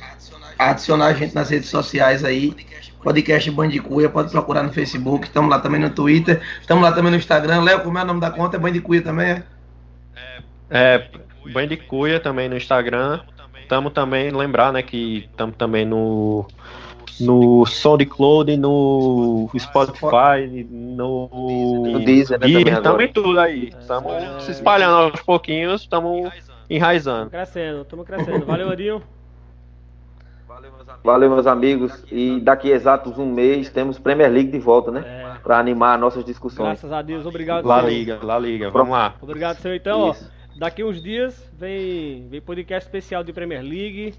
adicionar 0.58 1.06
a 1.06 1.12
gente 1.12 1.34
nas 1.34 1.50
redes 1.50 1.68
sociais 1.68 2.24
aí. 2.24 2.54
Podcast 3.02 3.50
Bandicuia, 3.50 4.10
pode 4.10 4.30
procurar 4.30 4.62
no 4.62 4.72
Facebook, 4.72 5.26
estamos 5.26 5.48
lá 5.48 5.58
também 5.58 5.80
no 5.80 5.88
Twitter, 5.88 6.42
estamos 6.60 6.84
lá 6.84 6.92
também 6.92 7.10
no 7.10 7.16
Instagram. 7.16 7.62
Léo, 7.62 7.80
como 7.80 7.98
é 7.98 8.02
o 8.02 8.04
nome 8.04 8.20
da 8.20 8.30
conta? 8.30 8.56
É 8.56 8.60
Bandicuia 8.60 9.00
também, 9.00 9.30
é? 9.30 9.42
É, 10.68 11.08
Bandicuia 11.50 12.20
também 12.20 12.48
no 12.48 12.56
Instagram. 12.56 13.20
Tamo 13.70 13.88
também, 13.88 14.30
lembrar, 14.30 14.72
né, 14.72 14.82
que 14.82 15.28
estamos 15.30 15.56
também 15.56 15.86
no 15.86 16.46
no 17.20 17.64
SoundCloud, 17.66 18.56
no 18.56 19.50
Spotify, 19.58 20.66
no, 20.70 21.28
No 21.92 21.98
Deezer, 22.04 22.38
né, 22.38 22.46
também 22.46 22.62
agora. 22.62 22.82
tamo 22.82 23.02
em 23.02 23.12
tudo 23.12 23.40
aí. 23.40 23.72
Estamos 23.80 24.44
se 24.44 24.50
espalhando 24.52 24.94
aos 24.96 25.20
pouquinhos, 25.22 25.82
estamos 25.82 26.30
enraizando. 26.68 27.30
Crescendo, 27.30 27.82
estamos 27.82 28.06
crescendo. 28.06 28.44
Valeu, 28.46 28.70
Andinho. 28.70 29.02
Valeu, 31.02 31.30
meus 31.30 31.46
amigos. 31.46 32.04
E 32.10 32.40
daqui 32.40 32.70
a 32.72 32.76
exatos 32.76 33.16
um 33.18 33.26
mês 33.26 33.70
temos 33.70 33.98
Premier 33.98 34.30
League 34.30 34.50
de 34.50 34.58
volta, 34.58 34.90
né? 34.90 35.02
É, 35.06 35.38
Pra 35.42 35.58
animar 35.58 35.98
nossas 35.98 36.24
discussões. 36.24 36.66
graças 36.68 36.92
a 36.92 37.00
Deus, 37.00 37.24
obrigado. 37.24 37.66
La 37.66 37.76
senhor. 37.78 37.88
Liga, 37.90 38.18
La 38.22 38.38
Liga, 38.38 38.70
vamos 38.70 38.90
lá. 38.92 39.14
Obrigado, 39.22 39.56
senhor. 39.58 39.74
Então, 39.74 40.00
ó, 40.00 40.10
Isso. 40.12 40.30
daqui 40.58 40.84
uns 40.84 41.02
dias 41.02 41.50
vem, 41.58 42.28
vem 42.28 42.40
podcast 42.42 42.86
especial 42.86 43.24
de 43.24 43.32
Premier 43.32 43.62
League, 43.62 44.12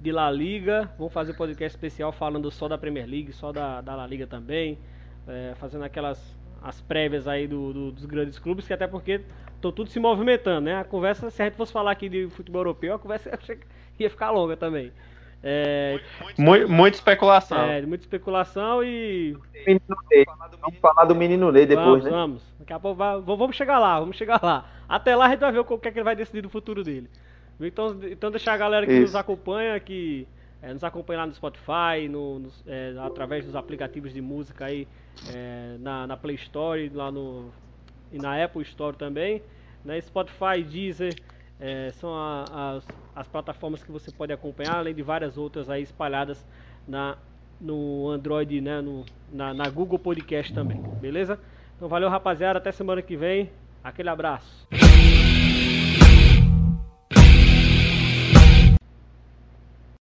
de 0.00 0.12
La 0.12 0.30
Liga. 0.30 0.90
Vamos 0.98 1.12
fazer 1.12 1.34
podcast 1.34 1.76
especial 1.76 2.12
falando 2.12 2.50
só 2.50 2.68
da 2.68 2.78
Premier 2.78 3.06
League, 3.08 3.32
só 3.32 3.52
da, 3.52 3.80
da 3.80 3.94
La 3.96 4.06
Liga 4.06 4.26
também. 4.26 4.78
é, 5.26 5.54
fazendo 5.56 5.84
aquelas 5.84 6.36
as 6.62 6.80
prévias 6.80 7.28
aí 7.28 7.46
do- 7.46 7.72
do- 7.72 7.92
dos 7.92 8.04
grandes 8.06 8.38
clubes, 8.38 8.66
que 8.66 8.72
até 8.72 8.86
porque 8.88 9.20
estão 9.54 9.70
tudo 9.70 9.90
se 9.90 10.00
movimentando, 10.00 10.62
né? 10.62 10.76
A 10.76 10.84
conversa, 10.84 11.30
se 11.30 11.40
a 11.42 11.44
gente 11.44 11.54
fosse 11.56 11.70
falar 11.72 11.90
aqui 11.92 12.08
de 12.08 12.28
futebol 12.30 12.60
europeu, 12.62 12.94
a 12.94 12.98
conversa 12.98 13.30
ia 14.00 14.08
ficar 14.10 14.30
longa 14.30 14.56
também. 14.56 14.90
É, 15.42 16.00
Mu- 16.36 16.66
muita 16.68 16.96
especulação. 16.96 17.58
é, 17.60 17.82
muita 17.82 18.02
especulação 18.04 18.82
e 18.82 19.36
Menino. 19.66 19.82
Vamos 20.60 20.78
falar 20.80 21.04
do 21.04 21.14
menino 21.14 21.52
Ney 21.52 21.66
depois, 21.66 21.86
vamos, 21.86 22.04
né? 22.04 22.10
vamos. 22.10 22.54
Daqui 22.58 22.72
a 22.72 22.80
pouco 22.80 22.96
vai- 22.96 23.20
vamos 23.20 23.54
chegar 23.54 23.78
lá, 23.78 24.00
vamos 24.00 24.16
chegar 24.16 24.40
lá. 24.42 24.64
Até 24.88 25.14
lá 25.14 25.26
a 25.26 25.28
gente 25.30 25.40
vai 25.40 25.52
ver 25.52 25.58
o 25.60 25.64
que 25.78 25.88
é 25.88 25.92
que 25.92 25.98
ele 25.98 26.04
vai 26.04 26.16
decidir 26.16 26.40
do 26.40 26.48
futuro 26.48 26.82
dele. 26.82 27.08
Então, 27.60 27.98
então 28.10 28.30
deixar 28.30 28.52
a 28.54 28.56
galera 28.56 28.86
que 28.86 28.92
Isso. 28.92 29.02
nos 29.02 29.14
acompanha, 29.16 29.78
que 29.80 30.26
é, 30.62 30.72
nos 30.72 30.84
acompanha 30.84 31.20
lá 31.20 31.26
no 31.26 31.34
Spotify, 31.34 32.08
no, 32.08 32.38
nos- 32.40 32.64
é, 32.66 32.94
através 33.00 33.44
dos 33.44 33.54
aplicativos 33.56 34.12
de 34.12 34.20
música 34.20 34.66
aí, 34.66 34.86
é, 35.34 35.76
na, 35.80 36.06
na 36.06 36.16
Play 36.16 36.36
Store, 36.36 36.88
lá 36.94 37.10
no, 37.10 37.50
e 38.12 38.18
na 38.18 38.42
Apple 38.42 38.62
Store 38.62 38.96
também. 38.96 39.42
Né? 39.84 40.00
Spotify, 40.00 40.62
Deezer, 40.62 41.14
são 41.94 42.14
a- 42.14 42.44
as, 42.76 42.86
as 43.16 43.28
plataformas 43.28 43.82
que 43.82 43.90
você 43.90 44.10
pode 44.12 44.32
acompanhar, 44.32 44.76
além 44.76 44.94
de 44.94 45.02
várias 45.02 45.36
outras 45.36 45.68
aí 45.68 45.82
espalhadas 45.82 46.44
na, 46.86 47.16
no 47.60 48.08
Android, 48.08 48.60
né? 48.60 48.80
no, 48.80 49.04
na, 49.32 49.52
na 49.52 49.68
Google 49.68 49.98
Podcast 49.98 50.52
também, 50.54 50.80
beleza? 51.00 51.38
Então 51.76 51.88
valeu 51.88 52.08
rapaziada, 52.08 52.58
até 52.58 52.70
semana 52.72 53.02
que 53.02 53.16
vem, 53.16 53.50
aquele 53.82 54.08
abraço. 54.08 54.66